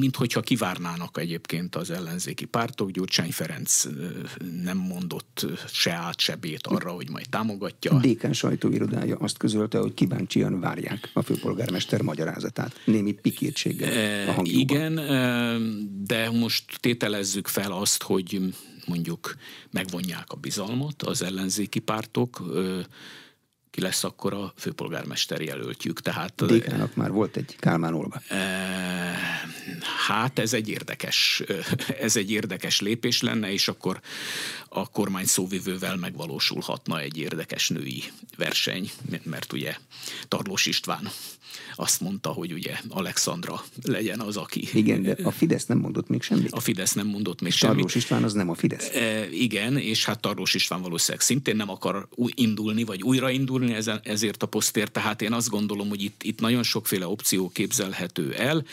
minthogyha 0.00 0.40
kivárnának 0.40 1.18
egyébként 1.18 1.76
az 1.76 1.90
ellenzéki 1.90 2.44
pártok, 2.44 2.90
Gyurcsány 2.90 3.32
Ferenc 3.32 3.84
nem 4.62 4.76
mondott 4.76 5.46
se 5.72 5.92
át, 5.92 6.20
se 6.20 6.36
bét 6.36 6.66
arra, 6.66 6.90
hogy 6.90 7.10
majd 7.10 7.28
támogatja. 7.28 7.92
A 7.92 8.00
DK 8.00 8.34
sajtóirodája 8.34 9.16
azt 9.16 9.36
közölte, 9.36 9.78
hogy 9.78 9.94
kíváncsian 9.94 10.60
várják 10.60 11.10
a 11.12 11.22
főpolgármester 11.22 12.02
magyarázatát, 12.02 12.80
némi 12.84 13.12
pikírtséggel 13.12 14.28
a 14.28 14.32
hangjuban. 14.32 14.58
Igen, 14.58 14.94
de 16.04 16.30
most 16.30 16.64
tételezzük 16.80 17.46
fel 17.46 17.72
azt, 17.72 18.02
hogy 18.02 18.40
mondjuk 18.86 19.34
megvonják 19.70 20.24
a 20.26 20.36
bizalmat 20.36 21.02
az 21.02 21.22
ellenzéki 21.22 21.78
pártok, 21.78 22.42
ki 23.74 23.80
lesz 23.80 24.04
akkor 24.04 24.34
a 24.34 24.52
főpolgármester 24.56 25.40
jelöltjük. 25.40 26.00
Tehát, 26.00 26.40
a 26.40 26.46
DK-nak 26.46 26.94
már 26.94 27.10
volt 27.10 27.36
egy 27.36 27.56
Kálmán 27.58 27.94
Olga. 27.94 28.22
E, 28.28 28.36
hát 30.06 30.38
ez 30.38 30.52
egy 30.52 30.68
érdekes, 30.68 31.42
ez 32.00 32.16
egy 32.16 32.30
érdekes 32.30 32.80
lépés 32.80 33.22
lenne, 33.22 33.52
és 33.52 33.68
akkor 33.68 34.00
a 34.68 34.90
kormány 34.90 35.24
szóvivővel 35.24 35.96
megvalósulhatna 35.96 37.00
egy 37.00 37.18
érdekes 37.18 37.68
női 37.68 38.02
verseny, 38.36 38.90
mert 39.22 39.52
ugye 39.52 39.76
Tarlós 40.28 40.66
István 40.66 41.10
azt 41.76 42.00
mondta, 42.00 42.28
hogy 42.28 42.52
ugye 42.52 42.78
Alexandra 42.88 43.64
legyen 43.82 44.20
az, 44.20 44.36
aki... 44.36 44.68
Igen, 44.72 45.02
de 45.02 45.16
a 45.22 45.30
Fidesz 45.30 45.66
nem 45.66 45.78
mondott 45.78 46.08
még 46.08 46.22
semmit. 46.22 46.52
A 46.52 46.60
Fidesz 46.60 46.92
nem 46.92 47.06
mondott 47.06 47.40
még 47.40 47.52
semmit. 47.52 47.74
Tarlós 47.74 47.94
István 47.94 48.24
az 48.24 48.32
nem 48.32 48.50
a 48.50 48.54
Fidesz. 48.54 48.88
E, 48.88 49.30
igen, 49.30 49.76
és 49.78 50.04
hát 50.04 50.20
Tarlós 50.20 50.54
István 50.54 50.82
valószínűleg 50.82 51.20
szintén 51.20 51.56
nem 51.56 51.70
akar 51.70 52.08
indulni, 52.34 52.84
vagy 52.84 53.02
újraindulni 53.02 53.63
ezért 54.02 54.42
a 54.42 54.46
posztért, 54.46 54.92
tehát 54.92 55.22
én 55.22 55.32
azt 55.32 55.48
gondolom, 55.48 55.88
hogy 55.88 56.02
itt, 56.02 56.22
itt 56.22 56.40
nagyon 56.40 56.62
sokféle 56.62 57.06
opció 57.06 57.48
képzelhető 57.48 58.34
el. 58.34 58.64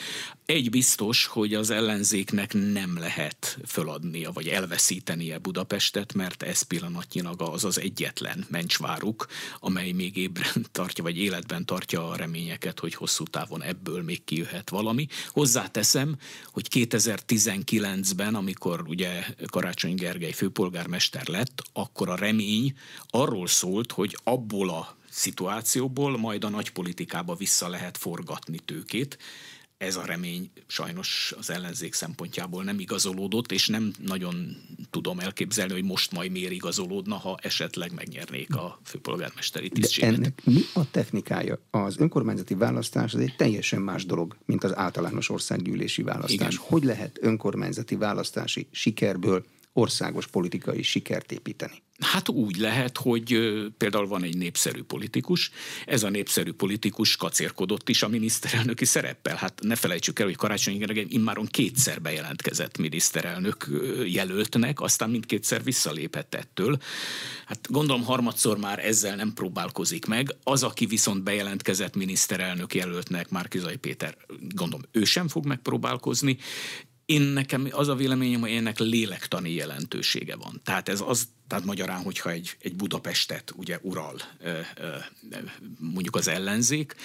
Egy 0.51 0.69
biztos, 0.69 1.25
hogy 1.25 1.53
az 1.53 1.69
ellenzéknek 1.69 2.53
nem 2.53 2.97
lehet 2.97 3.57
föladnia, 3.65 4.31
vagy 4.31 4.47
elveszítenie 4.47 5.37
Budapestet, 5.37 6.13
mert 6.13 6.43
ez 6.43 6.61
pillanatnyilag 6.61 7.41
az 7.41 7.63
az 7.63 7.79
egyetlen 7.79 8.45
mencsváruk, 8.49 9.27
amely 9.59 9.91
még 9.91 10.17
ébren 10.17 10.65
tartja, 10.71 11.03
vagy 11.03 11.17
életben 11.17 11.65
tartja 11.65 12.09
a 12.09 12.15
reményeket, 12.15 12.79
hogy 12.79 12.93
hosszú 12.93 13.23
távon 13.23 13.63
ebből 13.63 14.03
még 14.03 14.23
kijöhet 14.23 14.69
valami. 14.69 15.07
Hozzáteszem, 15.27 16.17
hogy 16.45 16.67
2019-ben, 16.71 18.35
amikor 18.35 18.83
ugye 18.87 19.25
Karácsony 19.45 19.95
Gergely 19.95 20.31
főpolgármester 20.31 21.27
lett, 21.27 21.63
akkor 21.73 22.09
a 22.09 22.15
remény 22.15 22.73
arról 23.09 23.47
szólt, 23.47 23.91
hogy 23.91 24.17
abból 24.23 24.69
a 24.69 24.97
szituációból 25.09 26.17
majd 26.17 26.43
a 26.43 26.49
nagypolitikába 26.49 27.35
vissza 27.35 27.67
lehet 27.67 27.97
forgatni 27.97 28.59
tőkét, 28.65 29.17
ez 29.81 29.95
a 29.95 30.05
remény 30.05 30.51
sajnos 30.67 31.33
az 31.37 31.49
ellenzék 31.49 31.93
szempontjából 31.93 32.63
nem 32.63 32.79
igazolódott, 32.79 33.51
és 33.51 33.67
nem 33.67 33.93
nagyon 34.05 34.57
tudom 34.89 35.19
elképzelni, 35.19 35.73
hogy 35.73 35.83
most 35.83 36.11
majd 36.11 36.31
miért 36.31 36.51
igazolódna, 36.51 37.15
ha 37.15 37.37
esetleg 37.41 37.93
megnyernék 37.93 38.55
a 38.55 38.79
főpolgármesteri 38.83 39.69
tisztséget. 39.69 40.09
De 40.09 40.15
ennek 40.15 40.41
mi 40.43 40.61
a 40.73 40.91
technikája? 40.91 41.59
Az 41.71 41.99
önkormányzati 41.99 42.53
választás 42.53 43.13
az 43.13 43.19
egy 43.19 43.35
teljesen 43.35 43.81
más 43.81 44.05
dolog, 44.05 44.37
mint 44.45 44.63
az 44.63 44.75
általános 44.75 45.29
országgyűlési 45.29 46.01
választás. 46.03 46.53
Igen. 46.53 46.67
Hogy 46.67 46.83
lehet 46.83 47.17
önkormányzati 47.21 47.95
választási 47.95 48.67
sikerből 48.71 49.45
országos 49.73 50.27
politikai 50.27 50.81
sikert 50.81 51.31
építeni? 51.31 51.81
Hát 52.01 52.29
úgy 52.29 52.57
lehet, 52.57 52.97
hogy 52.97 53.39
például 53.77 54.07
van 54.07 54.23
egy 54.23 54.37
népszerű 54.37 54.83
politikus, 54.83 55.51
ez 55.85 56.03
a 56.03 56.09
népszerű 56.09 56.51
politikus 56.51 57.15
kacérkodott 57.15 57.89
is 57.89 58.03
a 58.03 58.07
miniszterelnöki 58.07 58.85
szereppel. 58.85 59.35
Hát 59.35 59.59
ne 59.61 59.75
felejtsük 59.75 60.19
el, 60.19 60.25
hogy 60.25 60.35
Karácsony 60.35 60.77
Gergely 60.77 61.05
immáron 61.09 61.45
kétszer 61.45 62.01
bejelentkezett 62.01 62.77
miniszterelnök 62.77 63.67
jelöltnek, 64.05 64.81
aztán 64.81 65.09
mindkétszer 65.09 65.63
visszalépett 65.63 66.35
ettől. 66.35 66.77
Hát 67.45 67.67
gondolom 67.69 68.03
harmadszor 68.03 68.57
már 68.57 68.85
ezzel 68.85 69.15
nem 69.15 69.33
próbálkozik 69.33 70.05
meg. 70.05 70.35
Az, 70.43 70.63
aki 70.63 70.85
viszont 70.85 71.23
bejelentkezett 71.23 71.95
miniszterelnök 71.95 72.73
jelöltnek, 72.73 73.29
Márkizai 73.29 73.77
Péter, 73.77 74.17
gondolom 74.49 74.85
ő 74.91 75.03
sem 75.03 75.27
fog 75.27 75.45
megpróbálkozni, 75.45 76.37
én 77.11 77.21
nekem 77.21 77.67
az 77.71 77.87
a 77.87 77.95
véleményem, 77.95 78.39
hogy 78.39 78.51
ennek 78.51 78.79
lélektani 78.79 79.51
jelentősége 79.51 80.35
van. 80.35 80.61
Tehát 80.63 80.89
ez 80.89 81.01
az, 81.05 81.27
tehát 81.47 81.65
magyarán, 81.65 82.01
hogyha 82.01 82.29
egy, 82.29 82.55
egy 82.59 82.75
Budapestet 82.75 83.53
ugye 83.55 83.79
ural 83.81 84.21
mondjuk 85.79 86.15
az 86.15 86.27
ellenzék, 86.27 86.95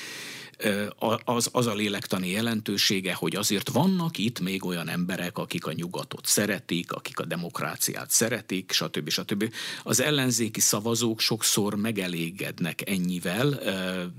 az, 1.24 1.48
az 1.52 1.66
a 1.66 1.74
lélektani 1.74 2.30
jelentősége, 2.30 3.14
hogy 3.14 3.36
azért 3.36 3.68
vannak 3.68 4.18
itt 4.18 4.40
még 4.40 4.64
olyan 4.64 4.88
emberek, 4.88 5.38
akik 5.38 5.66
a 5.66 5.72
nyugatot 5.72 6.26
szeretik, 6.26 6.92
akik 6.92 7.18
a 7.18 7.24
demokráciát 7.24 8.10
szeretik, 8.10 8.72
stb. 8.72 9.08
stb. 9.08 9.52
Az 9.82 10.00
ellenzéki 10.00 10.60
szavazók 10.60 11.20
sokszor 11.20 11.74
megelégednek 11.74 12.90
ennyivel, 12.90 13.60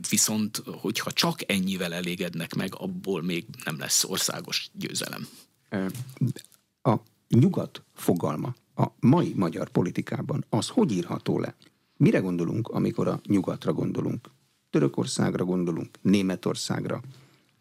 viszont 0.09 0.63
hogyha 0.65 1.11
csak 1.11 1.51
ennyivel 1.51 1.93
elégednek 1.93 2.53
meg, 2.53 2.75
abból 2.75 3.21
még 3.21 3.45
nem 3.63 3.79
lesz 3.79 4.03
országos 4.03 4.69
győzelem. 4.73 5.27
A 6.81 6.95
nyugat 7.27 7.83
fogalma 7.93 8.55
a 8.75 8.85
mai 8.99 9.33
magyar 9.35 9.69
politikában 9.69 10.45
az 10.49 10.67
hogy 10.69 10.91
írható 10.91 11.39
le? 11.39 11.55
Mire 11.97 12.19
gondolunk, 12.19 12.67
amikor 12.67 13.07
a 13.07 13.19
nyugatra 13.25 13.73
gondolunk? 13.73 14.29
Törökországra 14.69 15.45
gondolunk, 15.45 15.89
Németországra, 16.01 17.01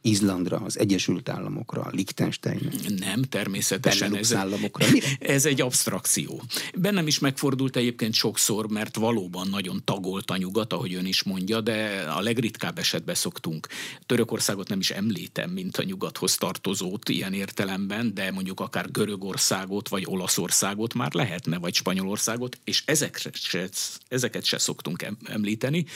Izlandra, 0.06 0.56
az 0.56 0.78
Egyesült 0.78 1.28
Államokra, 1.28 1.88
Liechtensteinre? 1.90 2.70
Nem, 2.98 3.22
természetesen. 3.22 4.16
Ez, 4.16 4.34
államokra. 4.34 4.86
ez 5.20 5.46
egy 5.46 5.60
abstrakció. 5.60 6.42
Bennem 6.74 7.06
is 7.06 7.18
megfordult 7.18 7.76
egyébként 7.76 8.14
sokszor, 8.14 8.68
mert 8.68 8.96
valóban 8.96 9.48
nagyon 9.48 9.82
tagolt 9.84 10.30
a 10.30 10.36
nyugat, 10.36 10.72
ahogy 10.72 10.94
ön 10.94 11.06
is 11.06 11.22
mondja, 11.22 11.60
de 11.60 12.06
a 12.16 12.20
legritkább 12.20 12.78
esetben 12.78 13.14
szoktunk. 13.14 13.66
Törökországot 14.06 14.68
nem 14.68 14.78
is 14.78 14.90
említem, 14.90 15.50
mint 15.50 15.76
a 15.76 15.82
nyugathoz 15.82 16.36
tartozót 16.36 17.08
ilyen 17.08 17.32
értelemben, 17.32 18.14
de 18.14 18.30
mondjuk 18.30 18.60
akár 18.60 18.90
Görögországot 18.90 19.88
vagy 19.88 20.04
Olaszországot 20.06 20.94
már 20.94 21.12
lehetne, 21.12 21.58
vagy 21.58 21.74
Spanyolországot, 21.74 22.58
és 22.64 22.82
ezeket 22.84 23.34
se, 23.34 23.68
ezeket 24.08 24.44
se 24.44 24.58
szoktunk 24.58 25.06
említeni 25.24 25.86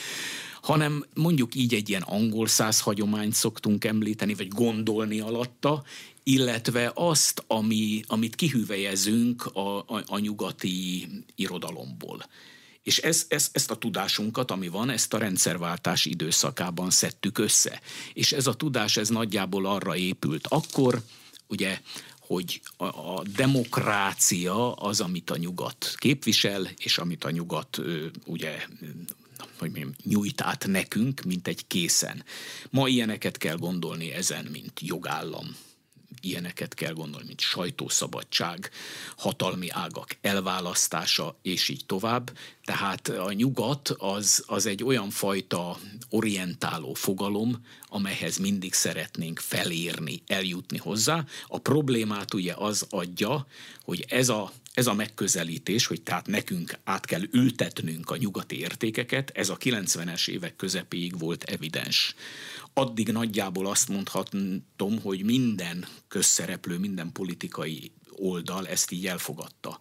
hanem 0.61 1.05
mondjuk 1.13 1.55
így 1.55 1.73
egy 1.73 1.89
ilyen 1.89 2.01
angol 2.01 2.47
száz 2.47 2.79
hagyományt 2.79 3.33
szoktunk 3.33 3.85
említeni, 3.85 4.33
vagy 4.33 4.47
gondolni 4.47 5.19
alatta, 5.19 5.83
illetve 6.23 6.91
azt, 6.95 7.43
ami, 7.47 8.01
amit 8.07 8.35
kihüvelyezünk 8.35 9.45
a, 9.45 9.77
a, 9.77 10.03
a 10.05 10.19
nyugati 10.19 11.07
irodalomból. 11.35 12.25
És 12.83 12.97
ez, 12.97 13.25
ez, 13.27 13.49
ezt 13.51 13.71
a 13.71 13.77
tudásunkat, 13.77 14.51
ami 14.51 14.67
van, 14.67 14.89
ezt 14.89 15.13
a 15.13 15.17
rendszerváltás 15.17 16.05
időszakában 16.05 16.89
szedtük 16.89 17.37
össze. 17.37 17.81
És 18.13 18.31
ez 18.31 18.47
a 18.47 18.53
tudás, 18.53 18.97
ez 18.97 19.09
nagyjából 19.09 19.65
arra 19.65 19.95
épült. 19.95 20.47
Akkor 20.47 21.01
ugye 21.47 21.79
hogy 22.19 22.61
a, 22.77 22.85
a 22.85 23.23
demokrácia 23.35 24.73
az, 24.73 25.01
amit 25.01 25.29
a 25.29 25.37
nyugat 25.37 25.93
képvisel, 25.97 26.69
és 26.77 26.97
amit 26.97 27.23
a 27.23 27.31
nyugat 27.31 27.81
ugye 28.25 28.65
hogy 29.57 29.69
mondjam, 29.69 29.93
nyújt 30.03 30.41
át 30.41 30.67
nekünk, 30.67 31.21
mint 31.21 31.47
egy 31.47 31.67
készen. 31.67 32.23
Ma 32.69 32.87
ilyeneket 32.87 33.37
kell 33.37 33.55
gondolni 33.55 34.11
ezen, 34.11 34.45
mint 34.45 34.79
jogállam, 34.79 35.55
ilyeneket 36.21 36.73
kell 36.73 36.93
gondolni, 36.93 37.27
mint 37.27 37.39
sajtószabadság, 37.39 38.69
hatalmi 39.17 39.69
ágak 39.69 40.17
elválasztása, 40.21 41.37
és 41.41 41.69
így 41.69 41.85
tovább. 41.85 42.37
Tehát 42.63 43.07
a 43.07 43.31
nyugat 43.31 43.89
az, 43.89 44.43
az 44.47 44.65
egy 44.65 44.83
olyan 44.83 45.09
fajta 45.09 45.79
orientáló 46.09 46.93
fogalom, 46.93 47.65
amelyhez 47.87 48.37
mindig 48.37 48.73
szeretnénk 48.73 49.39
felérni, 49.39 50.21
eljutni 50.27 50.77
hozzá. 50.77 51.25
A 51.47 51.57
problémát 51.57 52.33
ugye 52.33 52.53
az 52.53 52.85
adja, 52.89 53.47
hogy 53.83 54.05
ez 54.07 54.29
a 54.29 54.51
ez 54.73 54.87
a 54.87 54.93
megközelítés, 54.93 55.85
hogy 55.85 56.01
tehát 56.01 56.27
nekünk 56.27 56.77
át 56.83 57.05
kell 57.05 57.21
ültetnünk 57.31 58.09
a 58.09 58.17
nyugati 58.17 58.59
értékeket, 58.59 59.29
ez 59.29 59.49
a 59.49 59.57
90-es 59.57 60.27
évek 60.27 60.55
közepéig 60.55 61.19
volt 61.19 61.43
evidens. 61.43 62.15
Addig 62.73 63.11
nagyjából 63.11 63.67
azt 63.67 63.87
mondhatom, 63.87 65.01
hogy 65.01 65.23
minden 65.23 65.85
közszereplő, 66.07 66.77
minden 66.77 67.11
politikai 67.11 67.91
oldal 68.09 68.67
ezt 68.67 68.91
így 68.91 69.07
elfogadta. 69.07 69.79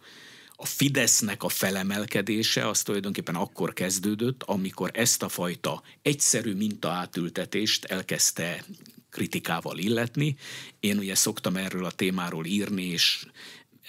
A 0.56 0.66
Fidesznek 0.66 1.42
a 1.42 1.48
felemelkedése 1.48 2.68
az 2.68 2.82
tulajdonképpen 2.82 3.34
akkor 3.34 3.72
kezdődött, 3.72 4.42
amikor 4.42 4.90
ezt 4.94 5.22
a 5.22 5.28
fajta 5.28 5.82
egyszerű 6.02 6.54
mintaátültetést 6.54 7.84
elkezdte 7.84 8.64
kritikával 9.10 9.78
illetni. 9.78 10.36
Én 10.80 10.98
ugye 10.98 11.14
szoktam 11.14 11.56
erről 11.56 11.84
a 11.84 11.90
témáról 11.90 12.46
írni, 12.46 12.82
és 12.82 13.26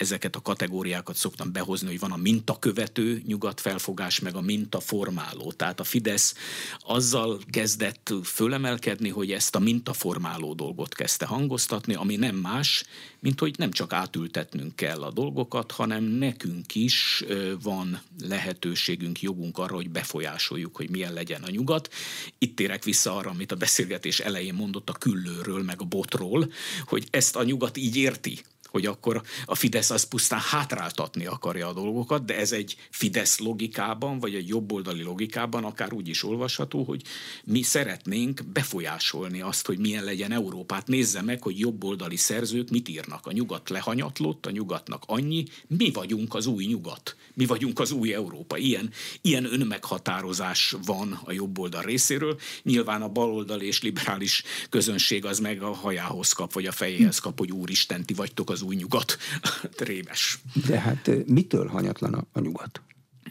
ezeket 0.01 0.35
a 0.35 0.41
kategóriákat 0.41 1.15
szoktam 1.15 1.51
behozni, 1.51 1.87
hogy 1.87 1.99
van 1.99 2.11
a 2.11 2.17
mintakövető 2.17 3.21
nyugatfelfogás, 3.25 4.19
meg 4.19 4.35
a 4.35 4.41
mintaformáló. 4.41 5.51
Tehát 5.51 5.79
a 5.79 5.83
Fidesz 5.83 6.35
azzal 6.79 7.39
kezdett 7.49 8.13
fölemelkedni, 8.23 9.09
hogy 9.09 9.31
ezt 9.31 9.55
a 9.55 9.59
mintaformáló 9.59 10.53
dolgot 10.53 10.93
kezdte 10.93 11.25
hangoztatni, 11.25 11.93
ami 11.93 12.15
nem 12.15 12.35
más, 12.35 12.83
mint 13.19 13.39
hogy 13.39 13.55
nem 13.57 13.71
csak 13.71 13.93
átültetnünk 13.93 14.75
kell 14.75 15.01
a 15.01 15.11
dolgokat, 15.11 15.71
hanem 15.71 16.03
nekünk 16.03 16.75
is 16.75 17.23
van 17.63 18.01
lehetőségünk, 18.21 19.21
jogunk 19.21 19.57
arra, 19.57 19.75
hogy 19.75 19.89
befolyásoljuk, 19.89 20.75
hogy 20.75 20.89
milyen 20.89 21.13
legyen 21.13 21.43
a 21.43 21.49
nyugat. 21.49 21.93
Itt 22.37 22.55
térek 22.55 22.83
vissza 22.83 23.15
arra, 23.15 23.29
amit 23.29 23.51
a 23.51 23.55
beszélgetés 23.55 24.19
elején 24.19 24.53
mondott 24.53 24.89
a 24.89 24.93
küllőről, 24.93 25.63
meg 25.63 25.81
a 25.81 25.85
botról, 25.85 26.51
hogy 26.85 27.07
ezt 27.09 27.35
a 27.35 27.43
nyugat 27.43 27.77
így 27.77 27.95
érti, 27.95 28.41
hogy 28.71 28.85
akkor 28.85 29.21
a 29.45 29.55
Fidesz 29.55 29.89
az 29.89 30.03
pusztán 30.03 30.39
hátráltatni 30.39 31.25
akarja 31.25 31.67
a 31.67 31.73
dolgokat, 31.73 32.25
de 32.25 32.37
ez 32.37 32.51
egy 32.51 32.75
Fidesz 32.89 33.39
logikában, 33.39 34.19
vagy 34.19 34.35
egy 34.35 34.47
jobboldali 34.47 35.03
logikában 35.03 35.63
akár 35.63 35.93
úgy 35.93 36.07
is 36.07 36.23
olvasható, 36.23 36.83
hogy 36.83 37.01
mi 37.43 37.61
szeretnénk 37.61 38.41
befolyásolni 38.53 39.41
azt, 39.41 39.65
hogy 39.65 39.77
milyen 39.77 40.03
legyen 40.03 40.31
Európát. 40.31 40.87
Nézze 40.87 41.21
meg, 41.21 41.41
hogy 41.41 41.59
jobboldali 41.59 42.15
szerzők 42.15 42.69
mit 42.69 42.89
írnak. 42.89 43.25
A 43.25 43.31
nyugat 43.31 43.69
lehanyatlott, 43.69 44.45
a 44.45 44.51
nyugatnak 44.51 45.03
annyi, 45.05 45.43
mi 45.67 45.91
vagyunk 45.91 46.35
az 46.35 46.45
új 46.45 46.65
nyugat, 46.65 47.15
mi 47.33 47.45
vagyunk 47.45 47.79
az 47.79 47.91
új 47.91 48.13
Európa. 48.13 48.57
Ilyen, 48.57 48.89
ilyen 49.21 49.53
önmeghatározás 49.53 50.75
van 50.85 51.19
a 51.23 51.31
jobboldal 51.31 51.81
részéről. 51.81 52.39
Nyilván 52.63 53.01
a 53.01 53.09
baloldali 53.09 53.65
és 53.65 53.81
liberális 53.81 54.43
közönség 54.69 55.25
az 55.25 55.39
meg 55.39 55.61
a 55.61 55.73
hajához 55.73 56.33
kap, 56.33 56.53
vagy 56.53 56.65
a 56.65 56.71
fejéhez 56.71 57.19
kap, 57.19 57.39
hogy 57.39 57.51
úristen, 57.51 58.05
ti 58.05 58.13
vagytok 58.13 58.49
az 58.49 58.60
új 58.61 58.75
nyugat. 58.75 59.17
Rémes. 59.77 60.39
De 60.67 60.79
hát 60.79 61.09
mitől 61.27 61.67
hanyatlan 61.67 62.27
a 62.31 62.39
nyugat? 62.39 62.81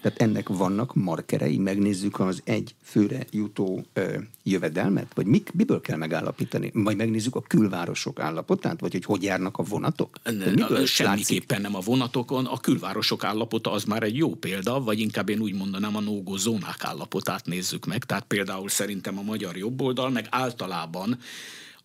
Tehát 0.02 0.20
ennek 0.20 0.48
vannak 0.48 0.94
markerei, 0.94 1.58
megnézzük 1.58 2.20
az 2.20 2.40
egy 2.44 2.74
főre 2.82 3.26
jutó 3.30 3.84
ö, 3.92 4.18
jövedelmet, 4.42 5.14
vagy 5.14 5.26
mik, 5.26 5.52
miből 5.52 5.80
kell 5.80 5.96
megállapítani? 5.96 6.70
Vagy 6.74 6.96
megnézzük 6.96 7.36
a 7.36 7.40
külvárosok 7.40 8.20
állapotát, 8.20 8.80
vagy 8.80 8.92
hogy 8.92 9.04
hogy 9.04 9.22
járnak 9.22 9.58
a 9.58 9.62
vonatok? 9.62 10.16
Ne, 10.22 10.84
semmiképpen 10.84 11.60
nem 11.60 11.74
a 11.74 11.80
vonatokon, 11.80 12.46
a 12.46 12.58
külvárosok 12.58 13.24
állapota 13.24 13.72
az 13.72 13.84
már 13.84 14.02
egy 14.02 14.16
jó 14.16 14.34
példa, 14.34 14.80
vagy 14.80 14.98
inkább 14.98 15.28
én 15.28 15.40
úgy 15.40 15.54
mondanám 15.54 15.96
a 15.96 16.00
nógó 16.00 16.36
zónák 16.36 16.84
állapotát 16.84 17.46
nézzük 17.46 17.86
meg. 17.86 18.04
Tehát 18.04 18.24
például 18.24 18.68
szerintem 18.68 19.18
a 19.18 19.22
magyar 19.22 19.56
jobboldal, 19.56 20.10
meg 20.10 20.26
általában 20.30 21.18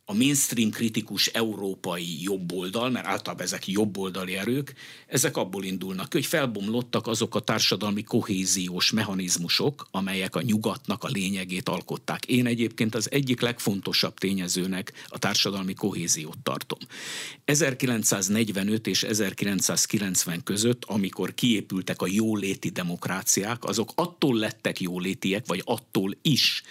a 0.07 0.13
mainstream 0.13 0.69
kritikus 0.69 1.27
európai 1.27 2.23
jobboldal, 2.23 2.89
mert 2.89 3.05
általában 3.05 3.45
ezek 3.45 3.67
jobboldali 3.67 4.35
erők, 4.37 4.73
ezek 5.07 5.37
abból 5.37 5.63
indulnak, 5.63 6.13
hogy 6.13 6.25
felbomlottak 6.25 7.07
azok 7.07 7.35
a 7.35 7.39
társadalmi 7.39 8.03
kohéziós 8.03 8.91
mechanizmusok, 8.91 9.87
amelyek 9.91 10.35
a 10.35 10.41
nyugatnak 10.41 11.03
a 11.03 11.07
lényegét 11.07 11.69
alkották. 11.69 12.25
Én 12.25 12.45
egyébként 12.45 12.95
az 12.95 13.11
egyik 13.11 13.41
legfontosabb 13.41 14.17
tényezőnek 14.17 14.93
a 15.07 15.19
társadalmi 15.19 15.73
kohéziót 15.73 16.37
tartom. 16.43 16.79
1945 17.45 18.87
és 18.87 19.03
1990 19.03 20.43
között, 20.43 20.83
amikor 20.85 21.33
kiépültek 21.33 22.01
a 22.01 22.07
jóléti 22.09 22.69
demokráciák, 22.69 23.63
azok 23.63 23.91
attól 23.95 24.35
lettek 24.35 24.79
jólétiek, 24.79 25.45
vagy 25.45 25.61
attól 25.65 26.17
is, 26.21 26.63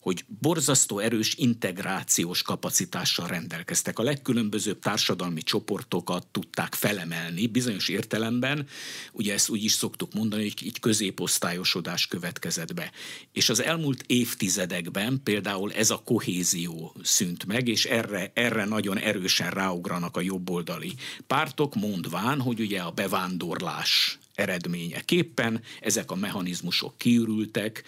hogy 0.00 0.24
borzasztó 0.40 0.98
erős 0.98 1.34
integrációs 1.34 2.42
kapacitással 2.42 3.26
rendelkeztek. 3.26 3.98
A 3.98 4.02
legkülönbözőbb 4.02 4.78
társadalmi 4.78 5.42
csoportokat 5.42 6.26
tudták 6.26 6.74
felemelni 6.74 7.46
bizonyos 7.46 7.88
értelemben, 7.88 8.66
ugye 9.12 9.32
ezt 9.32 9.48
úgy 9.48 9.64
is 9.64 9.72
szoktuk 9.72 10.14
mondani, 10.14 10.42
hogy 10.42 10.66
így 10.66 10.80
középosztályosodás 10.80 12.06
következett 12.06 12.74
be. 12.74 12.90
És 13.32 13.48
az 13.48 13.62
elmúlt 13.62 14.04
évtizedekben 14.06 15.20
például 15.24 15.72
ez 15.72 15.90
a 15.90 16.02
kohézió 16.04 16.94
szűnt 17.02 17.46
meg, 17.46 17.68
és 17.68 17.84
erre, 17.84 18.30
erre 18.34 18.64
nagyon 18.64 18.98
erősen 18.98 19.50
ráugranak 19.50 20.16
a 20.16 20.20
jobboldali 20.20 20.94
pártok, 21.26 21.74
mondván, 21.74 22.40
hogy 22.40 22.60
ugye 22.60 22.80
a 22.80 22.90
bevándorlás 22.90 24.18
eredményeképpen 24.34 25.62
ezek 25.80 26.10
a 26.10 26.14
mechanizmusok 26.14 26.98
kiürültek, 26.98 27.84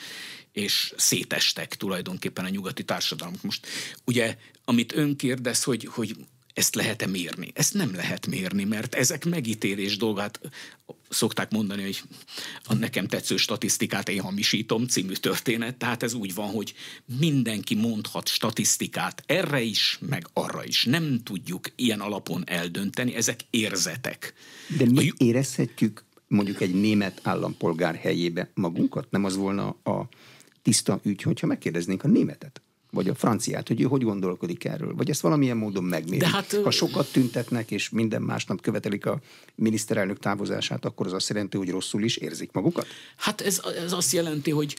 és 0.52 0.92
szétestek 0.96 1.76
tulajdonképpen 1.76 2.44
a 2.44 2.48
nyugati 2.48 2.84
társadalmak. 2.84 3.42
Most 3.42 3.66
ugye, 4.04 4.36
amit 4.64 4.96
ön 4.96 5.16
kérdez, 5.16 5.62
hogy, 5.62 5.88
hogy 5.90 6.16
ezt 6.54 6.74
lehet-e 6.74 7.06
mérni? 7.06 7.52
Ezt 7.54 7.74
nem 7.74 7.94
lehet 7.94 8.26
mérni, 8.26 8.64
mert 8.64 8.94
ezek 8.94 9.24
megítélés 9.24 9.96
dolgát 9.96 10.40
szokták 11.08 11.50
mondani, 11.50 11.82
hogy 11.82 12.02
a 12.64 12.74
nekem 12.74 13.06
tetsző 13.06 13.36
statisztikát 13.36 14.08
én 14.08 14.20
hamisítom 14.20 14.86
című 14.86 15.12
történet, 15.12 15.76
tehát 15.76 16.02
ez 16.02 16.14
úgy 16.14 16.34
van, 16.34 16.50
hogy 16.50 16.74
mindenki 17.18 17.74
mondhat 17.74 18.28
statisztikát 18.28 19.22
erre 19.26 19.60
is, 19.60 19.98
meg 20.00 20.26
arra 20.32 20.64
is. 20.64 20.84
Nem 20.84 21.20
tudjuk 21.24 21.68
ilyen 21.76 22.00
alapon 22.00 22.42
eldönteni, 22.46 23.14
ezek 23.14 23.40
érzetek. 23.50 24.34
De 24.76 24.84
mi 24.84 25.12
érezhetjük 25.16 26.04
mondjuk 26.28 26.60
egy 26.60 26.74
német 26.74 27.20
állampolgár 27.22 27.94
helyébe 27.94 28.50
magunkat? 28.54 29.10
Nem 29.10 29.24
az 29.24 29.36
volna 29.36 29.68
a 29.68 30.08
tiszta 30.62 31.00
ügy, 31.02 31.22
hogyha 31.22 31.46
megkérdeznénk 31.46 32.04
a 32.04 32.08
németet 32.08 32.62
vagy 32.92 33.08
a 33.08 33.14
franciát, 33.14 33.68
hogy 33.68 33.80
ő 33.80 33.84
hogy 33.84 34.02
gondolkodik 34.02 34.64
erről, 34.64 34.94
vagy 34.94 35.10
ezt 35.10 35.20
valamilyen 35.20 35.56
módon 35.56 35.84
megmérik. 35.84 36.28
Hát, 36.28 36.60
ha 36.64 36.70
sokat 36.70 37.12
tüntetnek, 37.12 37.70
és 37.70 37.88
minden 37.88 38.22
másnap 38.22 38.60
követelik 38.60 39.06
a 39.06 39.20
miniszterelnök 39.54 40.18
távozását, 40.18 40.84
akkor 40.84 41.06
az 41.06 41.12
azt 41.12 41.28
jelenti, 41.28 41.56
hogy 41.56 41.68
rosszul 41.68 42.02
is 42.02 42.16
érzik 42.16 42.52
magukat? 42.52 42.86
Hát 43.16 43.40
ez, 43.40 43.60
ez 43.84 43.92
azt 43.92 44.12
jelenti, 44.12 44.50
hogy 44.50 44.76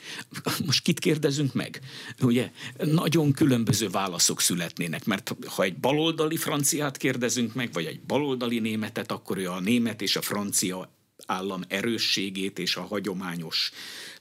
most 0.66 0.84
kit 0.84 1.00
kérdezünk 1.00 1.54
meg? 1.54 1.80
Ugye 2.22 2.52
nagyon 2.84 3.32
különböző 3.32 3.90
válaszok 3.90 4.42
születnének, 4.42 5.06
mert 5.06 5.36
ha 5.46 5.64
egy 5.64 5.78
baloldali 5.78 6.38
franciát 6.38 6.98
kérdezünk 6.98 7.54
meg, 7.54 7.74
vagy 7.74 7.86
egy 7.86 8.02
baloldali 8.02 8.60
németet, 8.60 9.12
akkor 9.12 9.38
ő 9.38 9.50
a 9.50 9.60
német 9.60 10.02
és 10.02 10.16
a 10.16 10.22
francia 10.22 10.90
állam 11.28 11.62
erősségét 11.68 12.60
és 12.60 12.76
a 12.76 12.82
hagyományos 12.82 13.72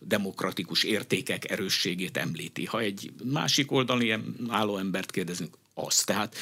demokratikus 0.00 0.84
értékek 0.84 1.50
erősségét 1.50 2.16
említi. 2.16 2.64
Ha 2.64 2.80
egy 2.80 3.12
másik 3.24 3.72
oldali 3.72 4.14
álló 4.48 4.76
embert 4.76 5.10
kérdezünk, 5.10 5.56
az. 5.74 6.04
Tehát 6.04 6.36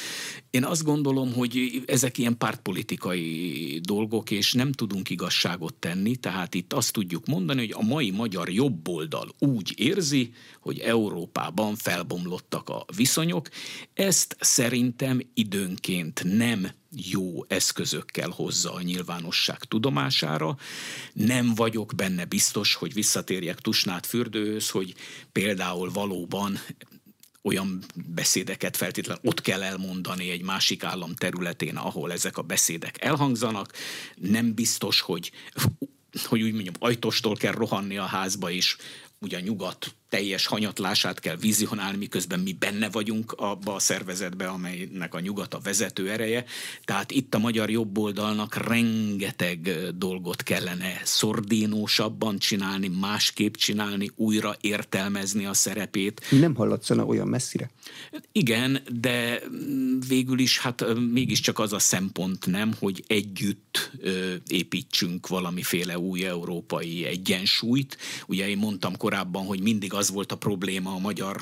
én 0.49 0.63
azt 0.63 0.83
gondolom, 0.83 1.33
hogy 1.33 1.83
ezek 1.85 2.17
ilyen 2.17 2.37
pártpolitikai 2.37 3.79
dolgok, 3.83 4.31
és 4.31 4.53
nem 4.53 4.71
tudunk 4.71 5.09
igazságot 5.09 5.73
tenni, 5.73 6.15
tehát 6.15 6.53
itt 6.53 6.73
azt 6.73 6.93
tudjuk 6.93 7.25
mondani, 7.25 7.59
hogy 7.59 7.75
a 7.77 7.87
mai 7.87 8.11
magyar 8.11 8.49
jobboldal 8.49 9.35
úgy 9.39 9.73
érzi, 9.75 10.33
hogy 10.59 10.79
Európában 10.79 11.75
felbomlottak 11.75 12.69
a 12.69 12.85
viszonyok. 12.95 13.49
Ezt 13.93 14.35
szerintem 14.39 15.21
időnként 15.33 16.23
nem 16.23 16.71
jó 16.95 17.45
eszközökkel 17.47 18.29
hozza 18.29 18.73
a 18.73 18.81
nyilvánosság 18.81 19.57
tudomására. 19.63 20.57
Nem 21.13 21.55
vagyok 21.55 21.93
benne 21.95 22.25
biztos, 22.25 22.75
hogy 22.75 22.93
visszatérjek 22.93 23.59
Tusnát 23.59 24.05
fürdőhöz, 24.05 24.69
hogy 24.69 24.93
például 25.31 25.91
valóban 25.91 26.59
olyan 27.41 27.83
beszédeket 28.05 28.77
feltétlenül 28.77 29.21
ott 29.25 29.41
kell 29.41 29.63
elmondani 29.63 30.29
egy 30.29 30.43
másik 30.43 30.83
állam 30.83 31.15
területén, 31.15 31.75
ahol 31.75 32.11
ezek 32.11 32.37
a 32.37 32.41
beszédek 32.41 33.03
elhangzanak. 33.03 33.73
Nem 34.15 34.53
biztos, 34.53 35.01
hogy 35.01 35.31
hogy 36.25 36.41
úgy 36.41 36.53
mondjam, 36.53 36.73
ajtostól 36.79 37.35
kell 37.35 37.51
rohanni 37.51 37.97
a 37.97 38.05
házba, 38.05 38.51
és 38.51 38.77
ugye 39.19 39.37
a 39.37 39.41
nyugat 39.41 39.95
teljes 40.11 40.45
hanyatlását 40.45 41.19
kell 41.19 41.35
vizionálni, 41.35 41.97
miközben 41.97 42.39
mi 42.39 42.53
benne 42.59 42.89
vagyunk 42.89 43.31
abba 43.31 43.73
a 43.75 43.79
szervezetbe, 43.79 44.47
amelynek 44.47 45.13
a 45.13 45.19
nyugat 45.19 45.53
a 45.53 45.59
vezető 45.59 46.09
ereje. 46.09 46.45
Tehát 46.85 47.11
itt 47.11 47.35
a 47.35 47.39
magyar 47.39 47.69
jobboldalnak 47.69 48.55
rengeteg 48.67 49.77
dolgot 49.95 50.43
kellene 50.43 51.01
szordínósabban 51.03 52.37
csinálni, 52.37 52.87
másképp 52.87 53.55
csinálni, 53.55 54.11
újra 54.15 54.55
értelmezni 54.61 55.45
a 55.45 55.53
szerepét. 55.53 56.21
Nem 56.29 56.55
hallatszana 56.55 57.05
olyan 57.05 57.27
messzire? 57.27 57.69
Igen, 58.31 58.81
de 58.99 59.41
végül 60.07 60.39
is 60.39 60.59
hát 60.59 60.85
mégiscsak 61.11 61.59
az 61.59 61.73
a 61.73 61.79
szempont 61.79 62.45
nem, 62.45 62.73
hogy 62.79 63.03
együtt 63.07 63.91
építsünk 64.47 65.27
valamiféle 65.27 65.99
új 65.99 66.25
európai 66.25 67.05
egyensúlyt. 67.05 67.97
Ugye 68.27 68.49
én 68.49 68.57
mondtam 68.57 68.97
korábban, 68.97 69.45
hogy 69.45 69.61
mindig 69.61 69.93
az 69.93 70.00
volt 70.09 70.31
a 70.31 70.37
probléma 70.37 70.93
a 70.93 70.99
magyar, 70.99 71.41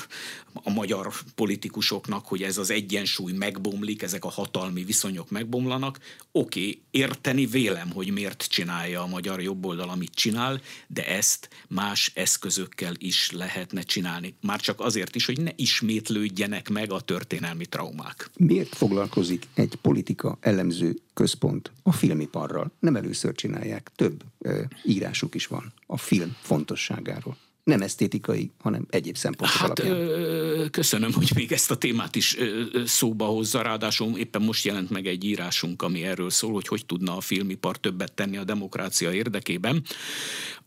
a 0.54 0.70
magyar 0.70 1.14
politikusoknak, 1.36 2.26
hogy 2.26 2.44
ez 2.44 2.58
az 2.58 2.70
egyensúly 2.70 3.32
megbomlik, 3.32 4.02
ezek 4.02 4.26
a 4.26 4.30
hatalmi 4.30 4.84
viszonyok 4.84 5.30
megbomlanak. 5.30 6.00
Oké, 6.32 6.60
okay, 6.60 6.82
érteni 6.92 7.46
vélem, 7.46 7.92
hogy 7.92 8.12
miért 8.12 8.48
csinálja 8.50 9.02
a 9.02 9.08
magyar 9.08 9.42
jobboldal, 9.42 9.90
amit 9.90 10.14
csinál, 10.14 10.62
de 10.88 11.08
ezt 11.08 11.50
más 11.68 12.12
eszközökkel 12.16 12.94
is 12.98 13.32
lehetne 13.32 13.82
csinálni. 13.82 14.36
Már 14.42 14.60
csak 14.60 14.80
azért 14.80 15.16
is, 15.16 15.26
hogy 15.26 15.42
ne 15.42 15.52
ismétlődjenek 15.56 16.70
meg 16.70 16.92
a 16.92 17.00
történelmi 17.00 17.66
traumák. 17.66 18.30
Miért 18.38 18.76
foglalkozik 18.76 19.48
egy 19.54 19.76
politika 19.82 20.38
elemző 20.40 20.96
központ 21.14 21.72
a 21.84 21.92
filmiparral? 21.92 22.72
Nem 22.80 22.96
először 22.96 23.36
csinálják, 23.36 23.92
több 23.96 24.24
ö, 24.40 24.62
írásuk 24.84 25.36
is 25.36 25.48
van 25.48 25.74
a 25.86 25.98
film 25.98 26.36
fontosságáról 26.42 27.38
nem 27.70 27.82
esztétikai, 27.82 28.52
hanem 28.60 28.86
egyéb 28.90 29.18
szempontok 29.18 29.56
hát, 29.56 29.80
alapján. 29.80 29.98
Ö, 29.98 30.66
köszönöm, 30.70 31.14
hogy 31.14 31.32
még 31.36 31.52
ezt 31.52 31.72
a 31.72 31.78
témát 31.78 32.16
is 32.16 32.38
ö, 32.38 32.64
szóba 32.86 33.26
hozza, 33.26 33.62
ráadásul 33.62 34.18
éppen 34.18 34.42
most 34.42 34.66
jelent 34.66 34.90
meg 34.90 35.08
egy 35.08 35.24
írásunk, 35.24 35.82
ami 35.82 36.04
erről 36.04 36.30
szól, 36.30 36.54
hogy 36.54 36.68
hogy 36.68 36.86
tudna 36.86 37.18
a 37.18 37.22
filmipar 37.22 37.78
többet 37.78 38.14
tenni 38.14 38.38
a 38.38 38.44
demokrácia 38.44 39.14
érdekében. 39.14 39.84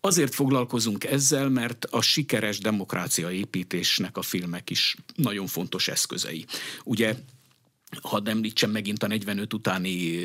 Azért 0.00 0.34
foglalkozunk 0.34 1.04
ezzel, 1.04 1.48
mert 1.48 1.84
a 1.84 2.00
sikeres 2.00 2.58
demokrácia 2.58 3.30
építésnek 3.30 4.16
a 4.16 4.22
filmek 4.22 4.70
is 4.70 4.96
nagyon 5.14 5.46
fontos 5.46 5.88
eszközei. 5.88 6.44
Ugye 6.84 7.14
hadd 8.00 8.28
említsem 8.28 8.70
megint 8.70 9.02
a 9.02 9.06
45 9.06 9.54
utáni 9.54 10.18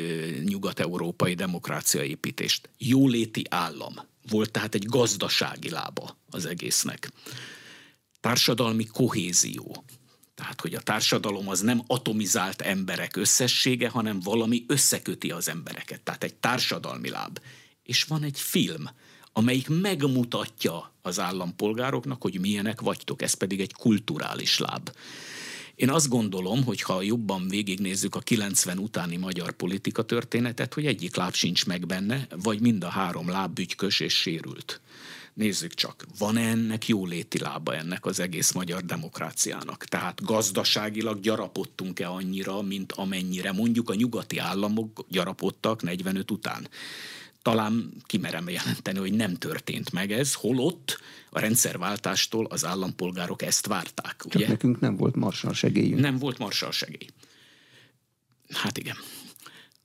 nyugat-európai 0.44 1.34
demokráciaépítést. 1.34 2.68
Jóléti 2.78 3.44
állam 3.50 3.94
volt 4.28 4.50
tehát 4.50 4.74
egy 4.74 4.84
gazdasági 4.84 5.70
lába 5.70 6.16
az 6.30 6.46
egésznek. 6.46 7.10
Társadalmi 8.20 8.84
kohézió. 8.84 9.84
Tehát, 10.34 10.60
hogy 10.60 10.74
a 10.74 10.80
társadalom 10.80 11.48
az 11.48 11.60
nem 11.60 11.82
atomizált 11.86 12.62
emberek 12.62 13.16
összessége, 13.16 13.88
hanem 13.88 14.20
valami 14.20 14.64
összeköti 14.68 15.30
az 15.30 15.48
embereket. 15.48 16.00
Tehát 16.00 16.24
egy 16.24 16.34
társadalmi 16.34 17.08
láb. 17.08 17.38
És 17.82 18.02
van 18.02 18.22
egy 18.22 18.40
film, 18.40 18.88
amelyik 19.32 19.68
megmutatja 19.68 20.94
az 21.02 21.18
állampolgároknak, 21.18 22.22
hogy 22.22 22.40
milyenek 22.40 22.80
vagytok. 22.80 23.22
Ez 23.22 23.34
pedig 23.34 23.60
egy 23.60 23.72
kulturális 23.72 24.58
láb. 24.58 24.90
Én 25.78 25.90
azt 25.90 26.08
gondolom, 26.08 26.64
hogy 26.64 26.82
ha 26.82 27.02
jobban 27.02 27.48
végignézzük 27.48 28.14
a 28.14 28.20
90 28.20 28.78
utáni 28.78 29.16
magyar 29.16 29.52
politika 29.52 30.02
történetet, 30.02 30.74
hogy 30.74 30.86
egyik 30.86 31.16
láb 31.16 31.34
sincs 31.34 31.66
meg 31.66 31.86
benne, 31.86 32.26
vagy 32.42 32.60
mind 32.60 32.84
a 32.84 32.88
három 32.88 33.28
láb 33.28 33.52
bütykös 33.52 34.00
és 34.00 34.14
sérült. 34.14 34.80
Nézzük 35.34 35.74
csak, 35.74 36.06
van-e 36.18 36.48
ennek 36.48 36.88
jóléti 36.88 37.38
lába 37.38 37.74
ennek 37.74 38.06
az 38.06 38.20
egész 38.20 38.52
magyar 38.52 38.84
demokráciának? 38.84 39.84
Tehát 39.84 40.24
gazdaságilag 40.24 41.20
gyarapodtunk-e 41.20 42.10
annyira, 42.10 42.62
mint 42.62 42.92
amennyire 42.92 43.52
mondjuk 43.52 43.90
a 43.90 43.94
nyugati 43.94 44.38
államok 44.38 45.06
gyarapodtak 45.08 45.82
45 45.82 46.30
után? 46.30 46.68
Talán 47.48 47.92
kimerem 48.06 48.48
jelenteni, 48.48 48.98
hogy 48.98 49.12
nem 49.12 49.34
történt 49.34 49.92
meg 49.92 50.12
ez, 50.12 50.34
holott 50.34 51.00
a 51.30 51.40
rendszerváltástól 51.40 52.44
az 52.44 52.64
állampolgárok 52.64 53.42
ezt 53.42 53.66
várták. 53.66 54.16
Csak 54.18 54.34
ugye? 54.34 54.48
nekünk 54.48 54.80
nem 54.80 54.96
volt 54.96 55.16
marsal 55.16 55.54
segélyünk. 55.54 56.00
Nem 56.00 56.18
volt 56.18 56.38
marsal 56.38 56.72
segély. 56.72 57.08
Hát 58.48 58.78
igen. 58.78 58.96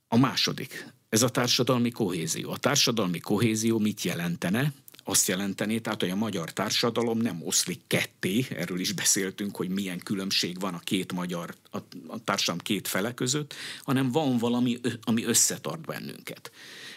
A 0.08 0.16
második, 0.16 0.86
ez 1.08 1.22
a 1.22 1.28
társadalmi 1.28 1.90
kohézió. 1.90 2.50
A 2.50 2.56
társadalmi 2.56 3.18
kohézió 3.18 3.78
mit 3.78 4.02
jelentene? 4.02 4.72
Azt 5.04 5.28
jelenteni, 5.28 5.80
tehát, 5.80 6.00
hogy 6.00 6.10
a 6.10 6.16
magyar 6.16 6.52
társadalom 6.52 7.18
nem 7.18 7.42
oszlik 7.42 7.80
ketté, 7.86 8.46
erről 8.50 8.80
is 8.80 8.92
beszéltünk, 8.92 9.56
hogy 9.56 9.68
milyen 9.68 9.98
különbség 9.98 10.60
van 10.60 10.74
a 10.74 10.78
két 10.78 11.12
magyar, 11.12 11.54
a, 11.70 11.78
a 12.06 12.24
társadalom 12.24 12.60
két 12.60 12.88
fele 12.88 13.14
között, 13.14 13.54
hanem 13.82 14.10
van 14.10 14.38
valami, 14.38 14.80
ami 15.02 15.24
összetart 15.24 15.80
bennünket. 15.80 16.50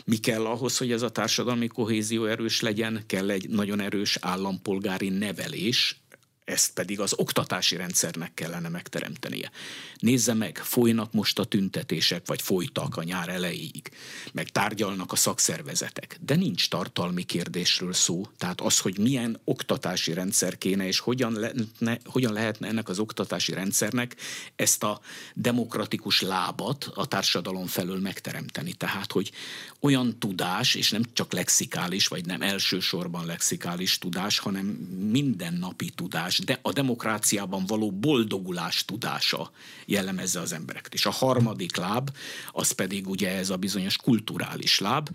Mi 0.10 0.18
kell 0.18 0.46
ahhoz, 0.46 0.78
hogy 0.78 0.92
ez 0.92 1.02
a 1.02 1.10
társadalmi 1.10 1.68
kohézió 1.68 2.26
erős 2.26 2.62
legyen? 2.62 3.04
Kell 3.06 3.30
egy 3.30 3.50
nagyon 3.50 3.80
erős 3.80 4.18
állampolgári 4.22 5.10
nevelés, 5.10 6.02
ezt 6.48 6.74
pedig 6.74 7.00
az 7.00 7.14
oktatási 7.16 7.76
rendszernek 7.76 8.34
kellene 8.34 8.70
megteremtenie. 8.70 9.52
Nézze 10.00 10.34
meg, 10.34 10.58
folynak 10.58 11.14
most 11.14 11.40
a 11.40 11.44
tüntetések, 11.44 12.28
vagy 12.28 12.42
folytak 12.42 12.98
a 12.98 13.04
nyár 13.04 13.30
elejéig, 13.30 13.92
meg 14.32 14.50
tárgyalnak 14.50 15.12
a 15.12 15.16
szakszervezetek, 15.16 16.18
de 16.22 16.36
nincs 16.36 16.70
tartalmi 16.70 17.24
kérdésről 17.24 17.94
szó, 17.94 18.28
tehát 18.38 18.62
az, 18.62 18.80
hogy 18.80 18.98
milyen 18.98 19.40
oktatási 19.44 20.14
rendszer 20.14 20.58
kéne, 20.58 20.88
és 20.88 21.00
hogyan, 21.00 21.34
lehetne, 21.34 21.98
hogyan 22.06 22.34
lehetne 22.34 22.68
ennek 22.68 22.90
az 22.90 23.00
oktatási 23.00 23.54
rendszernek 23.54 24.16
ezt 24.56 24.84
a 24.84 25.02
demokratikus 25.34 26.22
lábat 26.22 26.92
a 26.96 27.08
társadalom 27.08 27.66
felől 27.66 28.00
megteremteni. 28.00 28.74
Tehát, 28.74 29.12
hogy 29.12 29.32
olyan 29.80 30.20
tudás, 30.20 30.76
és 30.76 30.92
nem 30.92 31.04
csak 31.14 31.34
lexikális, 31.34 32.08
vagy 32.08 32.26
nem 32.26 32.42
elsősorban 32.42 33.26
lexikális 33.26 33.98
tudás, 33.98 34.40
hanem 34.40 34.66
mindennapi 35.12 35.90
tudás, 35.90 36.37
tudás, 36.38 36.62
de 36.62 36.70
a 36.70 36.74
demokráciában 36.74 37.66
való 37.66 37.92
boldogulás 37.92 38.86
tudása 38.86 39.52
jellemezze 39.86 40.40
az 40.40 40.54
embereket. 40.54 40.94
És 40.94 41.06
a 41.06 41.12
harmadik 41.12 41.76
láb, 41.76 42.10
az 42.52 42.72
pedig 42.72 43.08
ugye 43.08 43.30
ez 43.30 43.50
a 43.50 43.58
bizonyos 43.58 43.98
kulturális 43.98 44.80
láb, 44.80 45.10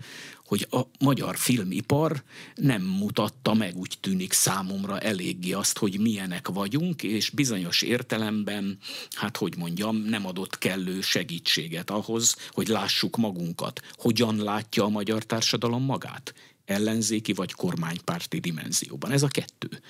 hogy 0.45 0.67
a 0.69 0.81
magyar 0.99 1.37
filmipar 1.37 2.23
nem 2.55 2.81
mutatta 2.81 3.53
meg, 3.53 3.75
úgy 3.75 3.97
tűnik 3.99 4.33
számomra 4.33 4.99
eléggé 4.99 5.51
azt, 5.51 5.77
hogy 5.77 5.99
milyenek 5.99 6.47
vagyunk, 6.47 7.03
és 7.03 7.29
bizonyos 7.29 7.81
értelemben, 7.81 8.77
hát 9.11 9.37
hogy 9.37 9.57
mondjam, 9.57 9.95
nem 9.95 10.25
adott 10.25 10.57
kellő 10.57 11.01
segítséget 11.01 11.89
ahhoz, 11.89 12.35
hogy 12.49 12.67
lássuk 12.67 13.17
magunkat. 13.17 13.81
Hogyan 13.91 14.35
látja 14.43 14.83
a 14.83 14.89
magyar 14.89 15.23
társadalom 15.23 15.83
magát? 15.83 16.33
Ellenzéki 16.65 17.33
vagy 17.33 17.51
kormánypárti 17.51 18.39
dimenzióban. 18.39 19.11
Ez 19.11 19.23
a 19.23 19.27
kettő 19.27 19.81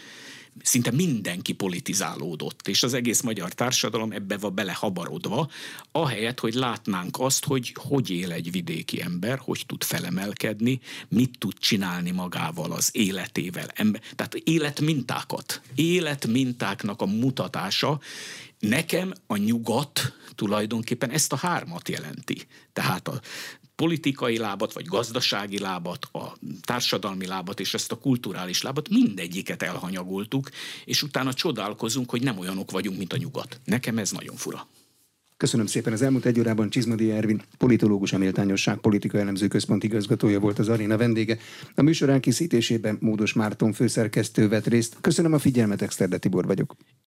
szinte 0.62 0.92
mindenki 0.92 1.54
politizálódott, 1.54 2.68
és 2.68 2.84
az 2.84 2.94
egész 2.94 3.22
magyar 3.22 3.54
társadalom 3.54 4.12
ebbe 4.12 4.38
van 4.38 4.56
belehabarodva, 4.56 5.50
ahelyett, 5.92 6.40
hogy 6.40 6.54
látnánk 6.54 7.20
azt, 7.20 7.46
hogy 7.46 7.76
hogy 7.76 8.10
él 8.10 8.32
egy 8.32 8.52
vidéki 8.52 9.02
ember, 9.02 9.40
hogy 9.42 9.64
tud 9.66 9.84
felemelkedni, 9.84 10.80
mit 11.08 11.38
tud 11.40 11.58
csinálni 11.58 12.12
magával 12.12 12.72
az 12.72 12.90
életével. 12.92 13.68
Tehát 14.16 14.36
életmintákat, 14.44 15.62
életmintáknak 15.76 17.02
a 17.02 17.06
mutatása, 17.06 18.00
Nekem 18.70 19.14
a 19.28 19.38
nyugat 19.38 20.14
tulajdonképpen 20.36 21.10
ezt 21.10 21.34
a 21.34 21.36
hármat 21.36 21.90
jelenti. 21.90 22.46
Tehát 22.74 23.08
a 23.08 23.22
politikai 23.76 24.38
lábat, 24.38 24.74
vagy 24.74 24.86
gazdasági 24.86 25.60
lábat, 25.60 26.08
a 26.12 26.38
társadalmi 26.62 27.26
lábat 27.26 27.60
és 27.60 27.74
ezt 27.74 27.92
a 27.92 27.96
kulturális 27.96 28.62
lábat, 28.62 28.90
mindegyiket 28.90 29.64
elhanyagoltuk, 29.64 30.50
és 30.86 31.04
utána 31.04 31.34
csodálkozunk, 31.34 32.10
hogy 32.10 32.24
nem 32.24 32.38
olyanok 32.38 32.72
vagyunk, 32.72 32.98
mint 32.98 33.14
a 33.14 33.18
nyugat. 33.18 33.60
Nekem 33.66 33.98
ez 33.98 34.12
nagyon 34.12 34.36
fura. 34.36 34.68
Köszönöm 35.38 35.66
szépen. 35.66 35.94
Az 35.94 36.02
elmúlt 36.02 36.26
egy 36.26 36.40
órában 36.40 36.70
Csizmadi 36.70 37.12
Ervin, 37.12 37.42
politológus, 37.58 38.14
a 38.14 38.18
Méltányosság 38.18 38.78
Politika 38.78 39.18
Elemző 39.18 39.48
Központ 39.48 39.84
igazgatója 39.84 40.40
volt 40.40 40.60
az 40.60 40.70
aréna 40.70 40.98
vendége. 40.98 41.38
A 41.76 41.82
műsor 41.82 42.10
elkészítésében 42.10 42.98
Módos 43.02 43.34
Márton 43.34 43.74
főszerkesztő 43.74 44.48
vett 44.48 44.68
részt. 44.68 44.98
Köszönöm 45.02 45.34
a 45.34 45.40
figyelmet, 45.40 45.82
Exterde 45.82 46.18
Tibor 46.18 46.46
vagyok. 46.46 46.76